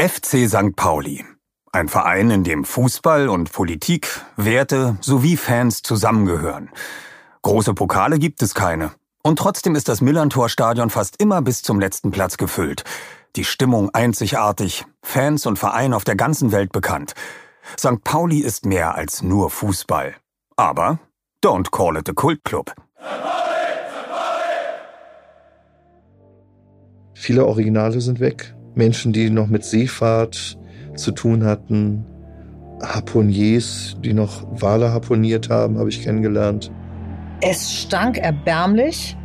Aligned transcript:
FC 0.00 0.48
St. 0.48 0.76
Pauli. 0.76 1.24
Ein 1.72 1.88
Verein, 1.88 2.30
in 2.30 2.44
dem 2.44 2.64
Fußball 2.64 3.28
und 3.28 3.50
Politik, 3.50 4.08
Werte 4.36 4.96
sowie 5.00 5.36
Fans 5.36 5.82
zusammengehören. 5.82 6.70
Große 7.42 7.74
Pokale 7.74 8.20
gibt 8.20 8.40
es 8.40 8.54
keine. 8.54 8.92
Und 9.24 9.40
trotzdem 9.40 9.74
ist 9.74 9.88
das 9.88 10.00
Millantor-Stadion 10.00 10.90
fast 10.90 11.20
immer 11.20 11.42
bis 11.42 11.62
zum 11.62 11.80
letzten 11.80 12.12
Platz 12.12 12.36
gefüllt. 12.36 12.84
Die 13.34 13.42
Stimmung 13.42 13.90
einzigartig, 13.92 14.86
Fans 15.02 15.46
und 15.46 15.58
Verein 15.58 15.92
auf 15.92 16.04
der 16.04 16.14
ganzen 16.14 16.52
Welt 16.52 16.70
bekannt. 16.70 17.14
St. 17.76 18.04
Pauli 18.04 18.38
ist 18.38 18.66
mehr 18.66 18.94
als 18.94 19.24
nur 19.24 19.50
Fußball. 19.50 20.14
Aber 20.54 21.00
don't 21.44 21.72
call 21.72 21.96
it 21.96 22.08
a 22.08 22.12
Kultclub. 22.12 22.72
Viele 27.14 27.46
Originale 27.46 28.00
sind 28.00 28.20
weg. 28.20 28.54
Menschen, 28.78 29.12
die 29.12 29.28
noch 29.28 29.48
mit 29.48 29.64
Seefahrt 29.64 30.58
zu 30.94 31.12
tun 31.12 31.44
hatten. 31.44 32.04
Harponiers, 32.82 33.96
die 34.04 34.14
noch 34.14 34.46
Wale 34.62 34.92
harponiert 34.92 35.50
haben, 35.50 35.78
habe 35.78 35.88
ich 35.88 36.02
kennengelernt. 36.02 36.70
Es 37.40 37.72
stank 37.72 38.18
erbärmlich. 38.18 39.16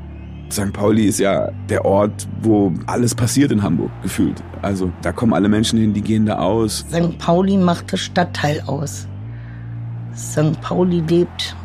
St. 0.52 0.74
Pauli 0.74 1.06
ist 1.06 1.20
ja 1.20 1.52
der 1.70 1.86
Ort, 1.86 2.28
wo 2.42 2.72
alles 2.86 3.16
passiert 3.16 3.52
in 3.52 3.64
Hamburg, 3.64 3.92
gefühlt. 4.02 4.44
Also 4.62 4.92
da 5.02 5.12
kommen 5.12 5.34
alle 5.34 5.50
Menschen 5.50 5.80
hin, 5.80 5.94
die 5.94 6.02
gehen 6.02 6.26
da 6.26 6.38
aus. 6.40 6.86
St. 6.92 7.18
Pauli 7.18 7.58
macht 7.58 7.94
das 7.94 8.02
Stadtteil 8.02 8.62
aus. 8.68 9.08
St. 10.16 10.60
Pauli 10.62 11.02
lebt 11.08 11.56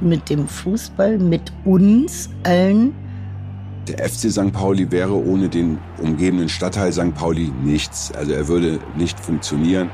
mit 0.00 0.28
dem 0.28 0.46
Fußball, 0.46 1.18
mit 1.18 1.52
uns 1.64 2.28
allen. 2.42 2.92
Der 3.88 4.08
FC 4.08 4.30
St. 4.30 4.50
Pauli 4.50 4.90
wäre 4.90 5.12
ohne 5.12 5.50
den 5.50 5.78
umgebenden 6.00 6.48
Stadtteil 6.48 6.90
St. 6.90 7.14
Pauli 7.14 7.52
nichts. 7.62 8.10
Also 8.12 8.32
er 8.32 8.48
würde 8.48 8.80
nicht 8.96 9.20
funktionieren. 9.20 9.90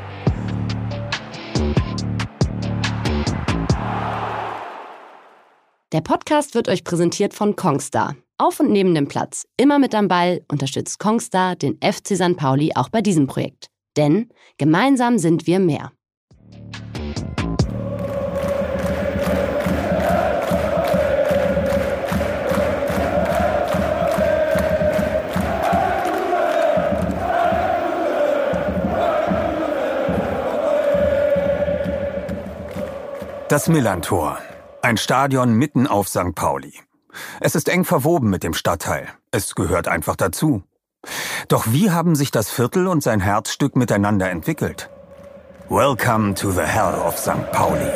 Der 5.92 6.02
Podcast 6.02 6.54
wird 6.54 6.68
euch 6.68 6.84
präsentiert 6.84 7.34
von 7.34 7.56
Kongstar. 7.56 8.14
Auf 8.38 8.60
und 8.60 8.70
neben 8.70 8.94
dem 8.94 9.08
Platz, 9.08 9.44
immer 9.56 9.80
mit 9.80 9.92
am 9.96 10.06
Ball, 10.06 10.42
unterstützt 10.46 11.00
Kongstar 11.00 11.56
den 11.56 11.76
FC 11.82 12.14
St. 12.14 12.36
Pauli 12.36 12.70
auch 12.76 12.90
bei 12.90 13.00
diesem 13.02 13.26
Projekt. 13.26 13.66
Denn 13.96 14.28
gemeinsam 14.56 15.18
sind 15.18 15.48
wir 15.48 15.58
mehr. 15.58 15.90
Das 33.50 33.66
Millantor. 33.66 34.38
Ein 34.80 34.96
Stadion 34.96 35.54
mitten 35.54 35.88
auf 35.88 36.06
St. 36.06 36.36
Pauli. 36.36 36.72
Es 37.40 37.56
ist 37.56 37.68
eng 37.68 37.84
verwoben 37.84 38.30
mit 38.30 38.44
dem 38.44 38.54
Stadtteil. 38.54 39.08
Es 39.32 39.56
gehört 39.56 39.88
einfach 39.88 40.14
dazu. 40.14 40.62
Doch 41.48 41.64
wie 41.66 41.90
haben 41.90 42.14
sich 42.14 42.30
das 42.30 42.48
Viertel 42.48 42.86
und 42.86 43.02
sein 43.02 43.18
Herzstück 43.18 43.74
miteinander 43.74 44.30
entwickelt? 44.30 44.88
Welcome 45.68 46.34
to 46.36 46.52
the 46.52 46.60
Hell 46.60 46.94
of 46.94 47.18
St. 47.18 47.50
Pauli. 47.50 47.90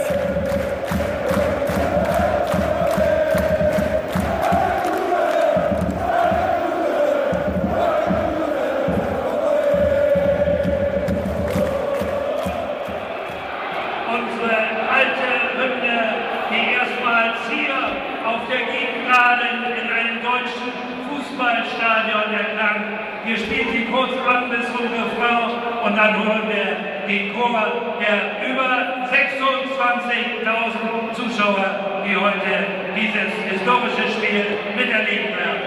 Dann 26.04 26.20
hören 26.22 26.47
wir 26.48 26.76
den 27.09 27.34
Chor 27.34 27.50
der 27.98 28.47
über 28.47 28.69
26.000 29.10 31.15
Zuschauer, 31.15 32.04
die 32.06 32.15
heute 32.15 32.66
dieses 32.94 33.32
historische 33.50 34.06
Spiel 34.12 34.44
miterleben 34.76 35.31
werden. 35.31 35.62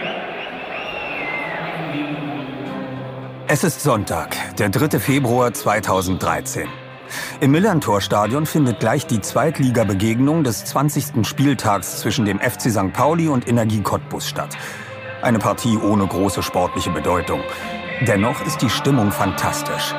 Es 3.47 3.63
ist 3.63 3.81
Sonntag, 3.81 4.37
der 4.57 4.69
3. 4.69 4.99
Februar 4.99 5.51
2013. 5.53 6.67
Im 7.39 7.51
Millantor-Stadion 7.51 8.45
findet 8.45 8.79
gleich 8.79 9.07
die 9.07 9.21
Zweitliga-Begegnung 9.21 10.43
des 10.43 10.65
20. 10.65 11.25
Spieltags 11.25 12.01
zwischen 12.01 12.25
dem 12.25 12.39
FC 12.39 12.69
St. 12.69 12.93
Pauli 12.93 13.27
und 13.29 13.47
Energie 13.47 13.81
Cottbus 13.81 14.27
statt. 14.27 14.55
Eine 15.23 15.39
Partie 15.39 15.77
ohne 15.77 16.05
große 16.05 16.43
sportliche 16.43 16.91
Bedeutung. 16.91 17.41
Dennoch 18.01 18.45
ist 18.45 18.61
die 18.61 18.69
Stimmung 18.69 19.11
fantastisch. 19.11 19.95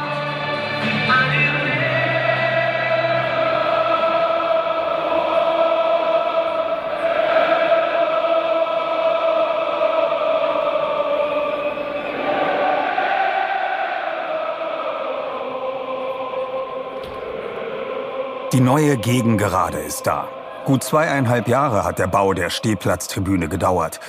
Die 18.59 18.60
neue 18.65 18.97
Gegengerade 18.97 19.78
ist 19.78 20.06
da. 20.06 20.27
Gut 20.65 20.83
zweieinhalb 20.83 21.49
Jahre 21.49 21.84
hat 21.84 21.99
der 21.99 22.06
Bau 22.06 22.33
der 22.33 22.50
Stehplatztribüne 22.50 23.49
gedauert. 23.49 24.00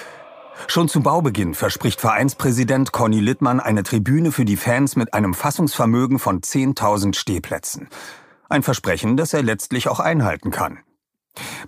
Schon 0.68 0.88
zu 0.88 1.02
Baubeginn 1.02 1.54
verspricht 1.54 2.02
Vereinspräsident 2.02 2.92
Conny 2.92 3.20
Littmann 3.20 3.60
eine 3.60 3.84
Tribüne 3.84 4.32
für 4.32 4.46
die 4.46 4.58
Fans 4.58 4.96
mit 4.96 5.14
einem 5.14 5.34
Fassungsvermögen 5.34 6.20
von 6.20 6.42
10.000 6.42 7.16
Stehplätzen. 7.16 7.90
Ein 8.50 8.64
Versprechen, 8.64 9.18
das 9.18 9.34
er 9.34 9.44
letztlich 9.44 9.88
auch 9.88 10.00
einhalten 10.00 10.52
kann. 10.52 10.80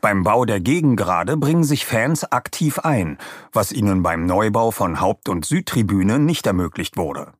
Beim 0.02 0.24
Bau 0.24 0.46
der 0.46 0.60
Gegengrade 0.60 1.38
bringen 1.38 1.64
sich 1.64 1.86
Fans 1.86 2.24
aktiv 2.32 2.80
ein, 2.80 3.18
was 3.54 3.72
ihnen 3.72 4.04
beim 4.04 4.26
Neubau 4.26 4.72
von 4.72 5.00
Haupt- 5.00 5.30
und 5.30 5.46
Südtribüne 5.46 6.20
nicht 6.20 6.46
ermöglicht 6.48 6.98
wurde. 6.98 7.34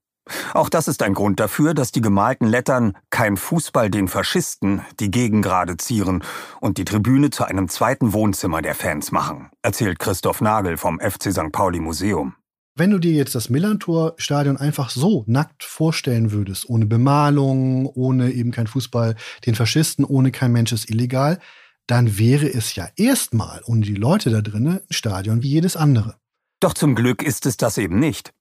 Auch 0.54 0.70
das 0.70 0.88
ist 0.88 1.04
ein 1.04 1.14
Grund 1.14 1.40
dafür, 1.40 1.74
dass 1.74 1.92
die 1.92 2.02
gemalten 2.02 2.48
Lettern 2.48 2.98
Kein 3.10 3.38
Fußball 3.38 3.90
den 3.90 4.08
Faschisten 4.08 4.82
die 5.00 5.12
Gegengrade 5.12 5.78
zieren 5.78 6.24
und 6.60 6.78
die 6.78 6.86
Tribüne 6.86 7.30
zu 7.30 7.44
einem 7.44 7.70
zweiten 7.70 8.14
Wohnzimmer 8.14 8.62
der 8.62 8.76
Fans 8.76 9.12
machen, 9.12 9.50
erzählt 9.62 10.00
Christoph 10.00 10.42
Nagel 10.42 10.78
vom 10.78 11.00
FC 11.00 11.32
St. 11.32 11.52
Pauli 11.52 11.80
Museum. 11.80 12.36
Wenn 12.76 12.92
du 12.92 13.00
dir 13.00 13.12
jetzt 13.12 13.36
das 13.36 13.50
Millantor-Stadion 13.50 14.56
einfach 14.56 14.90
so 14.90 15.26
nackt 15.28 15.64
vorstellen 15.64 16.32
würdest, 16.32 16.70
ohne 16.70 16.86
Bemalung, 16.86 17.86
ohne 17.86 18.32
eben 18.32 18.52
kein 18.52 18.68
Fußball, 18.68 19.16
den 19.46 19.56
Faschisten, 19.56 20.06
ohne 20.06 20.32
kein 20.32 20.54
Mensch 20.54 20.72
ist 20.72 20.90
illegal, 20.90 21.40
dann 21.88 22.18
wäre 22.18 22.48
es 22.48 22.76
ja 22.76 22.88
erstmal 22.96 23.62
ohne 23.66 23.82
die 23.82 23.96
Leute 23.96 24.30
da 24.30 24.42
drinnen 24.42 24.78
ein 24.78 24.82
Stadion 24.90 25.44
wie 25.44 25.50
jedes 25.50 25.76
andere. 25.76 26.16
Doch 26.62 26.74
zum 26.74 26.96
Glück 26.96 27.24
ist 27.24 27.46
es 27.46 27.58
das 27.58 27.78
eben 27.78 28.00
nicht. 28.00 28.32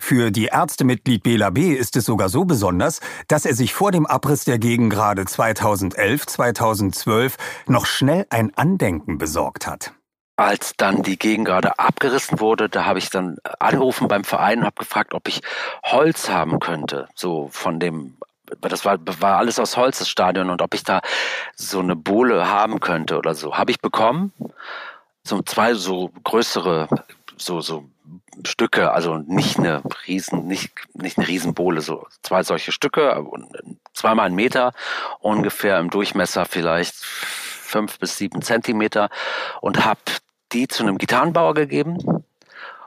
Für 0.00 0.30
die 0.30 0.46
Ärztemitglied 0.46 1.22
Bela 1.22 1.50
B. 1.50 1.72
ist 1.72 1.96
es 1.96 2.04
sogar 2.04 2.28
so 2.28 2.44
besonders, 2.44 3.00
dass 3.28 3.44
er 3.44 3.54
sich 3.54 3.74
vor 3.74 3.92
dem 3.92 4.06
Abriss 4.06 4.44
der 4.44 4.58
Gegengrade 4.58 5.24
2011, 5.24 6.26
2012 6.26 7.36
noch 7.66 7.86
schnell 7.86 8.26
ein 8.30 8.52
Andenken 8.56 9.18
besorgt 9.18 9.66
hat. 9.66 9.92
Als 10.36 10.72
dann 10.76 11.02
die 11.02 11.18
Gegengrade 11.18 11.78
abgerissen 11.78 12.40
wurde, 12.40 12.68
da 12.70 12.86
habe 12.86 12.98
ich 12.98 13.10
dann 13.10 13.36
angerufen 13.58 14.08
beim 14.08 14.24
Verein 14.24 14.60
und 14.60 14.64
habe 14.64 14.76
gefragt, 14.78 15.12
ob 15.12 15.28
ich 15.28 15.42
Holz 15.84 16.30
haben 16.30 16.60
könnte, 16.60 17.08
so 17.14 17.48
von 17.52 17.78
dem 17.78 18.16
das 18.60 18.84
war, 18.84 18.98
war 19.20 19.38
alles 19.38 19.58
aus 19.58 19.76
Holz, 19.76 19.98
das 19.98 20.08
Stadion, 20.08 20.50
und 20.50 20.62
ob 20.62 20.74
ich 20.74 20.82
da 20.82 21.02
so 21.54 21.80
eine 21.80 21.96
Bohle 21.96 22.48
haben 22.48 22.80
könnte 22.80 23.18
oder 23.18 23.34
so. 23.34 23.56
Habe 23.56 23.70
ich 23.70 23.80
bekommen. 23.80 24.32
So 25.22 25.42
zwei 25.42 25.74
so 25.74 26.10
größere, 26.24 26.88
so, 27.36 27.60
so 27.60 27.84
Stücke, 28.44 28.92
also 28.92 29.18
nicht 29.18 29.58
eine 29.58 29.82
riesen, 30.06 30.46
nicht, 30.46 30.72
nicht 30.94 31.18
eine 31.18 31.28
Riesenbohle, 31.28 31.80
so 31.80 32.06
zwei 32.22 32.42
solche 32.42 32.72
Stücke, 32.72 33.24
zweimal 33.92 34.26
einen 34.26 34.34
Meter, 34.34 34.72
ungefähr 35.20 35.78
im 35.78 35.90
Durchmesser 35.90 36.44
vielleicht 36.46 36.94
fünf 36.96 37.98
bis 37.98 38.16
sieben 38.16 38.42
Zentimeter 38.42 39.10
und 39.60 39.84
habe 39.84 40.00
die 40.52 40.68
zu 40.68 40.82
einem 40.82 40.98
Gitarrenbauer 40.98 41.54
gegeben 41.54 42.24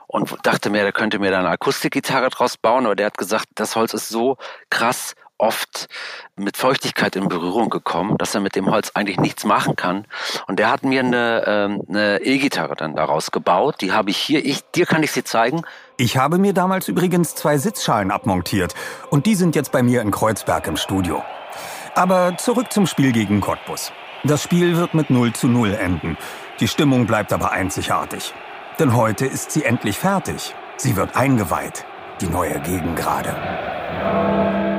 und 0.06 0.34
dachte 0.46 0.70
mir, 0.70 0.82
der 0.82 0.92
könnte 0.92 1.18
mir 1.18 1.30
da 1.30 1.40
eine 1.40 1.48
Akustikgitarre 1.48 2.30
draus 2.30 2.56
bauen, 2.56 2.86
aber 2.86 2.94
der 2.94 3.06
hat 3.06 3.18
gesagt, 3.18 3.46
das 3.54 3.74
Holz 3.74 3.94
ist 3.94 4.08
so 4.08 4.36
krass 4.70 5.14
oft 5.44 5.88
mit 6.36 6.56
Feuchtigkeit 6.56 7.16
in 7.16 7.28
Berührung 7.28 7.70
gekommen, 7.70 8.16
dass 8.18 8.34
er 8.34 8.40
mit 8.40 8.56
dem 8.56 8.70
Holz 8.70 8.90
eigentlich 8.94 9.20
nichts 9.20 9.44
machen 9.44 9.76
kann. 9.76 10.06
Und 10.46 10.58
der 10.58 10.70
hat 10.70 10.82
mir 10.82 11.00
eine 11.00 11.78
eine 11.88 12.22
E-Gitarre 12.22 12.74
dann 12.76 12.96
daraus 12.96 13.30
gebaut. 13.30 13.76
Die 13.80 13.92
habe 13.92 14.10
ich 14.10 14.16
hier. 14.16 14.44
Ich, 14.44 14.62
dir 14.74 14.86
kann 14.86 15.02
ich 15.02 15.12
sie 15.12 15.24
zeigen. 15.24 15.62
Ich 15.96 16.16
habe 16.16 16.38
mir 16.38 16.52
damals 16.52 16.88
übrigens 16.88 17.34
zwei 17.34 17.58
Sitzschalen 17.58 18.10
abmontiert 18.10 18.74
und 19.10 19.26
die 19.26 19.34
sind 19.34 19.54
jetzt 19.54 19.70
bei 19.70 19.82
mir 19.82 20.00
in 20.00 20.10
Kreuzberg 20.10 20.66
im 20.66 20.76
Studio. 20.76 21.22
Aber 21.94 22.36
zurück 22.36 22.72
zum 22.72 22.86
Spiel 22.86 23.12
gegen 23.12 23.40
Cottbus. 23.40 23.92
Das 24.24 24.42
Spiel 24.42 24.76
wird 24.76 24.94
mit 24.94 25.10
0 25.10 25.32
zu 25.34 25.46
0 25.46 25.74
enden. 25.74 26.16
Die 26.58 26.66
Stimmung 26.66 27.06
bleibt 27.06 27.32
aber 27.32 27.52
einzigartig. 27.52 28.34
Denn 28.78 28.96
heute 28.96 29.26
ist 29.26 29.52
sie 29.52 29.64
endlich 29.64 29.98
fertig. 29.98 30.54
Sie 30.76 30.96
wird 30.96 31.14
eingeweiht, 31.14 31.84
die 32.20 32.26
neue 32.26 32.58
Gegengrade. 32.60 34.73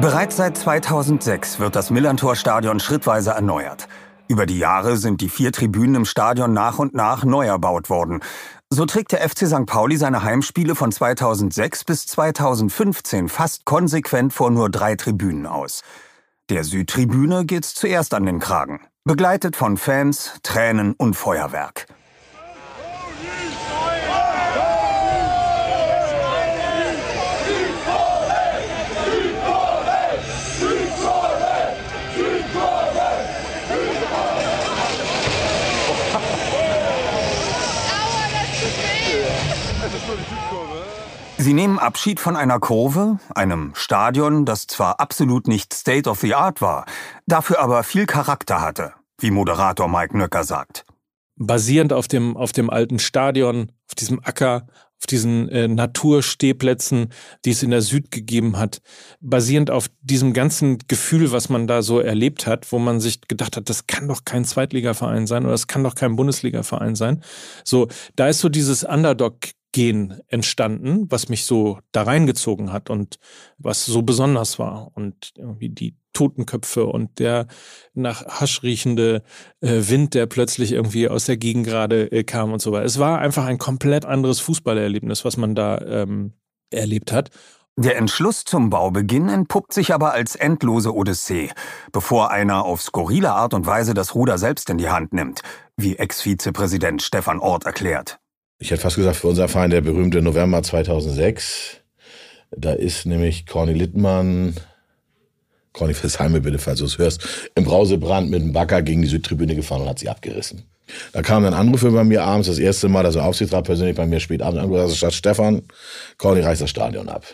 Bereits 0.00 0.36
seit 0.36 0.58
2006 0.58 1.60
wird 1.60 1.76
das 1.76 1.90
Millantor-Stadion 1.90 2.80
schrittweise 2.80 3.30
erneuert. 3.30 3.86
Über 4.26 4.44
die 4.44 4.58
Jahre 4.58 4.96
sind 4.96 5.20
die 5.20 5.28
vier 5.28 5.52
Tribünen 5.52 5.94
im 5.94 6.04
Stadion 6.04 6.52
nach 6.52 6.80
und 6.80 6.94
nach 6.94 7.24
neu 7.24 7.46
erbaut 7.46 7.90
worden. 7.90 8.20
So 8.70 8.86
trägt 8.86 9.12
der 9.12 9.26
FC 9.28 9.46
St. 9.46 9.66
Pauli 9.66 9.96
seine 9.96 10.24
Heimspiele 10.24 10.74
von 10.74 10.90
2006 10.90 11.84
bis 11.84 12.06
2015 12.06 13.28
fast 13.28 13.64
konsequent 13.64 14.32
vor 14.32 14.50
nur 14.50 14.68
drei 14.68 14.96
Tribünen 14.96 15.46
aus. 15.46 15.82
Der 16.50 16.64
Südtribüne 16.64 17.44
geht's 17.44 17.74
zuerst 17.74 18.14
an 18.14 18.26
den 18.26 18.40
Kragen, 18.40 18.80
begleitet 19.04 19.54
von 19.54 19.76
Fans, 19.76 20.40
Tränen 20.42 20.94
und 20.94 21.14
Feuerwerk. 21.14 21.86
Sie 41.44 41.52
nehmen 41.52 41.78
Abschied 41.78 42.20
von 42.20 42.36
einer 42.36 42.58
Kurve, 42.58 43.18
einem 43.34 43.72
Stadion, 43.74 44.46
das 44.46 44.66
zwar 44.66 44.98
absolut 44.98 45.46
nicht 45.46 45.74
State 45.74 46.08
of 46.08 46.20
the 46.20 46.34
Art 46.34 46.62
war, 46.62 46.86
dafür 47.26 47.60
aber 47.60 47.82
viel 47.82 48.06
Charakter 48.06 48.62
hatte, 48.62 48.94
wie 49.18 49.30
Moderator 49.30 49.86
Mike 49.86 50.16
Nöcker 50.16 50.44
sagt. 50.44 50.86
Basierend 51.36 51.92
auf 51.92 52.08
dem, 52.08 52.38
auf 52.38 52.52
dem 52.52 52.70
alten 52.70 52.98
Stadion, 52.98 53.72
auf 53.90 53.94
diesem 53.94 54.20
Acker, 54.24 54.68
auf 54.98 55.06
diesen 55.06 55.50
äh, 55.50 55.68
Naturstehplätzen, 55.68 57.12
die 57.44 57.50
es 57.50 57.62
in 57.62 57.72
der 57.72 57.82
Süd 57.82 58.10
gegeben 58.10 58.56
hat, 58.56 58.80
basierend 59.20 59.70
auf 59.70 59.90
diesem 60.00 60.32
ganzen 60.32 60.78
Gefühl, 60.88 61.30
was 61.30 61.50
man 61.50 61.66
da 61.66 61.82
so 61.82 62.00
erlebt 62.00 62.46
hat, 62.46 62.72
wo 62.72 62.78
man 62.78 63.00
sich 63.00 63.20
gedacht 63.20 63.58
hat, 63.58 63.68
das 63.68 63.86
kann 63.86 64.08
doch 64.08 64.24
kein 64.24 64.46
Zweitligaverein 64.46 65.26
sein 65.26 65.42
oder 65.42 65.52
das 65.52 65.66
kann 65.66 65.84
doch 65.84 65.94
kein 65.94 66.16
Bundesligaverein 66.16 66.94
sein. 66.94 67.22
So, 67.64 67.88
da 68.16 68.28
ist 68.28 68.38
so 68.38 68.48
dieses 68.48 68.82
Underdog 68.82 69.36
Gen 69.74 70.20
entstanden, 70.28 71.10
was 71.10 71.28
mich 71.28 71.46
so 71.46 71.80
da 71.90 72.04
reingezogen 72.04 72.72
hat 72.72 72.90
und 72.90 73.18
was 73.58 73.84
so 73.84 74.02
besonders 74.02 74.60
war. 74.60 74.92
Und 74.94 75.32
irgendwie 75.36 75.68
die 75.68 75.96
Totenköpfe 76.12 76.86
und 76.86 77.18
der 77.18 77.48
nach 77.92 78.24
Hasch 78.24 78.62
riechende 78.62 79.24
äh, 79.62 79.80
Wind, 79.88 80.14
der 80.14 80.26
plötzlich 80.26 80.70
irgendwie 80.70 81.08
aus 81.08 81.26
der 81.26 81.38
Gegend 81.38 81.66
gerade 81.66 82.12
äh, 82.12 82.22
kam 82.22 82.52
und 82.52 82.62
so 82.62 82.70
weiter. 82.70 82.84
Es 82.84 83.00
war 83.00 83.18
einfach 83.18 83.46
ein 83.46 83.58
komplett 83.58 84.04
anderes 84.04 84.38
Fußballerlebnis, 84.38 85.24
was 85.24 85.36
man 85.36 85.56
da 85.56 85.78
ähm, 85.78 86.34
erlebt 86.70 87.10
hat. 87.10 87.30
Der 87.76 87.96
Entschluss 87.96 88.44
zum 88.44 88.70
Baubeginn 88.70 89.28
entpuppt 89.28 89.72
sich 89.72 89.92
aber 89.92 90.12
als 90.12 90.36
endlose 90.36 90.94
Odyssee, 90.94 91.50
bevor 91.90 92.30
einer 92.30 92.64
auf 92.64 92.80
skurrile 92.80 93.32
Art 93.32 93.54
und 93.54 93.66
Weise 93.66 93.92
das 93.92 94.14
Ruder 94.14 94.38
selbst 94.38 94.70
in 94.70 94.78
die 94.78 94.88
Hand 94.88 95.12
nimmt, 95.12 95.40
wie 95.76 95.96
Ex-Vizepräsident 95.96 97.02
Stefan 97.02 97.40
Ort 97.40 97.66
erklärt 97.66 98.20
ich 98.64 98.70
hätte 98.70 98.80
fast 98.80 98.96
gesagt, 98.96 99.16
für 99.16 99.28
unser 99.28 99.46
Verein 99.46 99.68
der 99.68 99.82
berühmte 99.82 100.22
November 100.22 100.62
2006. 100.62 101.82
Da 102.50 102.72
ist 102.72 103.04
nämlich 103.04 103.44
Corny 103.44 103.74
Littmann, 103.74 104.54
Corny 105.74 105.92
Versheime 105.92 106.40
bitte, 106.40 106.58
falls 106.58 106.78
du 106.78 106.86
es 106.86 106.96
hörst, 106.96 107.50
im 107.54 107.64
Brausebrand 107.64 108.30
mit 108.30 108.40
dem 108.40 108.54
Bagger 108.54 108.80
gegen 108.80 109.02
die 109.02 109.08
Südtribüne 109.08 109.54
gefahren 109.54 109.82
und 109.82 109.88
hat 109.88 109.98
sie 109.98 110.08
abgerissen. 110.08 110.62
Da 111.12 111.20
kam 111.20 111.42
dann 111.42 111.52
Anrufe 111.52 111.90
bei 111.90 112.04
mir 112.04 112.24
abends, 112.24 112.48
das 112.48 112.58
erste 112.58 112.88
Mal, 112.88 113.02
dass 113.02 113.14
der 113.14 113.26
Aufsichtsrat 113.26 113.66
persönlich 113.66 113.96
bei 113.96 114.06
mir 114.06 114.18
spät 114.18 114.40
abends 114.40 114.62
angerufen 114.62 114.90
hat, 114.90 114.96
sagt 114.96 115.12
Stefan, 115.12 115.62
Corny 116.16 116.40
reißt 116.40 116.62
das 116.62 116.70
Stadion 116.70 117.10
ab. 117.10 117.26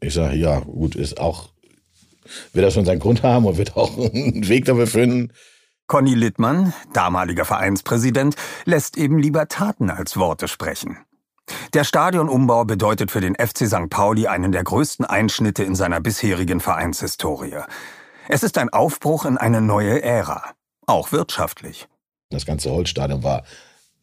Ich 0.00 0.14
sage, 0.14 0.36
ja, 0.36 0.60
gut, 0.60 0.94
ist 0.94 1.20
auch, 1.20 1.50
wird 2.54 2.64
er 2.64 2.70
schon 2.70 2.86
seinen 2.86 3.00
Grund 3.00 3.22
haben 3.22 3.44
und 3.44 3.58
wird 3.58 3.76
auch 3.76 3.98
einen 4.14 4.48
Weg 4.48 4.64
dafür 4.64 4.86
finden. 4.86 5.30
Conny 5.90 6.14
Littmann, 6.14 6.72
damaliger 6.92 7.44
Vereinspräsident, 7.44 8.36
lässt 8.64 8.96
eben 8.96 9.18
lieber 9.18 9.48
Taten 9.48 9.90
als 9.90 10.16
Worte 10.16 10.46
sprechen. 10.46 10.98
Der 11.74 11.82
Stadionumbau 11.82 12.64
bedeutet 12.64 13.10
für 13.10 13.20
den 13.20 13.34
FC 13.34 13.66
St. 13.66 13.90
Pauli 13.90 14.28
einen 14.28 14.52
der 14.52 14.62
größten 14.62 15.04
Einschnitte 15.04 15.64
in 15.64 15.74
seiner 15.74 16.00
bisherigen 16.00 16.60
Vereinshistorie. 16.60 17.56
Es 18.28 18.44
ist 18.44 18.56
ein 18.56 18.68
Aufbruch 18.68 19.24
in 19.24 19.36
eine 19.36 19.60
neue 19.60 20.00
Ära, 20.00 20.52
auch 20.86 21.10
wirtschaftlich. 21.10 21.88
Das 22.30 22.46
ganze 22.46 22.70
Holzstadion 22.70 23.24
war 23.24 23.42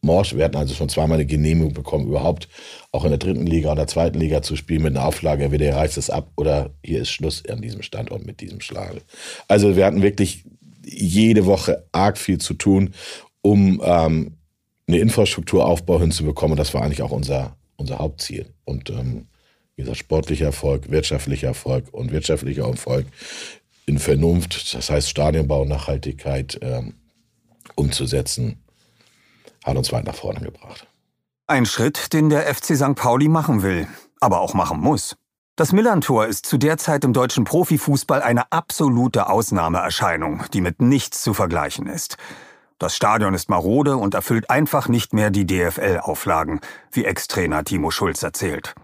morsch. 0.02 0.36
Wir 0.36 0.44
hatten 0.44 0.56
also 0.56 0.74
schon 0.74 0.90
zweimal 0.90 1.16
eine 1.16 1.24
Genehmigung 1.24 1.72
bekommen, 1.72 2.06
überhaupt 2.06 2.50
auch 2.92 3.04
in 3.04 3.10
der 3.10 3.18
dritten 3.18 3.46
Liga 3.46 3.72
oder 3.72 3.86
zweiten 3.86 4.18
Liga 4.18 4.42
zu 4.42 4.56
spielen 4.56 4.82
mit 4.82 4.94
einer 4.94 5.06
Auflage, 5.06 5.44
entweder 5.44 5.74
reißt 5.74 5.96
es 5.96 6.10
ab 6.10 6.32
oder 6.36 6.74
hier 6.84 7.00
ist 7.00 7.10
Schluss 7.10 7.42
an 7.48 7.62
diesem 7.62 7.80
Standort 7.80 8.26
mit 8.26 8.42
diesem 8.42 8.60
Schlag. 8.60 8.96
Also 9.48 9.74
wir 9.74 9.86
hatten 9.86 10.02
wirklich 10.02 10.44
jede 10.88 11.46
Woche 11.46 11.86
arg 11.92 12.18
viel 12.18 12.38
zu 12.38 12.54
tun, 12.54 12.94
um 13.42 13.80
ähm, 13.84 14.38
eine 14.86 14.98
Infrastrukturaufbau 14.98 16.00
hinzubekommen. 16.00 16.56
das 16.56 16.72
war 16.74 16.82
eigentlich 16.82 17.02
auch 17.02 17.10
unser, 17.10 17.56
unser 17.76 17.98
Hauptziel. 17.98 18.46
Und 18.64 18.90
ähm, 18.90 19.26
wie 19.76 19.82
gesagt, 19.82 19.98
sportlicher 19.98 20.46
Erfolg, 20.46 20.90
wirtschaftlicher 20.90 21.48
Erfolg 21.48 21.92
und 21.92 22.10
wirtschaftlicher 22.10 22.66
Erfolg 22.66 23.06
in 23.86 23.98
Vernunft, 23.98 24.74
das 24.74 24.90
heißt 24.90 25.08
Stadionbau, 25.08 25.64
Nachhaltigkeit 25.64 26.58
ähm, 26.62 26.94
umzusetzen, 27.74 28.64
hat 29.64 29.76
uns 29.76 29.92
weit 29.92 30.04
nach 30.04 30.14
vorne 30.14 30.40
gebracht. 30.40 30.86
Ein 31.46 31.64
Schritt, 31.64 32.12
den 32.12 32.28
der 32.28 32.52
FC 32.54 32.76
St. 32.76 32.94
Pauli 32.94 33.28
machen 33.28 33.62
will, 33.62 33.86
aber 34.20 34.40
auch 34.40 34.52
machen 34.52 34.80
muss. 34.80 35.16
Das 35.58 35.72
Millantor 35.72 36.26
ist 36.26 36.46
zu 36.46 36.56
der 36.56 36.76
Zeit 36.76 37.02
im 37.02 37.12
deutschen 37.12 37.42
Profifußball 37.42 38.22
eine 38.22 38.52
absolute 38.52 39.28
Ausnahmeerscheinung, 39.28 40.44
die 40.54 40.60
mit 40.60 40.80
nichts 40.80 41.20
zu 41.20 41.34
vergleichen 41.34 41.88
ist. 41.88 42.16
Das 42.78 42.94
Stadion 42.94 43.34
ist 43.34 43.50
marode 43.50 43.96
und 43.96 44.14
erfüllt 44.14 44.50
einfach 44.50 44.86
nicht 44.86 45.14
mehr 45.14 45.30
die 45.30 45.46
DFL-Auflagen, 45.46 46.60
wie 46.92 47.04
Ex-Trainer 47.04 47.64
Timo 47.64 47.90
Schulz 47.90 48.22
erzählt. 48.22 48.76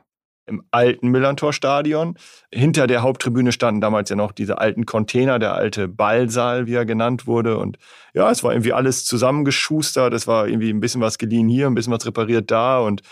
Im 0.47 0.64
alten 0.73 1.11
Millantor-Stadion. 1.11 2.19
Hinter 2.52 2.88
der 2.88 3.02
Haupttribüne 3.02 3.52
standen 3.52 3.81
damals 3.81 4.11
ja 4.11 4.16
noch 4.16 4.33
diese 4.33 4.59
alten 4.59 4.85
Container, 4.85 5.38
der 5.38 5.54
alte 5.54 5.87
Ballsaal, 5.87 6.66
wie 6.66 6.75
er 6.75 6.85
genannt 6.85 7.28
wurde. 7.28 7.57
Und 7.57 7.78
ja, 8.14 8.28
es 8.33 8.43
war 8.43 8.52
irgendwie 8.52 8.73
alles 8.73 9.04
zusammengeschustert. 9.04 10.12
Es 10.12 10.26
war 10.26 10.49
irgendwie 10.49 10.71
ein 10.71 10.81
bisschen 10.81 11.00
was 11.00 11.19
geliehen 11.19 11.49
hier, 11.49 11.69
ein 11.69 11.76
bisschen 11.76 11.93
was 11.93 12.04
repariert 12.04 12.50
da 12.50 12.81
und 12.81 13.02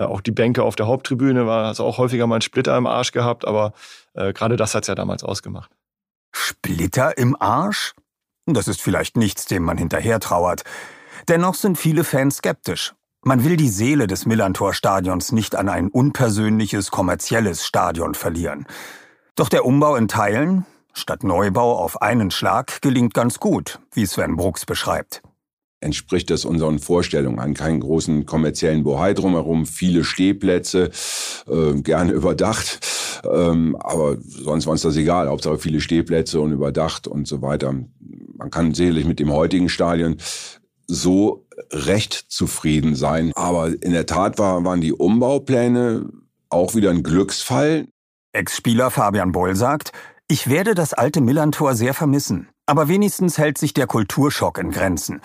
äh, 0.00 0.04
auch 0.04 0.20
die 0.20 0.32
Bänke 0.32 0.62
auf 0.62 0.76
der 0.76 0.86
Haupttribüne 0.86 1.46
war 1.46 1.66
also 1.66 1.84
auch 1.84 1.98
häufiger 1.98 2.26
mal 2.26 2.36
einen 2.36 2.42
Splitter 2.42 2.76
im 2.76 2.86
Arsch 2.86 3.12
gehabt, 3.12 3.44
aber 3.44 3.72
äh, 4.14 4.32
gerade 4.32 4.56
das 4.56 4.74
hat's 4.74 4.88
ja 4.88 4.94
damals 4.94 5.22
ausgemacht. 5.22 5.70
Splitter 6.32 7.18
im 7.18 7.36
Arsch? 7.40 7.94
Das 8.46 8.66
ist 8.66 8.80
vielleicht 8.80 9.16
nichts, 9.16 9.44
dem 9.44 9.62
man 9.62 9.76
hinterher 9.76 10.18
trauert. 10.18 10.64
Dennoch 11.28 11.54
sind 11.54 11.76
viele 11.76 12.02
Fans 12.02 12.38
skeptisch. 12.38 12.94
Man 13.22 13.44
will 13.44 13.58
die 13.58 13.68
Seele 13.68 14.06
des 14.06 14.24
Millantor-Stadions 14.24 15.32
nicht 15.32 15.54
an 15.54 15.68
ein 15.68 15.88
unpersönliches, 15.88 16.90
kommerzielles 16.90 17.66
Stadion 17.66 18.14
verlieren. 18.14 18.66
Doch 19.36 19.50
der 19.50 19.66
Umbau 19.66 19.96
in 19.96 20.08
Teilen, 20.08 20.64
statt 20.94 21.22
Neubau 21.22 21.76
auf 21.76 22.00
einen 22.00 22.30
Schlag, 22.30 22.80
gelingt 22.80 23.12
ganz 23.12 23.38
gut, 23.38 23.78
wie 23.92 24.06
Sven 24.06 24.36
Brooks 24.36 24.64
beschreibt 24.64 25.20
entspricht 25.80 26.30
das 26.30 26.44
unseren 26.44 26.78
Vorstellungen 26.78 27.38
an 27.38 27.54
keinen 27.54 27.80
großen 27.80 28.26
kommerziellen 28.26 28.84
Bohai 28.84 29.14
drumherum, 29.14 29.66
viele 29.66 30.04
Stehplätze, 30.04 30.90
äh, 31.48 31.80
gerne 31.80 32.12
überdacht, 32.12 32.80
ähm, 33.24 33.76
aber 33.76 34.16
sonst 34.20 34.66
war 34.66 34.72
uns 34.72 34.82
das 34.82 34.96
egal, 34.96 35.28
Hauptsache 35.28 35.58
viele 35.58 35.80
Stehplätze 35.80 36.40
und 36.40 36.52
überdacht 36.52 37.06
und 37.06 37.26
so 37.26 37.42
weiter. 37.42 37.72
Man 38.36 38.50
kann 38.50 38.74
sicherlich 38.74 39.06
mit 39.06 39.20
dem 39.20 39.32
heutigen 39.32 39.68
Stadion 39.68 40.16
so 40.86 41.46
recht 41.70 42.14
zufrieden 42.28 42.94
sein, 42.94 43.32
aber 43.34 43.68
in 43.82 43.92
der 43.92 44.06
Tat 44.06 44.38
war, 44.38 44.64
waren 44.64 44.80
die 44.80 44.92
Umbaupläne 44.92 46.10
auch 46.48 46.74
wieder 46.74 46.90
ein 46.90 47.02
Glücksfall. 47.02 47.86
Ex-Spieler 48.32 48.90
Fabian 48.90 49.32
Boll 49.32 49.56
sagt, 49.56 49.92
ich 50.28 50.48
werde 50.48 50.74
das 50.74 50.94
alte 50.94 51.20
Millantor 51.20 51.74
sehr 51.74 51.94
vermissen. 51.94 52.48
Aber 52.66 52.86
wenigstens 52.86 53.36
hält 53.36 53.58
sich 53.58 53.74
der 53.74 53.88
Kulturschock 53.88 54.58
in 54.58 54.70
Grenzen. 54.70 55.20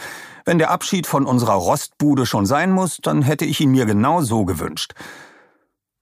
Wenn 0.46 0.60
der 0.60 0.70
Abschied 0.70 1.08
von 1.08 1.26
unserer 1.26 1.56
Rostbude 1.56 2.28
schon 2.28 2.46
sein 2.46 2.72
muss, 2.72 3.00
dann 3.02 3.24
hätte 3.24 3.46
ich 3.46 3.60
ihn 3.60 3.72
mir 3.72 3.88
genau 3.88 4.22
so 4.22 4.46
gewünscht. 4.46 4.94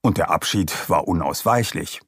Und 0.02 0.18
der 0.18 0.30
Abschied 0.30 0.90
war 0.90 1.08
unausweichlich. 1.08 2.02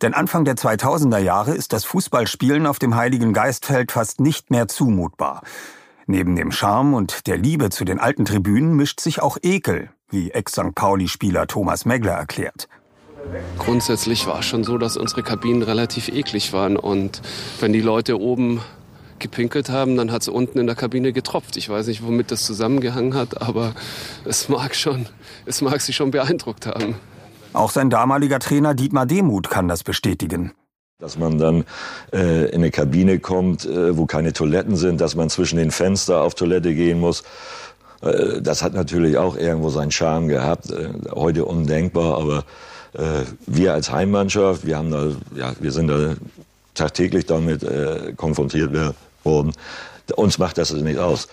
Denn 0.00 0.14
Anfang 0.14 0.46
der 0.46 0.54
2000er 0.54 1.18
Jahre 1.18 1.54
ist 1.54 1.74
das 1.74 1.84
Fußballspielen 1.84 2.66
auf 2.66 2.78
dem 2.78 2.96
Heiligen 2.96 3.34
Geistfeld 3.34 3.92
fast 3.92 4.20
nicht 4.20 4.50
mehr 4.50 4.68
zumutbar. 4.68 5.42
Neben 6.06 6.34
dem 6.34 6.50
Charme 6.50 6.94
und 6.94 7.26
der 7.26 7.36
Liebe 7.36 7.68
zu 7.68 7.84
den 7.84 7.98
alten 7.98 8.24
Tribünen 8.24 8.74
mischt 8.74 9.00
sich 9.00 9.20
auch 9.20 9.36
Ekel, 9.42 9.90
wie 10.08 10.30
Ex-St. 10.30 10.74
Pauli-Spieler 10.74 11.46
Thomas 11.46 11.84
Megler 11.84 12.12
erklärt. 12.12 12.68
Grundsätzlich 13.58 14.26
war 14.26 14.38
es 14.38 14.46
schon 14.46 14.64
so, 14.64 14.78
dass 14.78 14.96
unsere 14.96 15.22
Kabinen 15.22 15.62
relativ 15.62 16.08
eklig 16.08 16.54
waren. 16.54 16.76
Und 16.78 17.20
wenn 17.60 17.74
die 17.74 17.82
Leute 17.82 18.18
oben 18.18 18.62
gepinkelt 19.22 19.70
haben, 19.70 19.96
dann 19.96 20.12
hat 20.12 20.22
es 20.22 20.28
unten 20.28 20.58
in 20.58 20.66
der 20.66 20.76
Kabine 20.76 21.12
getropft. 21.12 21.56
Ich 21.56 21.68
weiß 21.68 21.86
nicht, 21.86 22.04
womit 22.04 22.30
das 22.30 22.44
zusammengehangen 22.44 23.14
hat, 23.14 23.40
aber 23.40 23.72
es 24.24 24.48
mag 24.48 24.74
schon, 24.74 25.06
es 25.46 25.62
mag 25.62 25.80
sie 25.80 25.92
schon 25.94 26.10
beeindruckt 26.10 26.66
haben. 26.66 26.96
Auch 27.54 27.70
sein 27.70 27.90
damaliger 27.90 28.38
Trainer 28.38 28.74
Dietmar 28.74 29.06
Demuth 29.06 29.48
kann 29.50 29.68
das 29.68 29.84
bestätigen. 29.84 30.52
Dass 30.98 31.18
man 31.18 31.38
dann 31.38 31.64
äh, 32.12 32.46
in 32.50 32.56
eine 32.56 32.70
Kabine 32.70 33.18
kommt, 33.18 33.64
äh, 33.64 33.96
wo 33.96 34.06
keine 34.06 34.32
Toiletten 34.32 34.76
sind, 34.76 35.00
dass 35.00 35.14
man 35.14 35.30
zwischen 35.30 35.56
den 35.56 35.70
Fenstern 35.70 36.22
auf 36.22 36.34
Toilette 36.34 36.74
gehen 36.74 37.00
muss. 37.00 37.24
Äh, 38.02 38.40
das 38.40 38.62
hat 38.62 38.74
natürlich 38.74 39.16
auch 39.16 39.36
irgendwo 39.36 39.70
seinen 39.70 39.90
Charme 39.90 40.28
gehabt. 40.28 40.70
Äh, 40.70 40.90
heute 41.10 41.44
undenkbar, 41.44 42.18
aber 42.18 42.44
äh, 42.94 43.24
wir 43.46 43.74
als 43.74 43.90
Heimmannschaft, 43.90 44.64
wir 44.66 44.76
haben 44.76 44.90
da, 44.90 45.08
ja, 45.34 45.52
wir 45.60 45.72
sind 45.72 45.88
da 45.88 46.14
tagtäglich 46.74 47.26
damit 47.26 47.62
äh, 47.62 48.12
konfrontiert 48.16 48.72
worden. 49.24 49.52
Uns 50.16 50.38
macht 50.38 50.58
das 50.58 50.72
nicht 50.72 50.98
aus. 50.98 51.28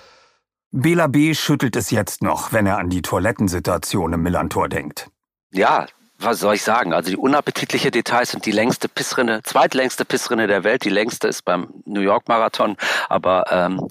Bela 0.71 1.07
B. 1.07 1.33
schüttelt 1.33 1.75
es 1.75 1.89
jetzt 1.89 2.21
noch, 2.21 2.53
wenn 2.53 2.67
er 2.67 2.77
an 2.77 2.89
die 2.89 3.01
Toilettensituation 3.01 4.13
im 4.13 4.21
Millantor 4.21 4.69
denkt. 4.69 5.09
Ja, 5.51 5.87
was 6.19 6.39
soll 6.39 6.55
ich 6.55 6.63
sagen? 6.63 6.93
Also 6.93 7.09
die 7.09 7.17
unappetitliche 7.17 7.91
Details 7.91 8.31
sind 8.31 8.45
die 8.45 8.51
längste 8.51 8.87
Pissrinne, 8.89 9.41
zweitlängste 9.43 10.05
Pissrinne 10.05 10.47
der 10.47 10.63
Welt. 10.63 10.83
Die 10.83 10.89
längste 10.89 11.27
ist 11.27 11.43
beim 11.43 11.69
New 11.85 12.01
York 12.01 12.27
Marathon. 12.27 12.75
Aber 13.07 13.45
ähm, 13.49 13.87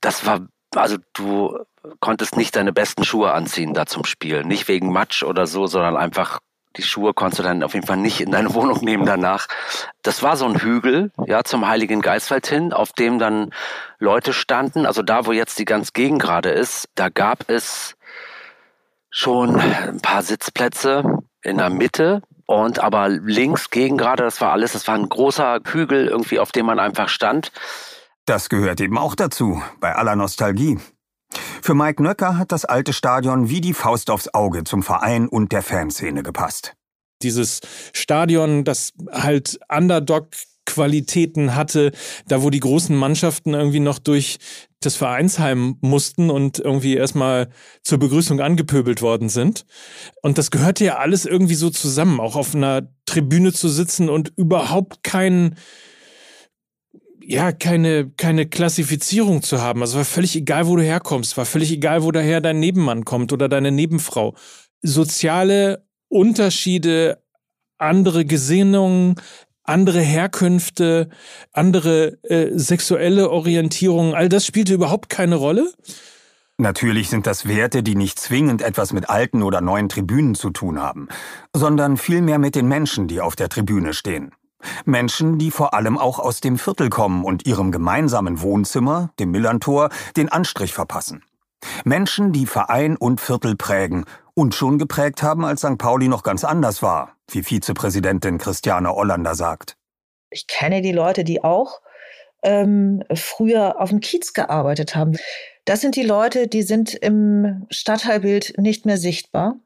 das 0.00 0.26
war, 0.26 0.40
also 0.74 0.96
du 1.14 1.56
konntest 2.00 2.36
nicht 2.36 2.56
deine 2.56 2.72
besten 2.72 3.04
Schuhe 3.04 3.32
anziehen 3.32 3.72
da 3.72 3.86
zum 3.86 4.04
Spiel. 4.04 4.44
Nicht 4.44 4.68
wegen 4.68 4.92
Matsch 4.92 5.22
oder 5.22 5.46
so, 5.46 5.66
sondern 5.66 5.96
einfach 5.96 6.40
die 6.76 6.82
Schuhe 6.82 7.14
konntest 7.14 7.40
du 7.40 7.42
dann 7.42 7.62
auf 7.62 7.74
jeden 7.74 7.86
Fall 7.86 7.96
nicht 7.96 8.20
in 8.20 8.30
deine 8.30 8.54
Wohnung 8.54 8.84
nehmen 8.84 9.04
danach. 9.04 9.48
Das 10.02 10.22
war 10.22 10.36
so 10.36 10.46
ein 10.46 10.60
Hügel, 10.60 11.10
ja, 11.26 11.42
zum 11.42 11.66
Heiligen 11.66 12.00
Geistfeld 12.00 12.46
hin, 12.46 12.72
auf 12.72 12.92
dem 12.92 13.18
dann 13.18 13.50
Leute 13.98 14.32
standen. 14.32 14.86
Also 14.86 15.02
da, 15.02 15.26
wo 15.26 15.32
jetzt 15.32 15.58
die 15.58 15.64
ganz 15.64 15.92
Gegend 15.92 16.22
gerade 16.22 16.50
ist, 16.50 16.88
da 16.94 17.08
gab 17.08 17.50
es 17.50 17.96
schon 19.10 19.58
ein 19.58 20.00
paar 20.00 20.22
Sitzplätze 20.22 21.02
in 21.42 21.58
der 21.58 21.70
Mitte 21.70 22.22
und 22.46 22.78
aber 22.78 23.08
links 23.08 23.70
gegen 23.70 23.96
gerade, 23.96 24.22
das 24.22 24.40
war 24.40 24.52
alles, 24.52 24.72
das 24.72 24.86
war 24.86 24.94
ein 24.94 25.08
großer 25.08 25.60
Hügel 25.66 26.06
irgendwie, 26.06 26.38
auf 26.38 26.52
dem 26.52 26.66
man 26.66 26.78
einfach 26.78 27.08
stand. 27.08 27.52
Das 28.26 28.48
gehört 28.48 28.80
eben 28.80 28.98
auch 28.98 29.14
dazu, 29.14 29.62
bei 29.80 29.94
aller 29.94 30.14
Nostalgie. 30.14 30.78
Für 31.62 31.74
Mike 31.74 32.02
Nöcker 32.02 32.36
hat 32.36 32.52
das 32.52 32.64
alte 32.64 32.92
Stadion 32.92 33.48
wie 33.48 33.60
die 33.60 33.74
Faust 33.74 34.10
aufs 34.10 34.32
Auge 34.34 34.64
zum 34.64 34.82
Verein 34.82 35.28
und 35.28 35.52
der 35.52 35.62
Fanszene 35.62 36.22
gepasst. 36.22 36.74
Dieses 37.22 37.60
Stadion, 37.92 38.64
das 38.64 38.92
halt 39.12 39.60
Underdog 39.68 40.28
Qualitäten 40.70 41.54
hatte, 41.56 41.90
da 42.28 42.42
wo 42.42 42.50
die 42.50 42.60
großen 42.60 42.94
Mannschaften 42.94 43.54
irgendwie 43.54 43.80
noch 43.80 43.98
durch 43.98 44.38
das 44.80 44.94
Vereinsheim 44.94 45.76
mussten 45.80 46.30
und 46.30 46.58
irgendwie 46.58 46.94
erstmal 46.94 47.48
zur 47.82 47.98
Begrüßung 47.98 48.40
angepöbelt 48.40 49.02
worden 49.02 49.28
sind. 49.28 49.66
Und 50.22 50.38
das 50.38 50.50
gehörte 50.50 50.84
ja 50.84 50.96
alles 50.96 51.26
irgendwie 51.26 51.56
so 51.56 51.70
zusammen, 51.70 52.20
auch 52.20 52.36
auf 52.36 52.54
einer 52.54 52.88
Tribüne 53.04 53.52
zu 53.52 53.68
sitzen 53.68 54.08
und 54.08 54.32
überhaupt 54.36 55.02
keinen 55.02 55.56
ja, 57.22 57.52
keine, 57.52 58.10
keine 58.10 58.46
Klassifizierung 58.46 59.42
zu 59.42 59.60
haben. 59.60 59.82
Also 59.82 59.98
war 59.98 60.04
völlig 60.04 60.36
egal, 60.36 60.66
wo 60.66 60.76
du 60.76 60.82
herkommst, 60.82 61.36
war 61.36 61.44
völlig 61.44 61.70
egal, 61.72 62.02
wo 62.02 62.10
daher 62.12 62.40
dein 62.40 62.60
Nebenmann 62.60 63.04
kommt 63.04 63.32
oder 63.32 63.48
deine 63.48 63.70
Nebenfrau. 63.70 64.34
Soziale 64.82 65.84
Unterschiede, 66.08 67.22
andere 67.78 68.24
Gesinnungen, 68.24 69.14
andere 69.62 70.00
Herkünfte, 70.00 71.08
andere 71.52 72.18
äh, 72.24 72.58
sexuelle 72.58 73.30
Orientierungen, 73.30 74.14
all 74.14 74.28
das 74.28 74.44
spielte 74.44 74.74
überhaupt 74.74 75.08
keine 75.08 75.36
Rolle. 75.36 75.72
Natürlich 76.58 77.08
sind 77.08 77.26
das 77.26 77.48
Werte, 77.48 77.82
die 77.82 77.94
nicht 77.94 78.18
zwingend 78.18 78.60
etwas 78.60 78.92
mit 78.92 79.08
alten 79.08 79.42
oder 79.42 79.62
neuen 79.62 79.88
Tribünen 79.88 80.34
zu 80.34 80.50
tun 80.50 80.78
haben, 80.78 81.08
sondern 81.54 81.96
vielmehr 81.96 82.38
mit 82.38 82.54
den 82.54 82.68
Menschen, 82.68 83.08
die 83.08 83.20
auf 83.20 83.34
der 83.34 83.48
Tribüne 83.48 83.94
stehen. 83.94 84.32
Menschen, 84.84 85.38
die 85.38 85.50
vor 85.50 85.74
allem 85.74 85.98
auch 85.98 86.18
aus 86.18 86.40
dem 86.40 86.58
Viertel 86.58 86.90
kommen 86.90 87.24
und 87.24 87.46
ihrem 87.46 87.72
gemeinsamen 87.72 88.40
Wohnzimmer, 88.40 89.10
dem 89.18 89.30
Millantor, 89.30 89.90
den 90.16 90.28
Anstrich 90.28 90.72
verpassen. 90.72 91.24
Menschen, 91.84 92.32
die 92.32 92.46
Verein 92.46 92.96
und 92.96 93.20
Viertel 93.20 93.56
prägen 93.56 94.04
und 94.34 94.54
schon 94.54 94.78
geprägt 94.78 95.22
haben, 95.22 95.44
als 95.44 95.60
St. 95.60 95.78
Pauli 95.78 96.08
noch 96.08 96.22
ganz 96.22 96.44
anders 96.44 96.82
war, 96.82 97.16
wie 97.30 97.42
Vizepräsidentin 97.42 98.38
Christiane 98.38 98.94
Ollander 98.94 99.34
sagt. 99.34 99.76
Ich 100.30 100.46
kenne 100.46 100.80
die 100.80 100.92
Leute, 100.92 101.24
die 101.24 101.44
auch 101.44 101.80
ähm, 102.42 103.02
früher 103.14 103.80
auf 103.80 103.90
dem 103.90 104.00
Kiez 104.00 104.32
gearbeitet 104.32 104.96
haben. 104.96 105.16
Das 105.64 105.80
sind 105.80 105.96
die 105.96 106.02
Leute, 106.02 106.48
die 106.48 106.62
sind 106.62 106.94
im 106.94 107.66
Stadtteilbild 107.70 108.54
nicht 108.56 108.86
mehr 108.86 108.96
sichtbar 108.96 109.56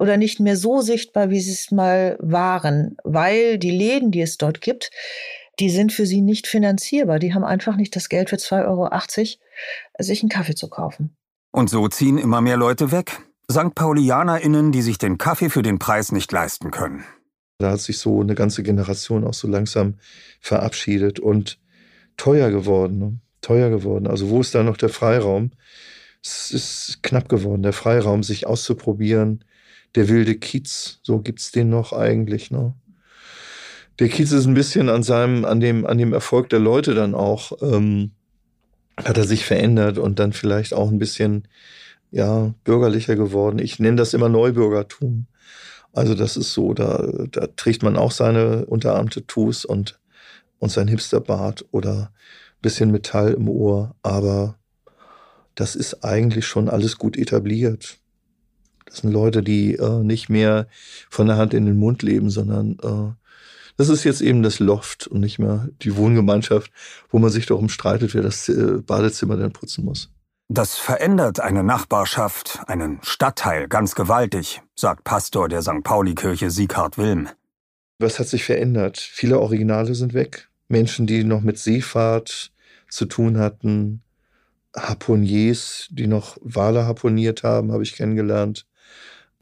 oder 0.00 0.16
nicht 0.16 0.40
mehr 0.40 0.56
so 0.56 0.80
sichtbar, 0.80 1.28
wie 1.28 1.40
sie 1.40 1.52
es 1.52 1.70
mal 1.70 2.16
waren, 2.20 2.96
weil 3.04 3.58
die 3.58 3.70
Läden, 3.70 4.10
die 4.10 4.22
es 4.22 4.38
dort 4.38 4.62
gibt, 4.62 4.90
die 5.60 5.68
sind 5.68 5.92
für 5.92 6.06
sie 6.06 6.22
nicht 6.22 6.46
finanzierbar. 6.46 7.18
Die 7.18 7.34
haben 7.34 7.44
einfach 7.44 7.76
nicht 7.76 7.94
das 7.94 8.08
Geld 8.08 8.30
für 8.30 8.36
2,80 8.36 8.66
Euro, 8.66 8.88
sich 9.98 10.22
einen 10.22 10.30
Kaffee 10.30 10.54
zu 10.54 10.70
kaufen. 10.70 11.14
Und 11.52 11.68
so 11.68 11.86
ziehen 11.88 12.16
immer 12.16 12.40
mehr 12.40 12.56
Leute 12.56 12.92
weg. 12.92 13.20
St. 13.52 13.74
PaulianerInnen, 13.74 14.72
die 14.72 14.80
sich 14.80 14.96
den 14.96 15.18
Kaffee 15.18 15.50
für 15.50 15.62
den 15.62 15.78
Preis 15.78 16.12
nicht 16.12 16.32
leisten 16.32 16.70
können. 16.70 17.04
Da 17.58 17.72
hat 17.72 17.80
sich 17.80 17.98
so 17.98 18.22
eine 18.22 18.34
ganze 18.34 18.62
Generation 18.62 19.24
auch 19.24 19.34
so 19.34 19.48
langsam 19.48 19.98
verabschiedet 20.40 21.20
und 21.20 21.58
teuer 22.16 22.50
geworden. 22.50 22.98
Ne? 22.98 23.18
Teuer 23.42 23.68
geworden. 23.68 24.06
Also 24.06 24.30
wo 24.30 24.40
ist 24.40 24.54
da 24.54 24.62
noch 24.62 24.78
der 24.78 24.88
Freiraum? 24.88 25.50
Es 26.22 26.52
ist 26.52 27.02
knapp 27.02 27.28
geworden, 27.28 27.62
der 27.62 27.72
Freiraum, 27.72 28.22
sich 28.22 28.46
auszuprobieren, 28.46 29.44
der 29.94 30.08
wilde 30.08 30.36
Kiez, 30.36 31.00
so 31.02 31.20
gibt's 31.20 31.50
den 31.52 31.70
noch 31.70 31.92
eigentlich, 31.92 32.50
ne? 32.50 32.74
Der 33.98 34.08
Kiez 34.08 34.32
ist 34.32 34.46
ein 34.46 34.54
bisschen 34.54 34.88
an 34.88 35.02
seinem, 35.02 35.44
an 35.44 35.60
dem, 35.60 35.86
an 35.86 35.98
dem 35.98 36.14
Erfolg 36.14 36.48
der 36.48 36.58
Leute 36.58 36.94
dann 36.94 37.14
auch, 37.14 37.52
ähm, 37.60 38.12
hat 38.96 39.18
er 39.18 39.24
sich 39.24 39.44
verändert 39.44 39.98
und 39.98 40.18
dann 40.18 40.32
vielleicht 40.32 40.72
auch 40.72 40.90
ein 40.90 40.98
bisschen, 40.98 41.46
ja, 42.10 42.54
bürgerlicher 42.64 43.16
geworden. 43.16 43.58
Ich 43.58 43.78
nenne 43.78 43.96
das 43.96 44.14
immer 44.14 44.28
Neubürgertum. 44.28 45.26
Also 45.92 46.14
das 46.14 46.36
ist 46.36 46.52
so, 46.52 46.72
da, 46.72 47.06
da 47.30 47.48
trägt 47.48 47.82
man 47.82 47.96
auch 47.96 48.12
seine 48.12 48.66
unterarmte 48.66 49.26
Tus 49.26 49.64
und, 49.64 50.00
und 50.58 50.70
sein 50.70 50.88
Hipsterbart 50.88 51.66
oder 51.72 52.12
ein 52.12 52.62
bisschen 52.62 52.90
Metall 52.90 53.34
im 53.34 53.48
Ohr, 53.48 53.94
aber 54.02 54.58
das 55.54 55.76
ist 55.76 56.04
eigentlich 56.04 56.46
schon 56.46 56.68
alles 56.68 56.96
gut 56.96 57.18
etabliert. 57.18 57.99
Das 58.90 58.98
sind 58.98 59.12
Leute, 59.12 59.42
die 59.42 59.76
äh, 59.76 60.02
nicht 60.02 60.28
mehr 60.28 60.66
von 61.08 61.28
der 61.28 61.36
Hand 61.36 61.54
in 61.54 61.64
den 61.64 61.78
Mund 61.78 62.02
leben, 62.02 62.28
sondern 62.28 62.76
äh, 62.82 63.14
das 63.76 63.88
ist 63.88 64.04
jetzt 64.04 64.20
eben 64.20 64.42
das 64.42 64.58
Loft 64.58 65.06
und 65.06 65.20
nicht 65.20 65.38
mehr 65.38 65.68
die 65.80 65.96
Wohngemeinschaft, 65.96 66.70
wo 67.08 67.18
man 67.18 67.30
sich 67.30 67.46
darum 67.46 67.68
streitet, 67.68 68.14
wer 68.14 68.22
das 68.22 68.48
äh, 68.48 68.82
Badezimmer 68.84 69.36
dann 69.36 69.52
putzen 69.52 69.84
muss. 69.84 70.10
Das 70.48 70.76
verändert 70.76 71.38
eine 71.38 71.62
Nachbarschaft, 71.62 72.60
einen 72.66 72.98
Stadtteil 73.02 73.68
ganz 73.68 73.94
gewaltig, 73.94 74.60
sagt 74.74 75.04
Pastor 75.04 75.48
der 75.48 75.62
St. 75.62 75.84
Pauli-Kirche 75.84 76.50
Sieghard 76.50 76.98
Wilm. 76.98 77.28
Was 78.00 78.18
hat 78.18 78.26
sich 78.26 78.44
verändert? 78.44 78.98
Viele 78.98 79.38
Originale 79.38 79.94
sind 79.94 80.12
weg. 80.12 80.48
Menschen, 80.66 81.06
die 81.06 81.22
noch 81.22 81.42
mit 81.42 81.58
Seefahrt 81.58 82.50
zu 82.88 83.06
tun 83.06 83.38
hatten, 83.38 84.02
Harponiers, 84.76 85.88
die 85.90 86.06
noch 86.06 86.36
Wale 86.40 86.84
harponiert 86.84 87.42
haben, 87.44 87.72
habe 87.72 87.82
ich 87.82 87.94
kennengelernt. 87.94 88.66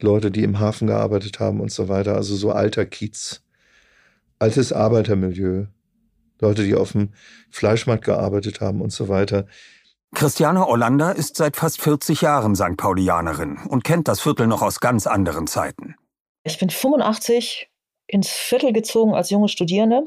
Leute, 0.01 0.31
die 0.31 0.43
im 0.43 0.59
Hafen 0.59 0.87
gearbeitet 0.87 1.39
haben 1.39 1.59
und 1.59 1.71
so 1.71 1.89
weiter. 1.89 2.15
Also 2.15 2.35
so 2.35 2.51
alter 2.51 2.85
Kiez. 2.85 3.41
Altes 4.39 4.71
Arbeitermilieu. 4.71 5.65
Leute, 6.39 6.63
die 6.63 6.75
auf 6.75 6.93
dem 6.93 7.13
Fleischmarkt 7.51 8.05
gearbeitet 8.05 8.61
haben 8.61 8.81
und 8.81 8.91
so 8.91 9.09
weiter. 9.09 9.45
Christiane 10.15 10.67
Ollander 10.67 11.15
ist 11.15 11.35
seit 11.35 11.55
fast 11.55 11.81
40 11.81 12.21
Jahren 12.21 12.55
St. 12.55 12.77
Paulianerin 12.77 13.57
und 13.67 13.83
kennt 13.83 14.07
das 14.07 14.21
Viertel 14.21 14.47
noch 14.47 14.61
aus 14.61 14.79
ganz 14.79 15.05
anderen 15.05 15.45
Zeiten. 15.45 15.95
Ich 16.43 16.57
bin 16.57 16.69
85 16.69 17.69
ins 18.07 18.29
Viertel 18.29 18.73
gezogen 18.73 19.13
als 19.13 19.29
junge 19.29 19.49
Studierende. 19.49 20.03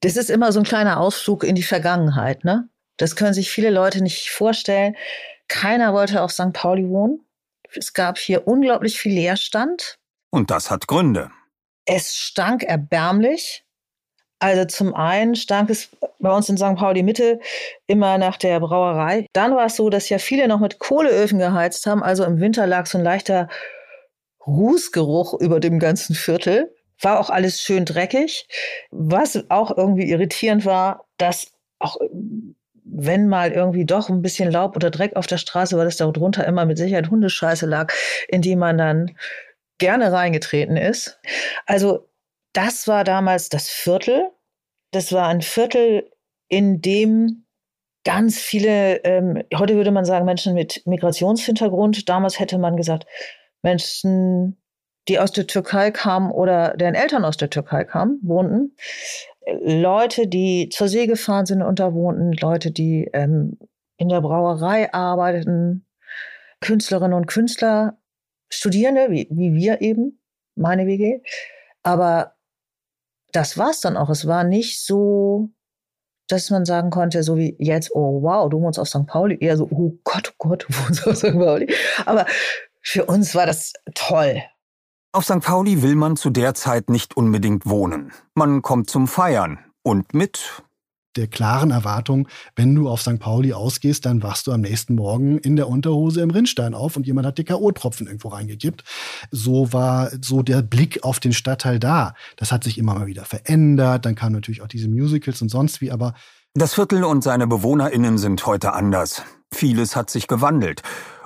Das 0.00 0.16
ist 0.16 0.30
immer 0.30 0.52
so 0.52 0.60
ein 0.60 0.66
kleiner 0.66 0.98
Ausflug 1.00 1.44
in 1.44 1.54
die 1.54 1.62
Vergangenheit, 1.62 2.44
ne? 2.44 2.68
Das 2.96 3.16
können 3.16 3.32
sich 3.32 3.50
viele 3.50 3.70
Leute 3.70 4.02
nicht 4.02 4.30
vorstellen. 4.30 4.96
Keiner 5.48 5.94
wollte 5.94 6.20
auf 6.22 6.32
St. 6.32 6.52
Pauli 6.52 6.86
wohnen. 6.88 7.20
Es 7.76 7.92
gab 7.92 8.18
hier 8.18 8.46
unglaublich 8.46 8.98
viel 8.98 9.12
Leerstand. 9.12 9.98
Und 10.30 10.50
das 10.50 10.70
hat 10.70 10.86
Gründe. 10.86 11.30
Es 11.84 12.14
stank 12.14 12.62
erbärmlich. 12.62 13.64
Also 14.38 14.64
zum 14.64 14.94
einen 14.94 15.34
stank 15.34 15.68
es 15.68 15.90
bei 16.18 16.34
uns 16.34 16.48
in 16.48 16.56
St. 16.56 16.76
Pauli 16.76 17.02
Mitte 17.02 17.40
immer 17.86 18.16
nach 18.16 18.36
der 18.38 18.58
Brauerei. 18.60 19.26
Dann 19.34 19.54
war 19.54 19.66
es 19.66 19.76
so, 19.76 19.90
dass 19.90 20.08
ja 20.08 20.18
viele 20.18 20.48
noch 20.48 20.60
mit 20.60 20.78
Kohleöfen 20.78 21.38
geheizt 21.38 21.84
haben. 21.86 22.02
Also 22.02 22.24
im 22.24 22.40
Winter 22.40 22.66
lag 22.66 22.86
so 22.86 22.96
ein 22.96 23.04
leichter 23.04 23.48
Rußgeruch 24.46 25.34
über 25.40 25.60
dem 25.60 25.78
ganzen 25.78 26.14
Viertel. 26.14 26.74
War 27.02 27.20
auch 27.20 27.28
alles 27.28 27.60
schön 27.60 27.84
dreckig. 27.84 28.46
Was 28.90 29.44
auch 29.50 29.76
irgendwie 29.76 30.10
irritierend 30.10 30.64
war, 30.64 31.06
dass 31.18 31.52
auch 31.78 31.96
wenn 32.84 33.28
mal 33.28 33.52
irgendwie 33.52 33.84
doch 33.84 34.08
ein 34.08 34.22
bisschen 34.22 34.50
Laub 34.50 34.76
oder 34.76 34.90
Dreck 34.90 35.16
auf 35.16 35.26
der 35.26 35.38
Straße 35.38 35.76
war, 35.76 35.84
dass 35.84 35.96
da 35.96 36.10
drunter 36.10 36.46
immer 36.46 36.64
mit 36.64 36.78
Sicherheit 36.78 37.10
Hundescheiße 37.10 37.66
lag, 37.66 37.92
in 38.28 38.42
die 38.42 38.56
man 38.56 38.78
dann 38.78 39.16
gerne 39.78 40.12
reingetreten 40.12 40.76
ist. 40.76 41.20
Also 41.66 42.08
das 42.52 42.88
war 42.88 43.04
damals 43.04 43.48
das 43.48 43.68
Viertel. 43.68 44.30
Das 44.92 45.12
war 45.12 45.28
ein 45.28 45.42
Viertel, 45.42 46.10
in 46.48 46.80
dem 46.80 47.46
ganz 48.04 48.38
viele, 48.38 49.04
ähm, 49.04 49.42
heute 49.56 49.76
würde 49.76 49.90
man 49.90 50.04
sagen, 50.04 50.24
Menschen 50.24 50.54
mit 50.54 50.82
Migrationshintergrund. 50.86 52.08
Damals 52.08 52.38
hätte 52.38 52.58
man 52.58 52.76
gesagt, 52.76 53.06
Menschen, 53.62 54.60
die 55.08 55.18
aus 55.18 55.32
der 55.32 55.46
Türkei 55.46 55.90
kamen 55.90 56.30
oder 56.30 56.76
deren 56.76 56.94
Eltern 56.94 57.24
aus 57.24 57.36
der 57.36 57.50
Türkei 57.50 57.84
kamen, 57.84 58.18
wohnten. 58.22 58.76
Leute, 59.46 60.26
die 60.26 60.68
zur 60.70 60.88
See 60.88 61.06
gefahren 61.06 61.46
sind 61.46 61.62
und 61.62 61.78
da 61.78 61.94
wohnten, 61.94 62.32
Leute, 62.32 62.70
die 62.70 63.08
ähm, 63.12 63.58
in 63.96 64.08
der 64.08 64.20
Brauerei 64.20 64.92
arbeiteten, 64.92 65.86
Künstlerinnen 66.60 67.14
und 67.14 67.26
Künstler, 67.26 67.98
Studierende, 68.50 69.10
wie, 69.10 69.28
wie 69.30 69.54
wir 69.54 69.80
eben, 69.80 70.20
meine 70.56 70.86
WG. 70.86 71.20
Aber 71.82 72.34
das 73.32 73.56
war 73.56 73.70
es 73.70 73.80
dann 73.80 73.96
auch. 73.96 74.10
Es 74.10 74.26
war 74.26 74.44
nicht 74.44 74.84
so, 74.84 75.48
dass 76.28 76.50
man 76.50 76.64
sagen 76.64 76.90
konnte, 76.90 77.22
so 77.22 77.36
wie 77.36 77.56
jetzt, 77.58 77.90
oh 77.94 78.22
wow, 78.22 78.48
du 78.50 78.60
wohnst 78.60 78.78
auf 78.78 78.88
St. 78.88 79.06
Pauli. 79.06 79.38
Eher 79.40 79.56
so, 79.56 79.68
oh 79.70 79.98
Gott, 80.04 80.32
oh 80.32 80.48
Gott, 80.48 80.64
du 80.68 80.74
wohnst 80.74 81.06
auf 81.06 81.16
St. 81.16 81.32
Pauli. 81.32 81.72
Aber 82.06 82.26
für 82.82 83.04
uns 83.06 83.34
war 83.34 83.46
das 83.46 83.72
toll. 83.94 84.42
Auf 85.12 85.24
St. 85.24 85.40
Pauli 85.40 85.82
will 85.82 85.96
man 85.96 86.14
zu 86.14 86.30
der 86.30 86.54
Zeit 86.54 86.88
nicht 86.88 87.16
unbedingt 87.16 87.66
wohnen. 87.66 88.12
Man 88.36 88.62
kommt 88.62 88.88
zum 88.88 89.08
Feiern 89.08 89.58
und 89.82 90.14
mit 90.14 90.62
der 91.16 91.26
klaren 91.26 91.72
Erwartung, 91.72 92.28
wenn 92.54 92.76
du 92.76 92.88
auf 92.88 93.02
St. 93.02 93.18
Pauli 93.18 93.52
ausgehst, 93.52 94.06
dann 94.06 94.22
wachst 94.22 94.46
du 94.46 94.52
am 94.52 94.60
nächsten 94.60 94.94
Morgen 94.94 95.38
in 95.38 95.56
der 95.56 95.66
Unterhose 95.66 96.20
im 96.20 96.30
Rinnstein 96.30 96.74
auf 96.74 96.96
und 96.96 97.08
jemand 97.08 97.26
hat 97.26 97.38
dir 97.38 97.44
K.O.-Tropfen 97.44 98.06
irgendwo 98.06 98.28
reingekippt. 98.28 98.84
So 99.32 99.72
war 99.72 100.12
so 100.22 100.44
der 100.44 100.62
Blick 100.62 101.02
auf 101.02 101.18
den 101.18 101.32
Stadtteil 101.32 101.80
da. 101.80 102.14
Das 102.36 102.52
hat 102.52 102.62
sich 102.62 102.78
immer 102.78 102.94
mal 102.94 103.06
wieder 103.08 103.24
verändert. 103.24 104.06
Dann 104.06 104.14
kamen 104.14 104.36
natürlich 104.36 104.62
auch 104.62 104.68
diese 104.68 104.88
Musicals 104.88 105.42
und 105.42 105.48
sonst 105.48 105.80
wie, 105.80 105.90
aber 105.90 106.14
das 106.54 106.74
Viertel 106.74 107.02
und 107.02 107.24
seine 107.24 107.48
BewohnerInnen 107.48 108.16
sind 108.16 108.46
heute 108.46 108.74
anders. 108.74 109.24
Vieles 109.52 109.96
hat 109.96 110.08
sich 110.08 110.28
gewandelt. 110.28 110.82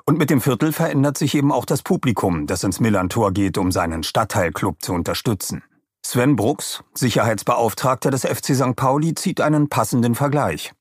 Und 0.06 0.18
mit 0.18 0.28
dem 0.28 0.42
Viertel 0.42 0.72
verändert 0.72 1.16
sich 1.16 1.34
eben 1.34 1.50
auch 1.50 1.64
das 1.64 1.82
Publikum, 1.82 2.46
das 2.46 2.62
ins 2.62 2.78
Millantor 2.78 3.32
geht, 3.32 3.56
um 3.56 3.72
seinen 3.72 4.02
Stadtteilclub 4.02 4.82
zu 4.82 4.92
unterstützen. 4.92 5.62
Sven 6.04 6.36
Brooks, 6.36 6.84
Sicherheitsbeauftragter 6.92 8.10
des 8.10 8.26
FC 8.26 8.54
St. 8.54 8.76
Pauli, 8.76 9.14
zieht 9.14 9.40
einen 9.40 9.70
passenden 9.70 10.14
Vergleich. 10.14 10.72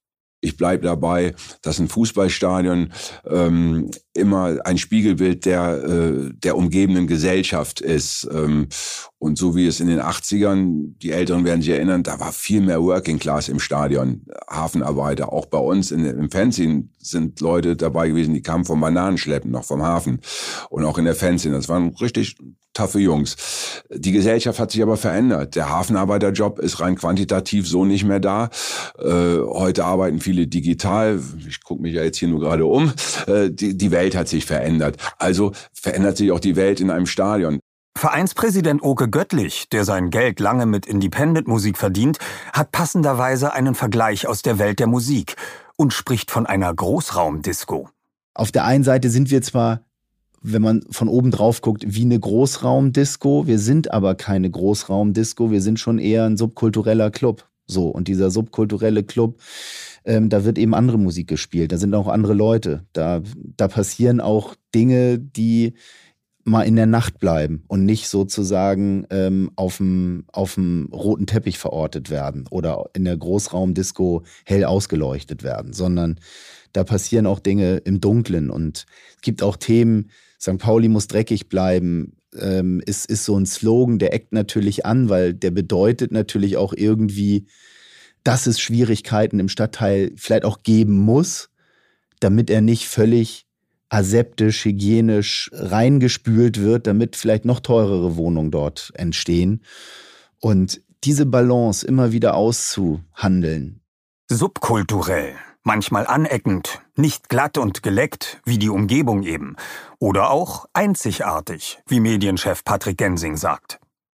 Ich 0.42 0.58
bleibe 0.58 0.84
dabei, 0.84 1.36
dass 1.62 1.79
ein 1.79 1.88
Fußballstadion 1.88 2.92
ähm, 3.25 3.92
immer 4.14 4.57
ein 4.66 4.77
Spiegelbild 4.77 5.46
der, 5.46 5.81
äh, 5.81 6.33
der 6.33 6.57
umgebenden 6.57 7.07
Gesellschaft 7.07 7.79
ist. 7.79 8.27
Ähm, 8.29 8.68
und 9.24 9.38
so 9.38 9.55
wie 9.55 9.68
es 9.68 9.79
in 9.79 9.88
den 9.88 10.01
80ern, 10.01 10.96
die 11.01 11.12
Älteren 11.12 11.46
werden 11.46 11.62
sich 11.62 11.72
erinnern, 11.72 12.03
da 12.03 12.20
war 12.20 12.33
viel 12.33 12.59
mehr 12.59 12.83
Working 12.83 13.20
Class 13.20 13.48
im 13.48 13.62
Stadion, 13.62 14.25
Hafenarbeiter. 14.50 15.31
Auch 15.31 15.46
bei 15.46 15.59
uns 15.59 15.92
in, 15.92 16.03
im 16.03 16.29
Fernsehen 16.29 16.92
sind 17.00 17.40
Leute 17.40 17.77
dabei 17.77 18.09
gewesen, 18.09 18.33
die 18.33 18.42
kamen 18.42 18.66
vom 18.66 18.81
Bananenschleppen, 18.81 19.50
noch 19.50 19.64
vom 19.64 19.81
Hafen. 19.81 20.20
Und 20.70 20.83
auch 20.83 20.98
in 20.98 21.05
der 21.05 21.16
Fernsehen, 21.16 21.53
das 21.53 21.70
waren 21.70 21.96
richtig 22.01 22.36
taffe 22.74 23.00
Jungs. 23.00 23.38
Die 23.90 24.12
Gesellschaft 24.12 24.59
hat 24.59 24.72
sich 24.72 24.81
aber 24.81 24.98
verändert. 24.98 25.55
Der 25.55 25.70
Hafenarbeiterjob 25.70 26.59
ist 26.59 26.81
rein 26.81 26.98
quantitativ 26.98 27.66
so 27.66 27.86
nicht 27.86 28.03
mehr 28.03 28.20
da. 28.20 28.50
Äh, 29.00 29.38
heute 29.40 29.86
arbeiten 29.86 30.20
viele 30.20 30.48
digital. 30.48 31.22
Ich 31.48 31.64
gucke 31.64 31.81
mich 31.81 31.94
ja 31.94 32.03
jetzt 32.03 32.18
hier 32.18 32.27
nur 32.27 32.42
gerade 32.42 32.66
um. 32.66 32.92
Äh, 33.27 33.51
die, 33.51 33.77
die 33.77 33.92
Welt 33.92 34.18
hat 34.18 34.27
sich 34.27 34.46
verändert. 34.46 34.98
Also 35.18 35.53
verändert 35.72 36.18
sich 36.18 36.31
auch 36.33 36.42
die 36.42 36.57
Welt 36.57 36.81
in 36.81 36.90
einem 36.90 37.05
Stadion. 37.05 37.59
Vereinspräsident 37.96 38.82
Oke 38.84 39.10
Göttlich, 39.10 39.70
der 39.70 39.86
sein 39.86 40.10
Geld 40.10 40.40
lange 40.40 40.66
mit 40.66 40.86
Independent-Musik 40.86 41.77
verdient, 41.77 42.18
hat 42.51 42.72
passenderweise 42.72 43.53
einen 43.53 43.75
Vergleich 43.75 44.27
aus 44.27 44.42
der 44.42 44.60
Welt 44.60 44.79
der 44.79 44.88
Musik 44.88 45.36
und 45.75 45.94
spricht 45.94 46.32
von 46.32 46.46
einer 46.46 46.74
Großraumdisco. 46.74 47.90
Auf 48.34 48.51
der 48.51 48.66
einen 48.66 48.84
Seite 48.84 49.10
sind 49.10 49.32
wir 49.32 49.42
zwar 49.42 49.82
wenn 50.44 50.62
man 50.62 50.84
von 50.92 51.08
oben 51.08 51.32
drauf 51.32 51.62
guckt, 51.62 51.84
wie 51.88 52.01
eine 52.03 52.20
Großraumdisco. 52.20 53.48
Wir 53.48 53.60
sind 53.60 53.92
aber 53.92 54.14
keine 54.16 54.51
Großraumdisco, 54.51 55.50
wir 55.51 55.62
sind 55.62 55.79
schon 55.79 55.98
eher 55.98 56.25
ein 56.25 56.38
subkultureller 56.38 57.10
Club. 57.10 57.48
So, 57.66 57.88
und 57.88 58.10
dieser 58.10 58.29
subkulturelle 58.29 59.03
Club, 59.03 59.40
ähm, 60.03 60.27
da 60.27 60.44
wird 60.44 60.58
eben 60.58 60.74
andere 60.74 61.00
Musik 61.00 61.29
gespielt, 61.29 61.72
da 61.72 61.77
sind 61.77 61.96
auch 61.96 62.10
andere 62.10 62.34
Leute, 62.34 62.86
da, 62.92 63.22
da 63.56 63.70
passieren 63.70 64.20
auch 64.20 64.56
Dinge, 64.75 65.18
die 65.18 65.75
mal 66.44 66.64
in 66.64 66.75
der 66.75 66.86
Nacht 66.86 67.20
bleiben 67.20 67.64
und 67.68 67.86
nicht 67.86 68.08
sozusagen 68.10 69.06
ähm, 69.10 69.51
auf 69.56 69.77
dem 69.77 70.25
roten 70.32 71.25
Teppich 71.25 71.58
verortet 71.58 72.10
werden 72.10 72.46
oder 72.50 72.90
in 72.94 73.06
der 73.06 73.18
Großraumdisco 73.18 74.24
hell 74.46 74.66
ausgeleuchtet 74.66 75.44
werden, 75.44 75.74
sondern 75.74 76.20
da 76.74 76.84
passieren 76.84 77.27
auch 77.27 77.40
Dinge 77.40 77.77
im 77.77 78.01
Dunklen 78.01 78.50
und 78.50 78.86
es 79.16 79.22
gibt 79.22 79.44
auch 79.44 79.56
Themen, 79.56 80.10
St. 80.42 80.58
Pauli 80.58 80.90
muss 80.90 81.08
dreckig 81.08 81.48
bleiben, 81.48 82.18
ähm, 82.38 82.82
ist, 82.86 83.06
ist 83.06 83.24
so 83.24 83.38
ein 83.38 83.46
Slogan, 83.46 84.00
der 84.00 84.14
eckt 84.14 84.34
natürlich 84.34 84.86
an, 84.86 85.08
weil 85.08 85.34
der 85.34 85.51
bedeutet 85.51 86.12
natürlich 86.12 86.58
auch 86.58 86.74
irgendwie, 86.75 87.48
dass 88.24 88.48
es 88.48 88.60
Schwierigkeiten 88.60 89.40
im 89.40 89.50
Stadtteil 89.50 90.12
vielleicht 90.16 90.46
auch 90.46 90.64
geben 90.64 90.98
muss, 90.98 91.50
damit 92.20 92.50
er 92.50 92.62
nicht 92.62 92.88
völlig 92.88 93.46
aseptisch, 93.94 94.66
hygienisch 94.66 95.51
reingespült 95.53 96.60
wird, 96.60 96.88
damit 96.88 97.16
vielleicht 97.16 97.46
noch 97.46 97.60
teurere 97.60 98.16
Wohnungen 98.16 98.50
dort 98.50 98.92
entstehen. 98.96 99.64
Und 100.40 100.82
diese 101.03 101.25
Balance 101.25 101.86
immer 101.86 102.12
wieder 102.12 102.36
auszuhandeln. 102.36 103.82
Subkulturell 104.29 105.36
manchmal 105.64 106.06
aneckend, 106.08 106.82
nicht 106.96 107.29
glatt 107.29 107.58
und 107.58 107.84
geleckt, 107.84 108.42
wie 108.46 108.58
die 108.58 108.70
Umgebung 108.70 109.24
eben, 109.24 109.56
oder 110.00 110.29
auch 110.29 110.66
einzigartig, 110.74 111.79
wie 111.88 112.00
Medienchef 112.00 112.64
Patrick 112.64 112.98
Gensing 112.98 113.38
sagt. 113.38 113.79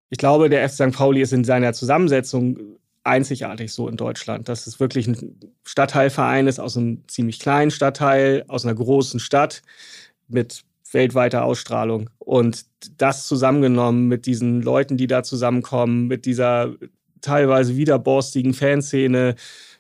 Ich 0.10 0.18
glaube, 0.18 0.50
der 0.50 0.68
FC 0.70 0.76
St. 0.76 0.92
Pauli 0.96 1.22
ist 1.22 1.34
in 1.34 1.44
seiner 1.44 1.74
Zusammensetzung 1.74 2.78
einzigartig 3.04 3.74
so 3.74 3.88
in 3.88 3.98
Deutschland, 3.98 4.48
dass 4.48 4.68
es 4.68 4.80
wirklich 4.80 5.08
ein 5.08 5.40
Stadtteilverein 5.64 6.48
ist 6.48 6.60
aus 6.60 6.78
einem 6.78 7.04
ziemlich 7.08 7.40
kleinen 7.40 7.72
Stadtteil, 7.72 8.46
aus 8.48 8.66
einer 8.66 8.76
großen 8.76 9.20
Stadt 9.20 9.62
mit 10.28 10.64
weltweiter 10.92 11.44
Ausstrahlung. 11.44 12.10
Und 12.20 12.66
das 12.98 13.28
zusammengenommen 13.28 14.08
mit 14.08 14.26
diesen 14.26 14.62
Leuten, 14.62 14.98
die 14.98 15.08
da 15.08 15.24
zusammenkommen, 15.24 16.08
mit 16.08 16.26
dieser 16.26 16.74
teilweise 17.22 17.76
widerborstigen 17.76 18.54
Fanszene, 18.54 19.36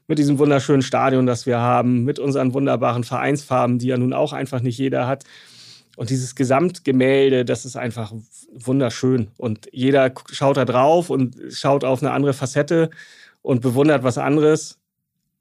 mit 0.08 0.20
diesem 0.20 0.38
wunderschönen 0.38 0.82
Stadion, 0.82 1.26
das 1.26 1.46
wir 1.46 1.60
haben, 1.60 2.04
mit 2.04 2.20
unseren 2.20 2.54
wunderbaren 2.54 3.04
Vereinsfarben, 3.04 3.80
die 3.80 3.88
ja 3.88 3.98
nun 3.98 4.14
auch 4.14 4.34
einfach 4.34 4.62
nicht 4.62 4.78
jeder 4.78 5.08
hat. 5.08 5.24
Und 5.96 6.10
dieses 6.10 6.36
Gesamtgemälde, 6.36 7.46
das 7.46 7.66
ist 7.66 7.76
einfach 7.76 8.14
wunderschön. 8.52 9.30
Und 9.38 9.68
jeder 9.72 10.12
schaut 10.32 10.58
da 10.58 10.66
drauf 10.66 11.10
und 11.10 11.38
schaut 11.50 11.84
auf 11.84 12.02
eine 12.02 12.12
andere 12.12 12.34
Facette 12.34 12.90
und 13.42 13.62
bewundert 13.62 14.04
was 14.04 14.18
anderes. 14.18 14.80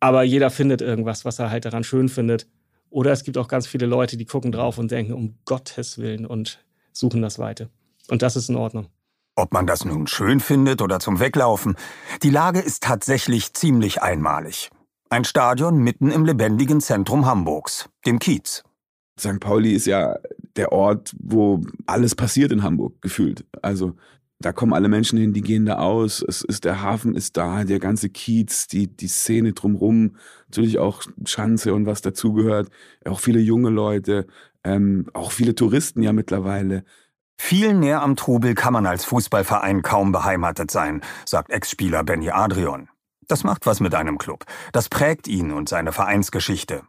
Aber 0.01 0.25
jeder 0.25 0.51
findet 0.51 0.83
irgendwas, 0.83 1.25
was 1.25 1.39
er 1.39 1.51
halt 1.51 1.65
daran 1.65 1.85
schön 1.85 2.09
findet. 2.09 2.47
Oder 2.91 3.13
es 3.13 3.25
gibt 3.25 3.39
auch 3.39 3.49
ganz 3.49 3.67
viele 3.67 3.87
Leute, 3.87 4.17
die 4.17 4.27
gucken 4.27 4.53
drauf 4.53 4.77
und 4.77 4.91
denken, 4.91 5.15
um 5.15 5.39
Gottes 5.47 5.97
Willen 5.97 6.27
und 6.27 6.63
suchen 6.93 7.23
das 7.23 7.39
Weite. 7.39 7.71
Und 8.09 8.21
das 8.21 8.37
ist 8.37 8.51
in 8.51 8.57
Ordnung. 8.57 8.89
Ob 9.35 9.55
man 9.55 9.67
das 9.67 9.87
nun 9.87 10.07
schön 10.07 10.41
findet 10.41 10.83
oder 10.83 11.01
zum 11.01 11.19
Weglaufen, 11.19 11.77
die 12.23 12.29
Lage 12.29 12.61
ist 12.61 12.83
tatsächlich 12.83 13.55
ziemlich 13.55 14.03
einmalig. 14.03 14.71
Ein 15.09 15.25
Stadion 15.25 15.79
mitten 15.79 16.11
im 16.11 16.27
lebendigen 16.27 16.83
Zentrum 16.83 17.25
Hamburgs, 17.25 17.89
dem 18.05 18.19
Kiez. 18.19 18.63
St. 19.19 19.41
Pauli 19.41 19.73
ist 19.73 19.87
ja 19.87 20.17
der 20.57 20.73
Ort, 20.73 21.13
wo 21.19 21.63
alles 21.87 22.15
passiert 22.15 22.53
in 22.53 22.63
Hamburg, 22.63 23.01
gefühlt. 23.01 23.45
Also 23.63 23.95
da 24.43 24.53
kommen 24.53 24.73
alle 24.73 24.89
Menschen 24.89 25.19
hin, 25.19 25.33
die 25.33 25.41
gehen 25.41 25.67
da 25.67 25.77
aus. 25.79 26.23
Es 26.27 26.43
ist, 26.43 26.65
der 26.65 26.83
Hafen 26.83 27.15
ist 27.15 27.37
da, 27.37 27.65
der 27.65 27.79
ganze 27.79 28.09
Kiez, 28.11 28.67
die, 28.67 28.89
die 28.89 29.09
Szene 29.09 29.53
drumrum, 29.53 30.17
natürlich 30.49 30.79
auch 30.79 31.03
Schanze 31.25 31.73
und 31.75 31.87
was 31.87 32.03
dazugehört, 32.03 32.69
auch 33.05 33.21
viele 33.21 33.41
junge 33.41 33.71
Leute, 33.71 34.27
ähm, 34.65 35.07
auch 35.15 35.33
viele 35.33 35.55
Touristen 35.55 36.03
ja 36.03 36.13
mittlerweile. 36.13 36.85
Viel 37.39 37.75
näher 37.75 38.03
am 38.03 38.17
Trubel 38.17 38.55
kann 38.55 38.73
man 38.73 38.87
als 38.87 39.05
Fußballverein 39.05 39.83
kaum 39.83 40.13
beheimatet 40.13 40.71
sein, 40.71 41.01
sagt 41.25 41.51
Ex-Spieler 41.51 42.05
Benny 42.05 42.31
Adrian. 42.31 42.89
Das 43.29 43.45
macht 43.45 43.67
was 43.67 43.81
mit 43.81 43.95
einem 43.95 44.19
Club. 44.19 44.45
Das 44.73 44.89
prägt 44.89 45.27
ihn 45.29 45.53
und 45.53 45.69
seine 45.69 45.93
Vereinsgeschichte. 45.93 46.83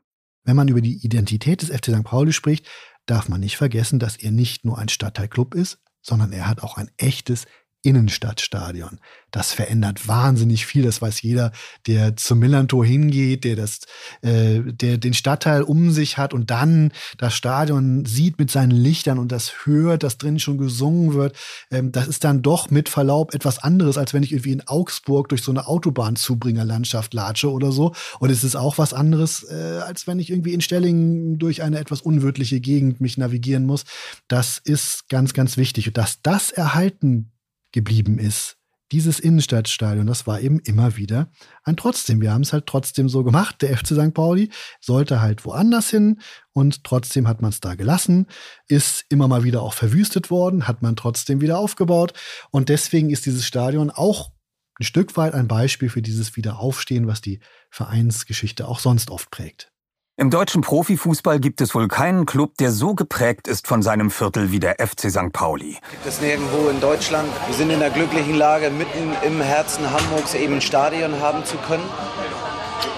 Wenn 0.43 0.57
man 0.57 0.67
über 0.67 0.81
die 0.81 1.05
Identität 1.05 1.61
des 1.61 1.69
FC 1.69 1.85
St. 1.85 2.03
Pauli 2.03 2.33
spricht, 2.33 2.67
darf 3.05 3.29
man 3.29 3.41
nicht 3.41 3.57
vergessen, 3.57 3.99
dass 3.99 4.15
er 4.15 4.31
nicht 4.31 4.65
nur 4.65 4.77
ein 4.77 4.89
Stadtteilclub 4.89 5.55
ist, 5.55 5.79
sondern 6.01 6.31
er 6.31 6.47
hat 6.47 6.61
auch 6.61 6.77
ein 6.77 6.91
echtes 6.97 7.45
Innenstadtstadion. 7.83 8.99
Das 9.29 9.51
verändert 9.51 10.07
wahnsinnig 10.07 10.65
viel. 10.65 10.83
Das 10.83 11.01
weiß 11.01 11.21
jeder, 11.21 11.51
der 11.85 12.15
zum 12.15 12.39
Millantor 12.39 12.85
hingeht, 12.85 13.43
der 13.43 13.55
das, 13.55 13.79
äh, 14.21 14.61
der 14.61 14.97
den 14.97 15.13
Stadtteil 15.13 15.63
um 15.63 15.91
sich 15.91 16.17
hat 16.17 16.33
und 16.33 16.49
dann 16.49 16.91
das 17.17 17.35
Stadion 17.35 18.05
sieht 18.05 18.39
mit 18.39 18.49
seinen 18.51 18.71
Lichtern 18.71 19.19
und 19.19 19.31
das 19.31 19.65
hört, 19.65 20.03
dass 20.03 20.17
drin 20.17 20.39
schon 20.39 20.57
gesungen 20.57 21.13
wird. 21.13 21.35
Ähm, 21.71 21.91
das 21.91 22.07
ist 22.07 22.23
dann 22.23 22.41
doch 22.41 22.69
mit 22.69 22.89
Verlaub 22.89 23.33
etwas 23.33 23.59
anderes, 23.59 23.97
als 23.97 24.13
wenn 24.13 24.23
ich 24.23 24.31
irgendwie 24.31 24.53
in 24.53 24.67
Augsburg 24.67 25.29
durch 25.29 25.41
so 25.41 25.51
eine 25.51 25.67
Autobahnzubringerlandschaft 25.67 27.13
latsche 27.13 27.51
oder 27.51 27.71
so. 27.73 27.93
Und 28.19 28.29
es 28.29 28.43
ist 28.43 28.55
auch 28.55 28.77
was 28.77 28.93
anderes, 28.93 29.43
äh, 29.43 29.81
als 29.85 30.07
wenn 30.07 30.19
ich 30.19 30.29
irgendwie 30.29 30.53
in 30.53 30.61
Stellingen 30.61 31.37
durch 31.37 31.63
eine 31.63 31.79
etwas 31.79 32.01
unwirtliche 32.01 32.61
Gegend 32.61 33.01
mich 33.01 33.17
navigieren 33.17 33.65
muss. 33.65 33.83
Das 34.29 34.59
ist 34.63 35.09
ganz, 35.09 35.33
ganz 35.33 35.57
wichtig. 35.57 35.87
Und 35.87 35.97
dass 35.97 36.21
das 36.21 36.51
erhalten 36.51 37.32
geblieben 37.73 38.19
ist. 38.19 38.57
Dieses 38.93 39.19
Innenstadtstadion, 39.19 40.05
das 40.05 40.27
war 40.27 40.39
eben 40.39 40.59
immer 40.59 40.97
wieder 40.97 41.31
ein 41.63 41.75
Trotzdem. 41.75 42.21
Wir 42.21 42.31
haben 42.31 42.43
es 42.43 42.53
halt 42.53 42.67
trotzdem 42.67 43.09
so 43.09 43.23
gemacht. 43.23 43.61
Der 43.63 43.75
FC 43.75 43.87
St. 43.87 44.13
Pauli 44.13 44.51
sollte 44.79 45.19
halt 45.19 45.45
woanders 45.45 45.89
hin 45.89 46.21
und 46.53 46.83
trotzdem 46.83 47.27
hat 47.27 47.41
man 47.41 47.49
es 47.49 47.59
da 47.59 47.73
gelassen, 47.73 48.27
ist 48.67 49.03
immer 49.09 49.27
mal 49.27 49.43
wieder 49.43 49.63
auch 49.63 49.73
verwüstet 49.73 50.29
worden, 50.29 50.67
hat 50.67 50.83
man 50.83 50.95
trotzdem 50.95 51.41
wieder 51.41 51.57
aufgebaut. 51.57 52.13
Und 52.51 52.69
deswegen 52.69 53.09
ist 53.09 53.25
dieses 53.25 53.47
Stadion 53.47 53.89
auch 53.89 54.31
ein 54.79 54.83
Stück 54.83 55.17
weit 55.17 55.33
ein 55.33 55.47
Beispiel 55.47 55.89
für 55.89 56.03
dieses 56.03 56.35
Wiederaufstehen, 56.35 57.07
was 57.07 57.21
die 57.21 57.39
Vereinsgeschichte 57.71 58.67
auch 58.67 58.79
sonst 58.79 59.09
oft 59.09 59.31
prägt. 59.31 59.72
Im 60.15 60.29
deutschen 60.29 60.61
Profifußball 60.61 61.39
gibt 61.39 61.59
es 61.59 61.73
wohl 61.73 61.87
keinen 61.87 62.27
Club, 62.27 62.55
der 62.59 62.69
so 62.69 62.93
geprägt 62.93 63.47
ist 63.47 63.65
von 63.65 63.81
seinem 63.81 64.11
Viertel 64.11 64.51
wie 64.51 64.59
der 64.59 64.75
FC 64.75 65.09
St. 65.09 65.33
Pauli. 65.33 65.79
Gibt 65.89 66.05
es 66.05 66.21
nirgendwo 66.21 66.69
in 66.69 66.79
Deutschland. 66.79 67.27
Wir 67.47 67.55
sind 67.55 67.71
in 67.71 67.79
der 67.79 67.89
glücklichen 67.89 68.35
Lage, 68.35 68.69
mitten 68.69 69.15
im 69.25 69.41
Herzen 69.41 69.89
Hamburgs 69.89 70.35
eben 70.35 70.53
ein 70.53 70.61
Stadion 70.61 71.19
haben 71.19 71.43
zu 71.45 71.57
können. 71.57 71.89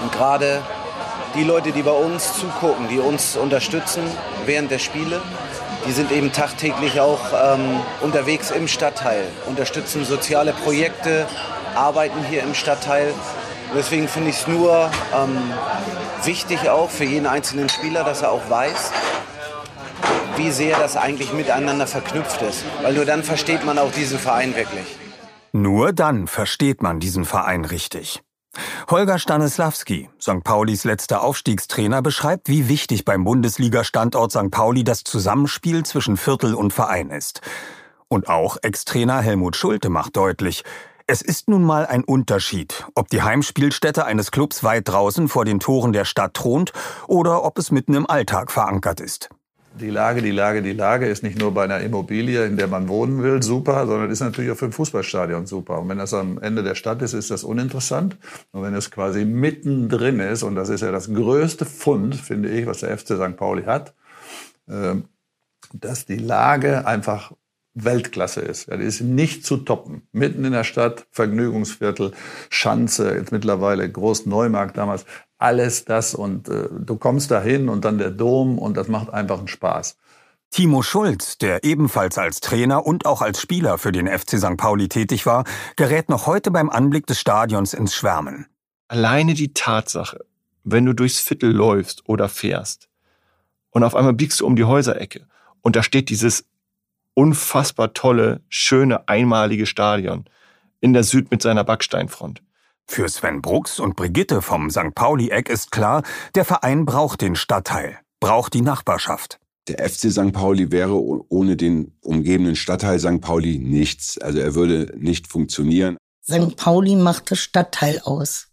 Und 0.04 0.12
gerade 0.12 0.62
die 1.36 1.46
Leute, 1.46 1.72
die 1.72 1.84
bei 1.84 1.92
uns 1.92 2.34
zugucken, 2.34 2.90
die 2.90 3.00
uns 3.00 3.38
unterstützen 3.38 4.04
während 4.46 4.70
der 4.70 4.80
Spiele, 4.80 5.22
die 5.88 5.94
sind 5.94 6.12
eben 6.12 6.34
tagtäglich 6.34 7.00
auch 7.00 7.32
ähm, 7.32 7.80
unterwegs 8.02 8.52
im 8.52 8.68
Stadtteil, 8.68 9.24
unterstützen 9.46 10.04
soziale 10.04 10.52
Projekte, 10.52 11.28
arbeiten 11.76 12.26
hier 12.30 12.44
im 12.44 12.54
Stadtteil. 12.54 13.14
Und 13.70 13.78
deswegen 13.78 14.10
finde 14.10 14.32
ich 14.32 14.36
es 14.36 14.48
nur 14.48 14.92
ähm, 15.16 15.38
wichtig 16.24 16.70
auch 16.70 16.90
für 16.90 17.04
jeden 17.04 17.28
einzelnen 17.28 17.70
Spieler, 17.70 18.04
dass 18.04 18.22
er 18.22 18.32
auch 18.32 18.50
weiß, 18.50 18.92
wie 20.38 20.52
sehr 20.52 20.78
das 20.78 20.98
eigentlich 20.98 21.34
miteinander 21.34 21.88
verknüpft 21.88 22.42
ist. 22.42 22.64
Weil 22.82 22.94
nur 22.94 23.06
dann 23.06 23.24
versteht 23.24 23.66
man 23.66 23.78
auch 23.78 23.92
diesen 23.92 24.20
Verein 24.20 24.56
wirklich. 24.56 24.98
Nur 25.52 25.94
dann 25.94 26.28
versteht 26.28 26.82
man 26.82 27.00
diesen 27.00 27.26
Verein 27.26 27.66
richtig. 27.66 28.22
Holger 28.90 29.20
Stanislawski, 29.20 30.10
St. 30.22 30.44
Paulis 30.44 30.84
letzter 30.84 31.22
Aufstiegstrainer, 31.22 32.02
beschreibt, 32.02 32.48
wie 32.50 32.70
wichtig 32.70 33.06
beim 33.06 33.24
Bundesliga-Standort 33.24 34.32
St. 34.32 34.52
Pauli 34.52 34.84
das 34.84 35.04
Zusammenspiel 35.04 35.84
zwischen 35.84 36.18
Viertel 36.18 36.54
und 36.54 36.72
Verein 36.72 37.10
ist. 37.10 37.42
Und 38.08 38.30
auch 38.30 38.58
Ex-Trainer 38.62 39.22
Helmut 39.22 39.56
Schulte 39.56 39.90
macht 39.90 40.16
deutlich, 40.16 40.64
es 41.08 41.22
ist 41.22 41.48
nun 41.48 41.64
mal 41.64 41.86
ein 41.86 42.04
Unterschied, 42.04 42.86
ob 42.96 43.10
die 43.10 43.22
Heimspielstätte 43.22 44.06
eines 44.06 44.32
Clubs 44.32 44.64
weit 44.64 44.88
draußen 44.88 45.28
vor 45.28 45.46
den 45.46 45.60
Toren 45.60 45.94
der 45.94 46.06
Stadt 46.06 46.34
thront 46.34 46.74
oder 47.08 47.44
ob 47.44 47.60
es 47.60 47.72
mitten 47.72 47.94
im 47.94 48.10
Alltag 48.10 48.52
verankert 48.52 49.00
ist. 49.00 49.30
Die 49.80 49.90
Lage, 49.90 50.22
die 50.22 50.32
Lage, 50.32 50.62
die 50.62 50.74
Lage 50.74 51.06
ist 51.06 51.22
nicht 51.22 51.38
nur 51.38 51.54
bei 51.54 51.66
einer 51.66 51.82
Immobilie, 51.82 52.46
in 52.46 52.56
der 52.56 52.68
man 52.68 52.88
wohnen 52.88 53.22
will, 53.22 53.44
super, 53.44 53.86
sondern 53.86 54.10
ist 54.10 54.22
natürlich 54.22 54.50
auch 54.50 54.56
für 54.56 54.66
ein 54.66 54.72
Fußballstadion 54.72 55.46
super. 55.46 55.80
Und 55.80 55.90
wenn 55.90 55.98
das 55.98 56.14
am 56.14 56.40
Ende 56.40 56.64
der 56.64 56.76
Stadt 56.76 57.02
ist, 57.02 57.14
ist 57.14 57.30
das 57.30 57.44
uninteressant. 57.44 58.18
Und 58.52 58.64
wenn 58.64 58.74
es 58.74 58.90
quasi 58.90 59.26
mittendrin 59.26 60.22
ist, 60.22 60.44
und 60.44 60.56
das 60.56 60.70
ist 60.70 60.80
ja 60.80 60.94
das 60.94 61.14
größte 61.14 61.66
Fund, 61.66 62.16
finde 62.16 62.50
ich, 62.50 62.66
was 62.66 62.80
der 62.80 62.98
FC 62.98 63.18
St. 63.18 63.36
Pauli 63.36 63.64
hat, 63.64 63.94
ähm, 64.70 65.06
dass 65.74 66.06
die 66.06 66.18
Lage 66.18 66.88
einfach 66.88 67.34
Weltklasse 67.76 68.42
ist. 68.42 68.68
Ja, 68.68 68.78
die 68.78 68.86
ist 68.86 69.02
nicht 69.02 69.46
zu 69.46 69.58
toppen. 69.58 70.08
Mitten 70.14 70.46
in 70.46 70.54
der 70.54 70.64
Stadt, 70.64 71.06
Vergnügungsviertel, 71.12 72.14
Schanze, 72.50 73.16
jetzt 73.16 73.32
mittlerweile 73.32 73.90
Großneumarkt 73.90 74.78
damals, 74.78 75.06
alles 75.38 75.86
das 75.86 76.16
und 76.16 76.48
äh, 76.48 76.70
du 76.72 76.96
kommst 76.96 77.30
dahin 77.32 77.68
und 77.68 77.86
dann 77.86 77.98
der 77.98 78.12
Dom 78.12 78.58
und 78.58 78.78
das 78.78 78.88
macht 78.88 79.14
einfach 79.14 79.40
einen 79.40 79.50
Spaß. 79.50 79.98
Timo 80.52 80.84
Schulz, 80.84 81.38
der 81.38 81.66
ebenfalls 81.66 82.18
als 82.18 82.40
Trainer 82.40 82.86
und 82.86 83.06
auch 83.06 83.22
als 83.22 83.42
Spieler 83.42 83.78
für 83.78 83.92
den 83.92 84.08
FC 84.08 84.40
St. 84.40 84.56
Pauli 84.56 84.88
tätig 84.88 85.26
war, 85.26 85.44
gerät 85.76 86.08
noch 86.08 86.28
heute 86.28 86.52
beim 86.52 86.70
Anblick 86.70 87.08
des 87.08 87.20
Stadions 87.20 87.74
ins 87.74 87.94
Schwärmen. 87.94 88.48
Alleine 88.88 89.34
die 89.34 89.54
Tatsache, 89.54 90.24
wenn 90.64 90.86
du 90.86 90.94
durchs 90.94 91.20
Viertel 91.20 91.52
läufst 91.52 92.08
oder 92.08 92.30
fährst 92.30 92.88
und 93.72 93.84
auf 93.84 93.96
einmal 93.96 94.14
biegst 94.14 94.40
du 94.40 94.46
um 94.46 94.56
die 94.56 94.64
Häuserecke 94.64 95.28
und 95.62 95.76
da 95.76 95.84
steht 95.84 96.10
dieses 96.10 96.46
unfassbar 97.16 97.94
tolle, 97.94 98.42
schöne, 98.50 99.08
einmalige 99.08 99.66
Stadion 99.66 100.26
in 100.82 100.94
der 100.94 101.04
Süd 101.04 101.32
mit 101.32 101.42
seiner 101.42 101.64
Backsteinfront. 101.64 102.44
Für 102.86 103.10
Sven 103.10 103.42
Brooks 103.42 103.80
und 103.80 103.96
Brigitte 103.96 104.44
vom 104.44 104.70
St. 104.70 104.94
Pauli-Eck 104.94 105.50
ist 105.50 105.72
klar, 105.72 106.04
der 106.36 106.46
Verein 106.46 106.86
braucht 106.86 107.22
den 107.22 107.36
Stadtteil, 107.36 107.98
braucht 108.20 108.54
die 108.54 108.62
Nachbarschaft. 108.62 109.40
Der 109.68 109.90
FC 109.90 110.12
St. 110.12 110.32
Pauli 110.32 110.72
wäre 110.72 110.94
ohne 110.94 111.58
den 111.58 111.94
umgebenden 112.02 112.56
Stadtteil 112.56 113.00
St. 113.00 113.20
Pauli 113.20 113.58
nichts. 113.58 114.20
Also 114.20 114.38
er 114.38 114.54
würde 114.54 114.94
nicht 114.96 115.28
funktionieren. 115.28 115.98
St. 116.24 116.56
Pauli 116.56 116.96
macht 116.96 117.32
das 117.32 117.40
Stadtteil 117.40 118.00
aus. 118.04 118.50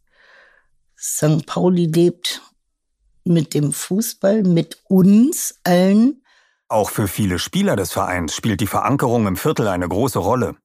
St. 0.99 1.45
Pauli 1.45 1.87
lebt 1.87 2.41
mit 3.25 3.53
dem 3.53 3.73
Fußball, 3.73 4.43
mit 4.43 4.79
uns 4.89 5.61
allen 5.65 6.22
auch 6.73 6.91
für 6.91 7.07
viele 7.07 7.39
Spieler 7.39 7.77
des 7.77 7.93
Vereins 7.93 8.35
spielt 8.35 8.61
die 8.61 8.67
Verankerung 8.67 9.27
im 9.27 9.37
Viertel 9.37 9.69
eine 9.69 9.89
große 9.89 10.19
Rolle. 10.19 10.57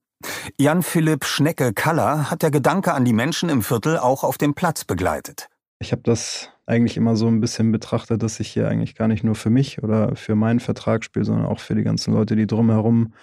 Jan-Philipp 0.58 1.24
Schnecke-Kaller 1.24 2.30
hat 2.30 2.42
der 2.42 2.50
Gedanke 2.50 2.92
an 2.94 3.04
die 3.04 3.12
Menschen 3.12 3.48
im 3.48 3.62
Viertel 3.62 3.98
auch 3.98 4.24
auf 4.24 4.38
dem 4.38 4.54
Platz 4.54 4.84
begleitet. 4.84 5.48
Ich 5.78 5.92
habe 5.92 6.02
das 6.02 6.50
eigentlich 6.66 6.96
immer 6.96 7.14
so 7.14 7.28
ein 7.28 7.40
bisschen 7.40 7.70
betrachtet, 7.70 8.22
dass 8.22 8.40
ich 8.40 8.48
hier 8.48 8.68
eigentlich 8.68 8.96
gar 8.96 9.06
nicht 9.06 9.22
nur 9.22 9.36
für 9.36 9.50
mich 9.50 9.82
oder 9.82 10.16
für 10.16 10.34
meinen 10.34 10.60
Vertrag 10.60 11.04
spiele, 11.04 11.24
sondern 11.24 11.46
auch 11.46 11.60
für 11.60 11.74
die 11.74 11.84
ganzen 11.84 12.14
Leute, 12.14 12.36
die 12.36 12.46
drumherum 12.46 13.14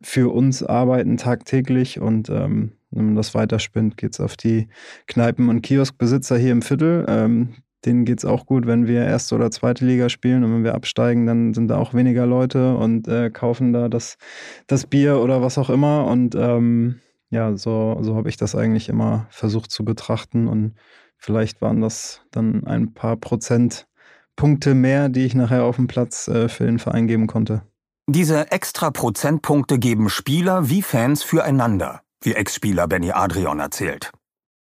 für 0.00 0.32
uns 0.32 0.62
arbeiten 0.62 1.16
tagtäglich. 1.16 2.00
Und 2.00 2.28
ähm, 2.30 2.72
wenn 2.90 3.06
man 3.06 3.16
das 3.16 3.34
weiterspinnt, 3.34 3.96
geht 3.96 4.12
es 4.12 4.20
auf 4.20 4.36
die 4.36 4.68
Kneipen- 5.06 5.48
und 5.48 5.62
Kioskbesitzer 5.62 6.38
hier 6.38 6.52
im 6.52 6.62
Viertel, 6.62 7.04
ähm, 7.08 7.56
denen 7.86 8.04
geht 8.04 8.18
es 8.18 8.24
auch 8.24 8.46
gut, 8.46 8.66
wenn 8.66 8.86
wir 8.86 9.04
erste 9.04 9.34
oder 9.34 9.50
zweite 9.50 9.84
Liga 9.84 10.08
spielen 10.08 10.44
und 10.44 10.52
wenn 10.52 10.64
wir 10.64 10.74
absteigen, 10.74 11.26
dann 11.26 11.54
sind 11.54 11.68
da 11.68 11.78
auch 11.78 11.94
weniger 11.94 12.26
Leute 12.26 12.76
und 12.76 13.08
äh, 13.08 13.30
kaufen 13.30 13.72
da 13.72 13.88
das, 13.88 14.18
das 14.66 14.86
Bier 14.86 15.20
oder 15.20 15.40
was 15.42 15.56
auch 15.56 15.70
immer. 15.70 16.06
Und 16.06 16.34
ähm, 16.34 17.00
ja, 17.30 17.56
so, 17.56 17.98
so 18.02 18.16
habe 18.16 18.28
ich 18.28 18.36
das 18.36 18.54
eigentlich 18.54 18.88
immer 18.88 19.26
versucht 19.30 19.70
zu 19.70 19.84
betrachten 19.84 20.48
und 20.48 20.74
vielleicht 21.16 21.62
waren 21.62 21.80
das 21.80 22.22
dann 22.30 22.64
ein 22.64 22.92
paar 22.92 23.16
Prozentpunkte 23.16 24.74
mehr, 24.74 25.08
die 25.08 25.24
ich 25.24 25.34
nachher 25.34 25.64
auf 25.64 25.76
dem 25.76 25.86
Platz 25.86 26.28
äh, 26.28 26.48
für 26.48 26.66
den 26.66 26.78
Verein 26.78 27.06
geben 27.06 27.26
konnte. 27.26 27.62
Diese 28.08 28.52
extra 28.52 28.90
Prozentpunkte 28.90 29.78
geben 29.78 30.08
Spieler 30.08 30.68
wie 30.68 30.82
Fans 30.82 31.22
füreinander, 31.22 32.02
wie 32.22 32.34
Ex-Spieler 32.34 32.86
Benny 32.86 33.10
Adrian 33.10 33.58
erzählt. 33.58 34.12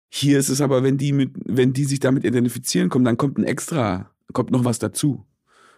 Hier 0.10 0.40
ist 0.40 0.50
es 0.50 0.62
aber, 0.62 0.84
wenn 0.84 0.98
die 0.98 1.12
mit, 1.12 1.32
wenn 1.46 1.74
die 1.74 1.86
sich 1.86 2.00
damit 2.00 2.24
identifizieren 2.24 2.90
kommen, 2.90 3.06
dann 3.06 3.18
kommt 3.18 3.38
ein 3.38 3.44
extra, 3.44 4.12
kommt 4.34 4.52
noch 4.52 4.66
was 4.66 4.80
dazu. 4.80 5.26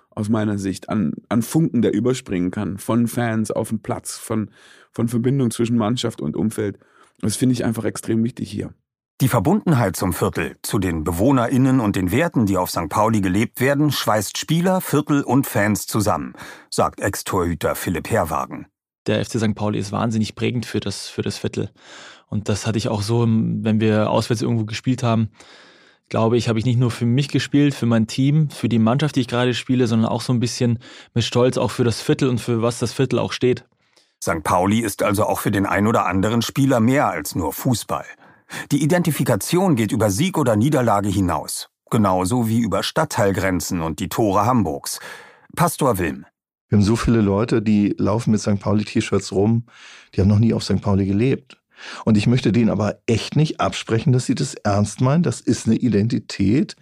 Aus 0.09 0.29
meiner 0.29 0.57
Sicht, 0.57 0.89
an, 0.89 1.13
an 1.29 1.41
Funken, 1.41 1.81
der 1.81 1.93
überspringen 1.93 2.51
kann, 2.51 2.77
von 2.77 3.07
Fans 3.07 3.51
auf 3.51 3.69
den 3.69 3.81
Platz, 3.81 4.17
von, 4.17 4.49
von 4.91 5.07
Verbindung 5.07 5.51
zwischen 5.51 5.77
Mannschaft 5.77 6.21
und 6.21 6.35
Umfeld. 6.35 6.79
Das 7.19 7.35
finde 7.35 7.53
ich 7.53 7.63
einfach 7.63 7.83
extrem 7.85 8.23
wichtig 8.23 8.49
hier. 8.51 8.73
Die 9.19 9.29
Verbundenheit 9.29 9.95
zum 9.95 10.13
Viertel, 10.13 10.57
zu 10.61 10.77
den 10.77 11.03
BewohnerInnen 11.03 11.79
und 11.79 11.95
den 11.95 12.11
Werten, 12.11 12.45
die 12.45 12.55
auf 12.55 12.69
St. 12.69 12.87
Pauli 12.87 13.19
gelebt 13.21 13.59
werden, 13.59 13.91
schweißt 13.91 14.37
Spieler, 14.37 14.79
Viertel 14.79 15.23
und 15.23 15.47
Fans 15.47 15.87
zusammen, 15.87 16.33
sagt 16.69 16.99
Ex-Torhüter 16.99 17.73
Philipp 17.73 18.11
Herwagen. 18.11 18.67
der 19.07 19.25
FC 19.25 19.39
St. 19.39 19.55
Pauli 19.55 19.79
ist 19.79 19.91
wahnsinnig 19.91 20.35
prägend 20.35 20.67
für 20.67 20.79
das, 20.79 21.07
für 21.07 21.23
das 21.23 21.39
Viertel. 21.39 21.71
Und 22.29 22.49
das 22.49 22.67
hatte 22.67 22.77
ich 22.77 22.89
auch 22.89 23.01
so, 23.01 23.25
wenn 23.27 23.79
wir 23.79 24.09
auswärts 24.09 24.41
irgendwo 24.41 24.65
gespielt 24.65 25.03
haben, 25.03 25.29
glaube 26.09 26.37
ich, 26.37 26.49
habe 26.49 26.59
ich 26.59 26.65
nicht 26.65 26.79
nur 26.79 26.91
für 26.91 27.05
mich 27.05 27.29
gespielt, 27.29 27.73
für 27.73 27.85
mein 27.85 28.07
Team, 28.07 28.49
für 28.49 28.69
die 28.69 28.79
Mannschaft, 28.79 29.15
die 29.15 29.21
ich 29.21 29.27
gerade 29.27 29.53
spiele, 29.53 29.87
sondern 29.87 30.09
auch 30.09 30.21
so 30.21 30.33
ein 30.33 30.39
bisschen 30.39 30.79
mit 31.13 31.23
Stolz 31.23 31.57
auch 31.57 31.71
für 31.71 31.83
das 31.83 32.01
Viertel 32.01 32.29
und 32.29 32.39
für 32.39 32.61
was 32.61 32.79
das 32.79 32.93
Viertel 32.93 33.19
auch 33.19 33.31
steht. 33.31 33.65
St. 34.23 34.43
Pauli 34.43 34.79
ist 34.79 35.03
also 35.03 35.25
auch 35.25 35.39
für 35.39 35.51
den 35.51 35.65
ein 35.65 35.87
oder 35.87 36.05
anderen 36.05 36.41
Spieler 36.41 36.79
mehr 36.79 37.07
als 37.09 37.35
nur 37.35 37.53
Fußball. 37.53 38.05
Die 38.71 38.83
Identifikation 38.83 39.75
geht 39.75 39.91
über 39.91 40.09
Sieg 40.09 40.37
oder 40.37 40.55
Niederlage 40.55 41.09
hinaus. 41.09 41.69
Genauso 41.89 42.47
wie 42.47 42.59
über 42.59 42.83
Stadtteilgrenzen 42.83 43.81
und 43.81 43.99
die 43.99 44.09
Tore 44.09 44.45
Hamburgs. 44.45 44.99
Pastor 45.55 45.97
Wilm. 45.97 46.25
Wir 46.69 46.77
haben 46.77 46.83
so 46.83 46.97
viele 46.97 47.21
Leute, 47.21 47.61
die 47.61 47.95
laufen 47.97 48.31
mit 48.31 48.41
St. 48.41 48.59
Pauli-T-Shirts 48.59 49.31
rum, 49.31 49.67
die 50.13 50.21
haben 50.21 50.27
noch 50.27 50.39
nie 50.39 50.53
auf 50.53 50.63
St. 50.63 50.81
Pauli 50.81 51.05
gelebt. 51.05 51.61
Und 52.05 52.17
ich 52.17 52.27
möchte 52.27 52.51
denen 52.51 52.69
aber 52.69 52.99
echt 53.05 53.35
nicht 53.35 53.59
absprechen, 53.59 54.13
dass 54.13 54.25
sie 54.25 54.35
das 54.35 54.55
ernst 54.55 55.01
meinen. 55.01 55.23
Das 55.23 55.41
ist 55.41 55.67
eine 55.67 55.75
Identität. 55.75 56.75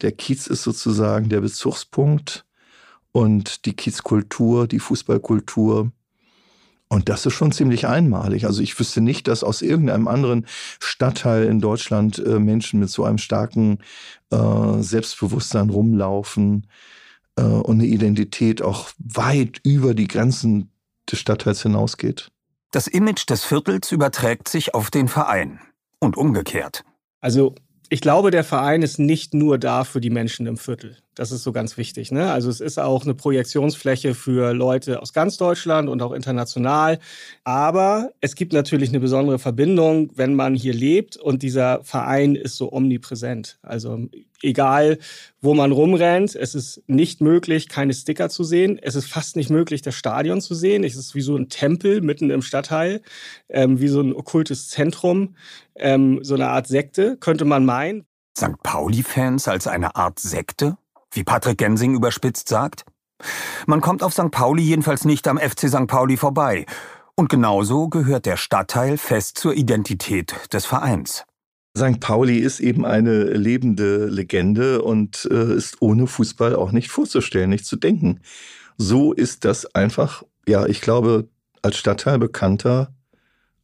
Der 0.00 0.12
Kiez 0.12 0.46
ist 0.46 0.62
sozusagen 0.62 1.28
der 1.28 1.40
Bezugspunkt 1.40 2.44
und 3.12 3.66
die 3.66 3.74
Kiezkultur, 3.74 4.66
die 4.66 4.80
Fußballkultur. 4.80 5.92
Und 6.88 7.08
das 7.08 7.24
ist 7.24 7.32
schon 7.34 7.52
ziemlich 7.52 7.86
einmalig. 7.86 8.44
Also 8.44 8.60
ich 8.60 8.78
wüsste 8.78 9.00
nicht, 9.00 9.28
dass 9.28 9.44
aus 9.44 9.62
irgendeinem 9.62 10.08
anderen 10.08 10.46
Stadtteil 10.78 11.44
in 11.44 11.60
Deutschland 11.60 12.18
äh, 12.18 12.38
Menschen 12.38 12.80
mit 12.80 12.90
so 12.90 13.04
einem 13.04 13.18
starken 13.18 13.78
äh, 14.30 14.82
Selbstbewusstsein 14.82 15.70
rumlaufen 15.70 16.66
äh, 17.36 17.42
und 17.42 17.76
eine 17.76 17.86
Identität 17.86 18.60
auch 18.60 18.90
weit 18.98 19.60
über 19.64 19.94
die 19.94 20.08
Grenzen 20.08 20.70
des 21.10 21.18
Stadtteils 21.18 21.62
hinausgeht. 21.62 22.31
Das 22.72 22.86
Image 22.86 23.28
des 23.28 23.44
Viertels 23.44 23.92
überträgt 23.92 24.48
sich 24.48 24.74
auf 24.74 24.90
den 24.90 25.06
Verein 25.06 25.60
und 25.98 26.16
umgekehrt. 26.16 26.84
Also 27.20 27.54
ich 27.90 28.00
glaube, 28.00 28.30
der 28.30 28.44
Verein 28.44 28.80
ist 28.80 28.98
nicht 28.98 29.34
nur 29.34 29.58
da 29.58 29.84
für 29.84 30.00
die 30.00 30.08
Menschen 30.08 30.46
im 30.46 30.56
Viertel. 30.56 30.96
Das 31.14 31.30
ist 31.30 31.42
so 31.42 31.52
ganz 31.52 31.76
wichtig. 31.76 32.10
Ne? 32.10 32.32
Also 32.32 32.48
es 32.48 32.60
ist 32.60 32.78
auch 32.78 33.04
eine 33.04 33.14
Projektionsfläche 33.14 34.14
für 34.14 34.54
Leute 34.54 35.02
aus 35.02 35.12
ganz 35.12 35.36
Deutschland 35.36 35.90
und 35.90 36.00
auch 36.00 36.12
international. 36.12 36.98
Aber 37.44 38.12
es 38.20 38.34
gibt 38.34 38.54
natürlich 38.54 38.88
eine 38.88 39.00
besondere 39.00 39.38
Verbindung, 39.38 40.10
wenn 40.14 40.34
man 40.34 40.54
hier 40.54 40.72
lebt 40.72 41.18
und 41.18 41.42
dieser 41.42 41.84
Verein 41.84 42.34
ist 42.34 42.56
so 42.56 42.72
omnipräsent. 42.72 43.58
Also 43.62 44.08
egal, 44.42 44.98
wo 45.42 45.52
man 45.52 45.72
rumrennt, 45.72 46.34
es 46.34 46.54
ist 46.54 46.82
nicht 46.86 47.20
möglich, 47.20 47.68
keine 47.68 47.92
Sticker 47.92 48.30
zu 48.30 48.42
sehen. 48.42 48.78
Es 48.80 48.94
ist 48.94 49.06
fast 49.06 49.36
nicht 49.36 49.50
möglich, 49.50 49.82
das 49.82 49.94
Stadion 49.94 50.40
zu 50.40 50.54
sehen. 50.54 50.82
Es 50.82 50.96
ist 50.96 51.14
wie 51.14 51.20
so 51.20 51.36
ein 51.36 51.50
Tempel 51.50 52.00
mitten 52.00 52.30
im 52.30 52.40
Stadtteil, 52.40 53.02
ähm, 53.50 53.80
wie 53.80 53.88
so 53.88 54.00
ein 54.00 54.14
okkultes 54.14 54.68
Zentrum, 54.68 55.36
ähm, 55.76 56.20
so 56.22 56.34
eine 56.34 56.48
Art 56.48 56.68
Sekte, 56.68 57.16
könnte 57.18 57.44
man 57.44 57.64
meinen. 57.64 58.06
St. 58.36 58.62
Pauli-Fans 58.62 59.46
als 59.46 59.66
eine 59.66 59.94
Art 59.94 60.18
Sekte? 60.18 60.78
Wie 61.12 61.24
Patrick 61.24 61.58
Gensing 61.58 61.94
überspitzt 61.94 62.48
sagt? 62.48 62.84
Man 63.66 63.80
kommt 63.80 64.02
auf 64.02 64.12
St. 64.12 64.30
Pauli 64.30 64.62
jedenfalls 64.62 65.04
nicht 65.04 65.28
am 65.28 65.38
FC 65.38 65.68
St. 65.68 65.86
Pauli 65.86 66.16
vorbei. 66.16 66.66
Und 67.14 67.28
genauso 67.28 67.88
gehört 67.88 68.26
der 68.26 68.36
Stadtteil 68.36 68.96
fest 68.96 69.38
zur 69.38 69.54
Identität 69.54 70.34
des 70.52 70.66
Vereins. 70.66 71.24
St. 71.76 72.00
Pauli 72.00 72.38
ist 72.38 72.60
eben 72.60 72.84
eine 72.84 73.24
lebende 73.24 74.06
Legende 74.06 74.82
und 74.82 75.28
äh, 75.30 75.54
ist 75.54 75.80
ohne 75.80 76.06
Fußball 76.06 76.54
auch 76.56 76.72
nicht 76.72 76.90
vorzustellen, 76.90 77.50
nicht 77.50 77.64
zu 77.64 77.76
denken. 77.76 78.20
So 78.76 79.12
ist 79.12 79.44
das 79.44 79.74
einfach, 79.74 80.22
ja, 80.46 80.66
ich 80.66 80.80
glaube, 80.80 81.28
als 81.62 81.76
Stadtteil 81.76 82.18
bekannter 82.18 82.94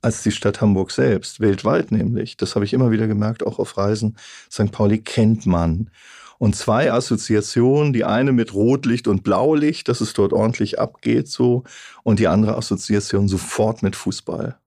als 0.01 0.23
die 0.23 0.31
Stadt 0.31 0.61
Hamburg 0.61 0.93
selbst, 0.93 1.41
weltweit 1.41 1.91
nämlich. 1.91 2.37
Das 2.37 2.55
habe 2.55 2.65
ich 2.65 2.73
immer 2.73 2.91
wieder 2.91 3.09
gemerkt, 3.09 3.45
auch 3.45 3.59
auf 3.59 3.77
Reisen. 3.77 4.17
St. 4.51 4.71
Pauli 4.71 4.99
kennt 4.99 5.45
man 5.45 5.91
und 6.39 6.57
zwei 6.57 6.93
Assoziationen, 6.93 7.93
die 7.93 8.05
eine 8.05 8.33
mit 8.33 8.55
Rotlicht 8.55 9.09
und 9.09 9.23
Blaulicht, 9.23 9.89
dass 9.89 10.01
es 10.01 10.13
dort 10.13 10.33
ordentlich 10.33 10.79
abgeht 10.79 11.29
so 11.29 11.65
und 12.03 12.19
die 12.19 12.29
andere 12.29 12.57
Assoziation 12.57 13.29
sofort 13.29 13.83
mit 13.83 13.97
Fußball. 13.97 14.59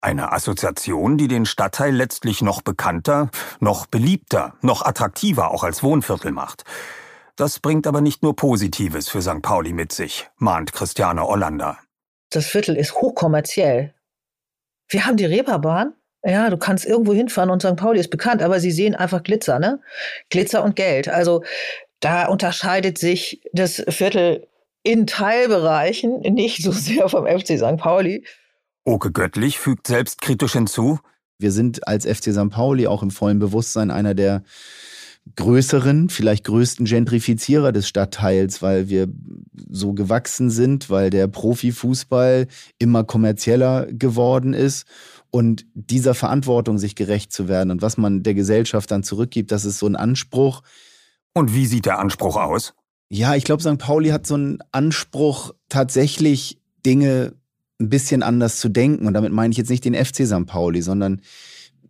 Eine 0.00 0.32
Assoziation, 0.32 1.18
die 1.18 1.28
den 1.28 1.44
Stadtteil 1.44 1.94
letztlich 1.94 2.40
noch 2.40 2.62
bekannter, 2.62 3.30
noch 3.60 3.86
beliebter, 3.86 4.54
noch 4.62 4.82
attraktiver 4.82 5.50
auch 5.50 5.64
als 5.64 5.82
Wohnviertel 5.82 6.32
macht. 6.32 6.64
Das 7.34 7.58
bringt 7.60 7.86
aber 7.86 8.00
nicht 8.00 8.22
nur 8.22 8.34
Positives 8.34 9.08
für 9.08 9.22
St. 9.22 9.42
Pauli 9.42 9.72
mit 9.72 9.92
sich, 9.92 10.28
mahnt 10.36 10.72
Christiane 10.72 11.26
Ollander. 11.26 11.78
Das 12.30 12.46
Viertel 12.46 12.76
ist 12.76 12.94
hochkommerziell. 12.94 13.94
Wir 14.88 15.04
haben 15.04 15.16
die 15.16 15.24
Reeperbahn, 15.24 15.94
ja, 16.24 16.50
du 16.50 16.56
kannst 16.56 16.84
irgendwo 16.84 17.12
hinfahren 17.12 17.50
und 17.50 17.62
St. 17.62 17.76
Pauli 17.76 18.00
ist 18.00 18.10
bekannt, 18.10 18.42
aber 18.42 18.60
sie 18.60 18.72
sehen 18.72 18.94
einfach 18.94 19.22
Glitzer, 19.22 19.58
ne? 19.58 19.80
Glitzer 20.30 20.64
und 20.64 20.76
Geld. 20.76 21.08
Also 21.08 21.44
da 22.00 22.26
unterscheidet 22.26 22.98
sich 22.98 23.42
das 23.52 23.82
Viertel 23.88 24.46
in 24.82 25.06
Teilbereichen 25.06 26.20
nicht 26.20 26.62
so 26.62 26.72
sehr 26.72 27.08
vom 27.08 27.26
FC 27.26 27.58
St. 27.58 27.76
Pauli. 27.76 28.24
Oke 28.84 29.12
Göttlich 29.12 29.58
fügt 29.58 29.86
selbstkritisch 29.86 30.52
hinzu. 30.52 30.98
Wir 31.38 31.52
sind 31.52 31.86
als 31.86 32.04
FC 32.04 32.32
St. 32.32 32.50
Pauli 32.50 32.86
auch 32.86 33.02
im 33.02 33.10
vollen 33.10 33.38
Bewusstsein 33.38 33.90
einer 33.90 34.14
der 34.14 34.42
größeren, 35.36 36.08
vielleicht 36.08 36.44
größten 36.44 36.86
Gentrifizierer 36.86 37.70
des 37.70 37.86
Stadtteils, 37.86 38.62
weil 38.62 38.88
wir 38.88 39.08
so 39.68 39.92
gewachsen 39.92 40.50
sind, 40.50 40.88
weil 40.88 41.10
der 41.10 41.28
Profifußball 41.28 42.46
immer 42.78 43.04
kommerzieller 43.04 43.86
geworden 43.90 44.54
ist 44.54 44.86
und 45.30 45.66
dieser 45.74 46.14
Verantwortung 46.14 46.78
sich 46.78 46.94
gerecht 46.94 47.32
zu 47.32 47.48
werden 47.48 47.70
und 47.70 47.82
was 47.82 47.96
man 47.96 48.22
der 48.22 48.34
Gesellschaft 48.34 48.90
dann 48.90 49.02
zurückgibt, 49.02 49.52
das 49.52 49.64
ist 49.64 49.78
so 49.78 49.86
ein 49.86 49.96
Anspruch. 49.96 50.62
Und 51.34 51.54
wie 51.54 51.66
sieht 51.66 51.86
der 51.86 51.98
Anspruch 51.98 52.36
aus? 52.36 52.74
Ja, 53.10 53.34
ich 53.34 53.44
glaube, 53.44 53.62
St. 53.62 53.78
Pauli 53.78 54.10
hat 54.10 54.26
so 54.26 54.34
einen 54.34 54.58
Anspruch, 54.72 55.54
tatsächlich 55.68 56.58
Dinge 56.84 57.34
ein 57.80 57.88
bisschen 57.88 58.22
anders 58.22 58.58
zu 58.58 58.68
denken. 58.68 59.06
Und 59.06 59.14
damit 59.14 59.32
meine 59.32 59.52
ich 59.52 59.58
jetzt 59.58 59.70
nicht 59.70 59.84
den 59.84 59.94
FC 59.94 60.26
St. 60.26 60.46
Pauli, 60.46 60.82
sondern 60.82 61.20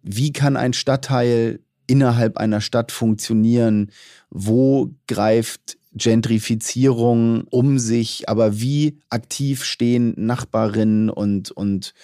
wie 0.03 0.33
kann 0.33 0.57
ein 0.57 0.73
Stadtteil 0.73 1.61
innerhalb 1.87 2.37
einer 2.37 2.61
Stadt 2.61 2.93
funktionieren? 2.93 3.91
Wo 4.31 4.91
greift 5.07 5.78
Gentrifizierung 5.93 7.45
um 7.51 7.79
sich, 7.79 8.29
aber 8.29 8.61
wie 8.61 9.01
aktiv 9.11 9.65
stehen 9.65 10.15
Nachbarinnen 10.17 11.11
und, 11.11 11.51
und 11.51 11.95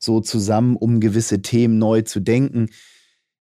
so 0.00 0.20
zusammen, 0.20 0.76
um 0.76 1.00
gewisse 1.00 1.42
Themen 1.42 1.78
neu 1.78 2.02
zu 2.02 2.20
denken. 2.20 2.70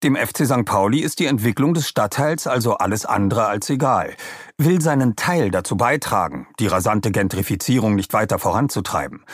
Dem 0.03 0.17
FC 0.17 0.47
St. 0.47 0.65
Pauli 0.65 1.01
ist 1.01 1.21
die 1.21 1.27
Entwicklung 1.27 1.75
des 1.75 1.89
Stadtteils 1.89 2.49
also 2.49 2.75
alles 2.75 3.07
andere 3.07 3.47
als 3.47 3.71
egal, 3.71 4.15
will 4.59 4.81
seinen 4.81 5.15
Teil 5.15 5.51
dazu 5.51 5.77
beitragen, 5.77 6.49
die 6.59 6.67
rasante 6.67 7.13
Gentrifizierung 7.13 7.95
nicht 7.95 8.13
weiter 8.13 8.41
voranzutreiben. 8.41 9.25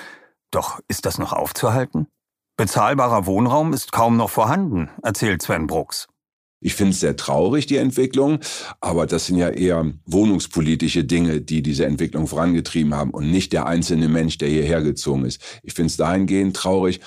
Doch 0.50 0.80
ist 0.88 1.06
das 1.06 1.18
noch 1.18 1.32
aufzuhalten? 1.32 2.06
Bezahlbarer 2.58 3.24
Wohnraum 3.24 3.72
ist 3.72 3.92
kaum 3.92 4.16
noch 4.16 4.30
vorhanden, 4.30 4.90
erzählt 5.02 5.40
Sven 5.40 5.66
Brooks. 5.66 6.08
Ich 6.60 6.74
finde 6.74 6.90
es 6.90 7.00
sehr 7.00 7.16
traurig, 7.16 7.66
die 7.66 7.76
Entwicklung, 7.76 8.40
aber 8.80 9.06
das 9.06 9.26
sind 9.26 9.36
ja 9.36 9.48
eher 9.48 9.92
wohnungspolitische 10.06 11.04
Dinge, 11.04 11.40
die 11.40 11.62
diese 11.62 11.86
Entwicklung 11.86 12.26
vorangetrieben 12.26 12.94
haben 12.94 13.10
und 13.10 13.30
nicht 13.30 13.52
der 13.52 13.66
einzelne 13.66 14.08
Mensch, 14.08 14.38
der 14.38 14.48
hierher 14.48 14.82
gezogen 14.82 15.24
ist. 15.24 15.40
Ich 15.62 15.74
finde 15.74 15.88
es 15.88 15.96
dahingehend 15.96 16.56
traurig, 16.56 17.00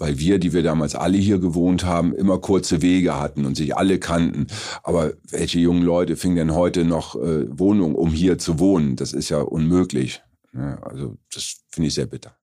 weil 0.00 0.18
wir, 0.18 0.38
die 0.38 0.52
wir 0.52 0.62
damals 0.62 0.94
alle 0.94 1.18
hier 1.18 1.38
gewohnt 1.38 1.84
haben, 1.84 2.14
immer 2.14 2.38
kurze 2.38 2.82
Wege 2.82 3.18
hatten 3.18 3.44
und 3.44 3.56
sich 3.56 3.76
alle 3.76 3.98
kannten. 3.98 4.48
Aber 4.82 5.12
welche 5.28 5.60
jungen 5.60 5.82
Leute 5.82 6.16
fingen 6.16 6.36
denn 6.36 6.54
heute 6.54 6.84
noch 6.84 7.16
äh, 7.16 7.46
Wohnungen, 7.58 7.94
um 7.94 8.10
hier 8.10 8.38
zu 8.38 8.58
wohnen? 8.58 8.96
Das 8.96 9.12
ist 9.12 9.28
ja 9.28 9.40
unmöglich. 9.40 10.22
Ja, 10.54 10.78
also 10.82 11.16
das 11.32 11.60
finde 11.70 11.88
ich 11.88 11.94
sehr 11.94 12.06
bitter. 12.06 12.34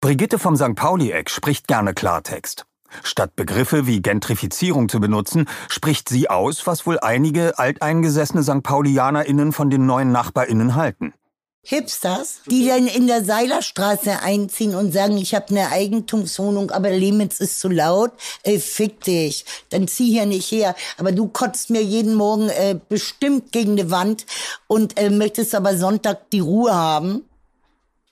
Brigitte 0.00 0.38
vom 0.38 0.56
St. 0.56 0.74
Pauli-Eck 0.76 1.28
spricht 1.28 1.68
gerne 1.68 1.92
Klartext. 1.92 2.64
Statt 3.02 3.36
Begriffe 3.36 3.86
wie 3.86 4.02
Gentrifizierung 4.02 4.88
zu 4.88 5.00
benutzen, 5.00 5.46
spricht 5.68 6.08
sie 6.08 6.30
aus, 6.30 6.66
was 6.66 6.86
wohl 6.86 6.98
einige 7.00 7.58
alteingesessene 7.58 8.42
St. 8.42 8.62
Paulianerinnen 8.62 9.52
von 9.52 9.70
den 9.70 9.86
neuen 9.86 10.12
Nachbarinnen 10.12 10.74
halten. 10.74 11.14
Hipsters, 11.62 12.40
die 12.46 12.66
dann 12.66 12.86
in 12.86 13.06
der 13.06 13.22
Seilerstraße 13.22 14.22
einziehen 14.22 14.74
und 14.74 14.92
sagen, 14.92 15.18
ich 15.18 15.34
habe 15.34 15.50
eine 15.50 15.70
Eigentumswohnung, 15.70 16.70
aber 16.70 16.90
Lemitz 16.90 17.38
ist 17.38 17.60
zu 17.60 17.68
laut, 17.68 18.12
ey, 18.44 18.58
fick 18.58 19.02
dich, 19.04 19.44
dann 19.68 19.86
zieh 19.86 20.10
hier 20.10 20.24
nicht 20.24 20.50
her. 20.50 20.74
Aber 20.96 21.12
du 21.12 21.28
kotzt 21.28 21.68
mir 21.68 21.82
jeden 21.82 22.14
Morgen 22.14 22.48
äh, 22.48 22.78
bestimmt 22.88 23.52
gegen 23.52 23.76
die 23.76 23.90
Wand 23.90 24.24
und 24.68 24.98
äh, 24.98 25.10
möchtest 25.10 25.54
aber 25.54 25.76
Sonntag 25.76 26.30
die 26.30 26.40
Ruhe 26.40 26.74
haben. 26.74 27.28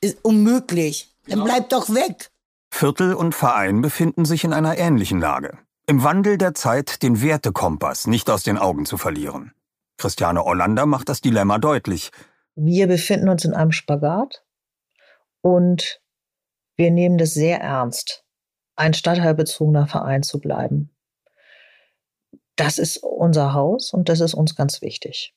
Ist 0.01 0.19
unmöglich. 0.23 1.09
Dann 1.27 1.43
bleib 1.43 1.71
doch 1.71 1.89
weg. 1.93 2.31
Viertel 2.71 3.15
und 3.15 3.35
Verein 3.35 3.81
befinden 3.81 4.25
sich 4.25 4.45
in 4.45 4.53
einer 4.53 4.79
ähnlichen 4.79 5.21
Lage. 5.21 5.59
Im 5.87 6.05
Wandel 6.05 6.39
der 6.39 6.55
Zeit 6.55 7.03
den 7.03 7.23
Wertekompass 7.23 8.07
nicht 8.07 8.29
aus 8.31 8.43
den 8.43 8.59
Augen 8.59 8.85
zu 8.85 8.99
verlieren. 8.99 9.53
Christiane 9.97 10.45
Ollander 10.45 10.87
macht 10.87 11.09
das 11.09 11.21
Dilemma 11.21 11.59
deutlich. 11.59 12.11
Wir 12.55 12.87
befinden 12.87 13.29
uns 13.29 13.45
in 13.45 13.55
einem 13.55 13.73
Spagat 13.73 14.45
und 15.41 16.01
wir 16.77 16.91
nehmen 16.91 17.19
das 17.19 17.35
sehr 17.35 17.61
ernst, 17.61 18.25
ein 18.77 18.95
stadtteilbezogener 18.95 19.87
Verein 19.87 20.23
zu 20.23 20.39
bleiben. 20.41 20.95
Das 22.55 22.79
ist 22.79 22.99
unser 22.99 23.55
Haus 23.55 23.93
und 23.93 24.09
das 24.09 24.21
ist 24.21 24.35
uns 24.35 24.55
ganz 24.55 24.83
wichtig. 24.83 25.35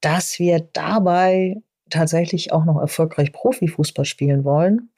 Dass 0.00 0.38
wir 0.38 0.60
dabei 0.72 1.62
tatsächlich 1.90 2.52
auch 2.52 2.64
noch 2.64 2.80
erfolgreich 2.80 3.32
Profifußball 3.32 4.04
spielen 4.04 4.44
wollen, 4.44 4.90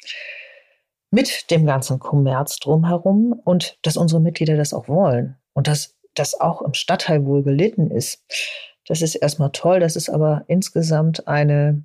mit 1.11 1.51
dem 1.51 1.67
ganzen 1.67 1.99
Kommerz 1.99 2.59
drumherum 2.59 3.33
und 3.45 3.79
dass 3.83 3.97
unsere 3.97 4.21
Mitglieder 4.21 4.57
das 4.57 4.73
auch 4.73 4.89
wollen 4.89 5.37
und 5.53 5.67
dass 5.67 5.97
das 6.15 6.41
auch 6.41 6.63
im 6.63 6.75
Stadtteil 6.75 7.25
wohl 7.25 7.43
gelitten 7.43 7.91
ist. 7.91 8.25
Das 8.87 9.03
ist 9.03 9.15
erstmal 9.15 9.51
toll, 9.53 9.81
das 9.81 9.97
ist 9.97 10.09
aber 10.09 10.45
insgesamt 10.49 11.29
eine 11.29 11.85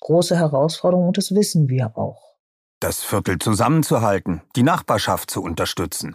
große 0.00 0.36
Herausforderung 0.36 1.08
und 1.08 1.16
das 1.16 1.34
wissen 1.34 1.68
wir 1.68 1.96
auch. 1.96 2.36
Das 2.80 3.02
Viertel 3.02 3.38
zusammenzuhalten, 3.38 4.42
die 4.54 4.62
Nachbarschaft 4.62 5.30
zu 5.30 5.42
unterstützen. 5.42 6.14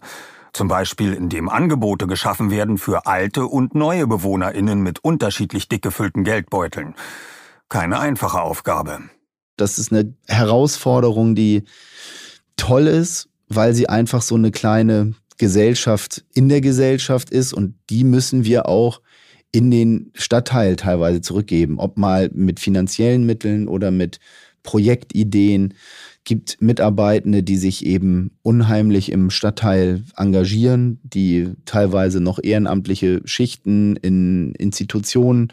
Zum 0.53 0.67
Beispiel, 0.67 1.13
indem 1.13 1.49
Angebote 1.49 2.07
geschaffen 2.07 2.51
werden 2.51 2.77
für 2.77 3.05
alte 3.05 3.45
und 3.45 3.73
neue 3.73 4.05
BewohnerInnen 4.05 4.81
mit 4.81 5.03
unterschiedlich 5.03 5.69
dick 5.69 5.81
gefüllten 5.81 6.23
Geldbeuteln. 6.23 6.93
Keine 7.69 7.99
einfache 7.99 8.41
Aufgabe. 8.41 8.99
Das 9.55 9.79
ist 9.79 9.91
eine 9.91 10.13
Herausforderung, 10.27 11.35
die 11.35 11.63
toll 12.57 12.87
ist, 12.87 13.29
weil 13.47 13.73
sie 13.73 13.89
einfach 13.89 14.21
so 14.21 14.35
eine 14.35 14.51
kleine 14.51 15.13
Gesellschaft 15.37 16.23
in 16.33 16.49
der 16.49 16.61
Gesellschaft 16.61 17.29
ist 17.31 17.53
und 17.53 17.75
die 17.89 18.03
müssen 18.03 18.45
wir 18.45 18.69
auch 18.69 19.01
in 19.51 19.71
den 19.71 20.11
Stadtteil 20.13 20.75
teilweise 20.75 21.21
zurückgeben, 21.21 21.79
ob 21.79 21.97
mal 21.97 22.29
mit 22.33 22.59
finanziellen 22.59 23.25
Mitteln 23.25 23.67
oder 23.67 23.91
mit 23.91 24.19
Projektideen. 24.63 25.73
Gibt 26.23 26.61
Mitarbeitende, 26.61 27.41
die 27.41 27.57
sich 27.57 27.83
eben 27.83 28.37
unheimlich 28.43 29.11
im 29.11 29.31
Stadtteil 29.31 30.03
engagieren, 30.15 30.99
die 31.03 31.49
teilweise 31.65 32.21
noch 32.21 32.39
ehrenamtliche 32.41 33.21
Schichten 33.25 33.95
in 33.95 34.53
Institutionen 34.53 35.51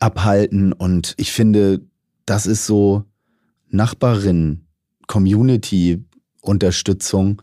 abhalten. 0.00 0.74
Und 0.74 1.14
ich 1.16 1.32
finde, 1.32 1.80
das 2.26 2.46
ist 2.46 2.66
so 2.66 3.04
Nachbarin, 3.70 4.66
Community, 5.06 6.04
Unterstützung. 6.44 7.42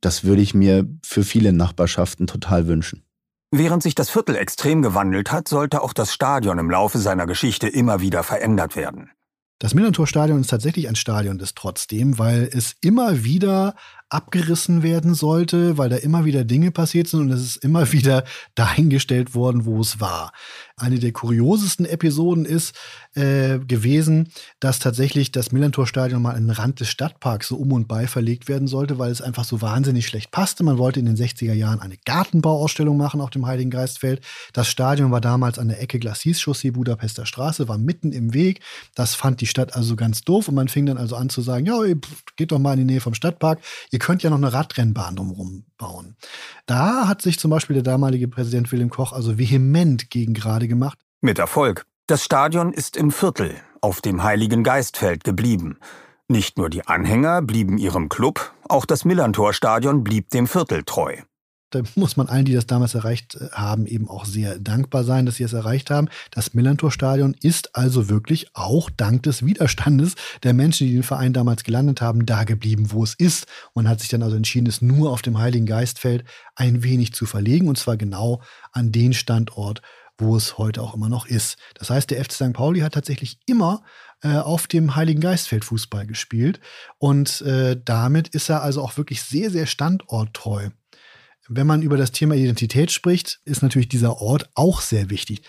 Das 0.00 0.24
würde 0.24 0.42
ich 0.42 0.54
mir 0.54 0.86
für 1.04 1.24
viele 1.24 1.52
Nachbarschaften 1.52 2.26
total 2.26 2.66
wünschen. 2.66 3.04
Während 3.50 3.82
sich 3.82 3.94
das 3.94 4.10
Viertel 4.10 4.36
extrem 4.36 4.82
gewandelt 4.82 5.32
hat, 5.32 5.48
sollte 5.48 5.82
auch 5.82 5.94
das 5.94 6.12
Stadion 6.12 6.58
im 6.58 6.70
Laufe 6.70 6.98
seiner 6.98 7.26
Geschichte 7.26 7.66
immer 7.66 8.00
wieder 8.00 8.22
verändert 8.22 8.76
werden. 8.76 9.10
Das 9.58 9.74
Millantor-Stadion 9.74 10.40
ist 10.40 10.50
tatsächlich 10.50 10.88
ein 10.88 10.94
Stadion 10.94 11.38
des 11.38 11.54
trotzdem, 11.54 12.18
weil 12.18 12.48
es 12.52 12.76
immer 12.80 13.24
wieder 13.24 13.74
abgerissen 14.10 14.82
werden 14.82 15.14
sollte, 15.14 15.76
weil 15.76 15.88
da 15.88 15.96
immer 15.96 16.24
wieder 16.24 16.44
Dinge 16.44 16.70
passiert 16.70 17.08
sind 17.08 17.20
und 17.20 17.30
es 17.30 17.42
ist 17.42 17.56
immer 17.56 17.92
wieder 17.92 18.24
dahingestellt 18.54 19.34
worden, 19.34 19.64
wo 19.64 19.80
es 19.80 20.00
war. 20.00 20.32
Eine 20.76 20.98
der 20.98 21.12
kuriosesten 21.12 21.86
Episoden 21.86 22.44
ist 22.44 22.74
äh, 23.14 23.58
gewesen, 23.58 24.28
dass 24.60 24.78
tatsächlich 24.78 25.32
das 25.32 25.50
Millantor-Stadion 25.50 26.22
mal 26.22 26.36
an 26.36 26.46
den 26.46 26.50
Rand 26.50 26.78
des 26.78 26.88
Stadtparks 26.88 27.48
so 27.48 27.56
um 27.56 27.72
und 27.72 27.88
bei 27.88 28.06
verlegt 28.06 28.48
werden 28.48 28.68
sollte, 28.68 28.98
weil 28.98 29.10
es 29.10 29.20
einfach 29.20 29.44
so 29.44 29.60
wahnsinnig 29.60 30.06
schlecht 30.06 30.30
passte. 30.30 30.62
Man 30.62 30.78
wollte 30.78 31.00
in 31.00 31.06
den 31.06 31.16
60er 31.16 31.52
Jahren 31.52 31.80
eine 31.80 31.96
Gartenbauausstellung 32.04 32.96
machen 32.96 33.20
auf 33.20 33.30
dem 33.30 33.46
Heiligen 33.46 33.70
Geistfeld. 33.70 34.24
Das 34.52 34.68
Stadion 34.68 35.10
war 35.10 35.20
damals 35.20 35.58
an 35.58 35.68
der 35.68 35.82
Ecke 35.82 35.98
Glacis-Chaussee 35.98 36.70
Budapester 36.70 37.26
Straße, 37.26 37.66
war 37.66 37.78
mitten 37.78 38.12
im 38.12 38.32
Weg. 38.32 38.60
Das 38.94 39.16
fand 39.16 39.40
die 39.40 39.46
Stadt 39.46 39.74
also 39.74 39.96
ganz 39.96 40.22
doof 40.22 40.48
und 40.48 40.54
man 40.54 40.68
fing 40.68 40.86
dann 40.86 40.96
also 40.96 41.16
an 41.16 41.28
zu 41.28 41.42
sagen, 41.42 41.66
ja, 41.66 41.74
geht 42.36 42.52
doch 42.52 42.58
mal 42.58 42.74
in 42.74 42.86
die 42.86 42.92
Nähe 42.92 43.00
vom 43.00 43.14
Stadtpark. 43.14 43.58
Ihr 43.98 44.04
könnt 44.06 44.22
ja 44.22 44.30
noch 44.30 44.36
eine 44.36 44.52
Radrennbahn 44.52 45.16
drumherum 45.16 45.64
bauen. 45.76 46.14
Da 46.66 47.08
hat 47.08 47.20
sich 47.20 47.40
zum 47.40 47.50
Beispiel 47.50 47.74
der 47.74 47.82
damalige 47.82 48.28
Präsident 48.28 48.70
Wilhelm 48.70 48.90
Koch 48.90 49.12
also 49.12 49.38
vehement 49.38 50.08
gegen 50.08 50.34
gerade 50.34 50.68
gemacht. 50.68 51.00
Mit 51.20 51.40
Erfolg. 51.40 51.84
Das 52.06 52.22
Stadion 52.22 52.72
ist 52.72 52.96
im 52.96 53.10
Viertel, 53.10 53.56
auf 53.80 54.00
dem 54.00 54.22
Heiligen 54.22 54.62
Geistfeld 54.62 55.24
geblieben. 55.24 55.78
Nicht 56.28 56.58
nur 56.58 56.70
die 56.70 56.86
Anhänger 56.86 57.42
blieben 57.42 57.76
ihrem 57.76 58.08
Club, 58.08 58.54
auch 58.68 58.86
das 58.86 59.04
Millantor-Stadion 59.04 60.04
blieb 60.04 60.30
dem 60.30 60.46
Viertel 60.46 60.84
treu 60.84 61.16
da 61.70 61.82
muss 61.96 62.16
man 62.16 62.28
allen, 62.28 62.44
die 62.44 62.54
das 62.54 62.66
damals 62.66 62.94
erreicht 62.94 63.34
äh, 63.34 63.48
haben, 63.52 63.86
eben 63.86 64.08
auch 64.08 64.24
sehr 64.24 64.58
dankbar 64.58 65.04
sein, 65.04 65.26
dass 65.26 65.36
sie 65.36 65.44
es 65.44 65.52
erreicht 65.52 65.90
haben. 65.90 66.08
Das 66.30 66.54
Millantor-Stadion 66.54 67.34
ist 67.40 67.74
also 67.76 68.08
wirklich 68.08 68.50
auch 68.54 68.90
dank 68.90 69.22
des 69.24 69.44
Widerstandes 69.44 70.14
der 70.42 70.54
Menschen, 70.54 70.86
die 70.86 70.94
den 70.94 71.02
Verein 71.02 71.32
damals 71.32 71.64
gelandet 71.64 72.00
haben, 72.00 72.26
da 72.26 72.44
geblieben, 72.44 72.90
wo 72.90 73.04
es 73.04 73.14
ist. 73.14 73.46
Man 73.74 73.88
hat 73.88 74.00
sich 74.00 74.08
dann 74.08 74.22
also 74.22 74.36
entschieden, 74.36 74.66
es 74.66 74.82
nur 74.82 75.10
auf 75.10 75.22
dem 75.22 75.38
Heiligen 75.38 75.66
Geistfeld 75.66 76.24
ein 76.54 76.82
wenig 76.82 77.12
zu 77.12 77.26
verlegen, 77.26 77.68
und 77.68 77.78
zwar 77.78 77.96
genau 77.96 78.42
an 78.72 78.92
den 78.92 79.12
Standort, 79.12 79.82
wo 80.18 80.36
es 80.36 80.58
heute 80.58 80.82
auch 80.82 80.94
immer 80.94 81.08
noch 81.08 81.26
ist. 81.26 81.56
Das 81.74 81.90
heißt, 81.90 82.10
der 82.10 82.24
FC 82.24 82.32
St. 82.32 82.52
Pauli 82.52 82.80
hat 82.80 82.94
tatsächlich 82.94 83.38
immer 83.46 83.82
äh, 84.22 84.36
auf 84.36 84.66
dem 84.66 84.96
Heiligen 84.96 85.20
Geistfeld 85.20 85.64
Fußball 85.64 86.06
gespielt 86.06 86.60
und 86.98 87.40
äh, 87.42 87.80
damit 87.84 88.28
ist 88.28 88.48
er 88.48 88.62
also 88.62 88.82
auch 88.82 88.96
wirklich 88.96 89.22
sehr, 89.22 89.50
sehr 89.50 89.66
standorttreu. 89.66 90.70
Wenn 91.50 91.66
man 91.66 91.80
über 91.80 91.96
das 91.96 92.12
Thema 92.12 92.34
Identität 92.34 92.92
spricht, 92.92 93.40
ist 93.46 93.62
natürlich 93.62 93.88
dieser 93.88 94.20
Ort 94.20 94.50
auch 94.54 94.82
sehr 94.82 95.08
wichtig. 95.08 95.40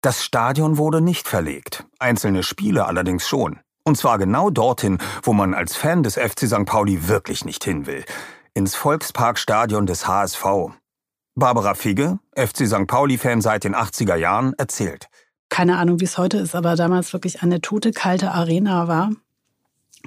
Das 0.00 0.24
Stadion 0.24 0.78
wurde 0.78 1.00
nicht 1.00 1.26
verlegt, 1.26 1.84
einzelne 1.98 2.44
Spiele 2.44 2.86
allerdings 2.86 3.26
schon. 3.26 3.58
Und 3.82 3.96
zwar 3.96 4.18
genau 4.18 4.50
dorthin, 4.50 4.98
wo 5.24 5.32
man 5.32 5.52
als 5.52 5.74
Fan 5.74 6.04
des 6.04 6.14
FC 6.14 6.46
St. 6.46 6.66
Pauli 6.66 7.08
wirklich 7.08 7.44
nicht 7.44 7.64
hin 7.64 7.86
will. 7.86 8.04
Ins 8.54 8.76
Volksparkstadion 8.76 9.86
des 9.86 10.06
HSV. 10.06 10.44
Barbara 11.34 11.74
Figge, 11.74 12.20
FC 12.36 12.68
St. 12.68 12.86
Pauli-Fan 12.86 13.40
seit 13.40 13.64
den 13.64 13.74
80er 13.74 14.14
Jahren, 14.14 14.52
erzählt. 14.54 15.08
Keine 15.48 15.78
Ahnung, 15.78 15.98
wie 15.98 16.04
es 16.04 16.16
heute 16.16 16.36
ist, 16.38 16.54
aber 16.54 16.76
damals 16.76 17.12
wirklich 17.12 17.42
eine 17.42 17.60
tote, 17.60 17.90
kalte 17.90 18.30
Arena 18.30 18.86
war, 18.86 19.10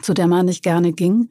zu 0.02 0.14
der 0.14 0.28
man 0.28 0.46
nicht 0.46 0.64
gerne 0.64 0.94
ging 0.94 1.30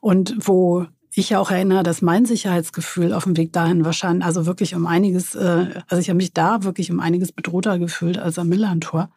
und 0.00 0.36
wo 0.46 0.86
ich 1.14 1.36
auch 1.36 1.50
erinnere, 1.50 1.82
dass 1.82 2.02
mein 2.02 2.26
Sicherheitsgefühl 2.26 3.12
auf 3.12 3.24
dem 3.24 3.36
Weg 3.36 3.52
dahin 3.52 3.84
wahrscheinlich, 3.84 4.24
also 4.24 4.46
wirklich 4.46 4.74
um 4.74 4.86
einiges, 4.86 5.34
äh, 5.34 5.66
also 5.88 6.00
ich 6.00 6.08
habe 6.08 6.18
mich 6.18 6.32
da 6.32 6.64
wirklich 6.64 6.90
um 6.90 7.00
einiges 7.00 7.32
bedrohter 7.32 7.78
gefühlt 7.78 8.18
als 8.18 8.38
am 8.38 8.48
Millantor. 8.48 9.10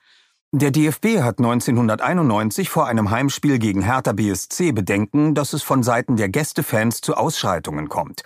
Der 0.53 0.71
DFB 0.71 1.21
hat 1.21 1.39
1991 1.39 2.69
vor 2.69 2.87
einem 2.87 3.09
Heimspiel 3.09 3.57
gegen 3.57 3.81
Hertha 3.81 4.11
BSC 4.11 4.73
Bedenken, 4.73 5.33
dass 5.33 5.53
es 5.53 5.63
von 5.63 5.81
Seiten 5.81 6.17
der 6.17 6.27
Gästefans 6.27 6.99
zu 6.99 7.15
Ausschreitungen 7.15 7.87
kommt. 7.87 8.23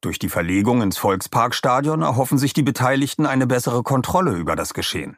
Durch 0.00 0.18
die 0.18 0.28
Verlegung 0.28 0.82
ins 0.82 0.98
Volksparkstadion 0.98 2.02
erhoffen 2.02 2.36
sich 2.36 2.52
die 2.52 2.64
Beteiligten 2.64 3.26
eine 3.26 3.46
bessere 3.46 3.84
Kontrolle 3.84 4.32
über 4.32 4.56
das 4.56 4.74
Geschehen. 4.74 5.16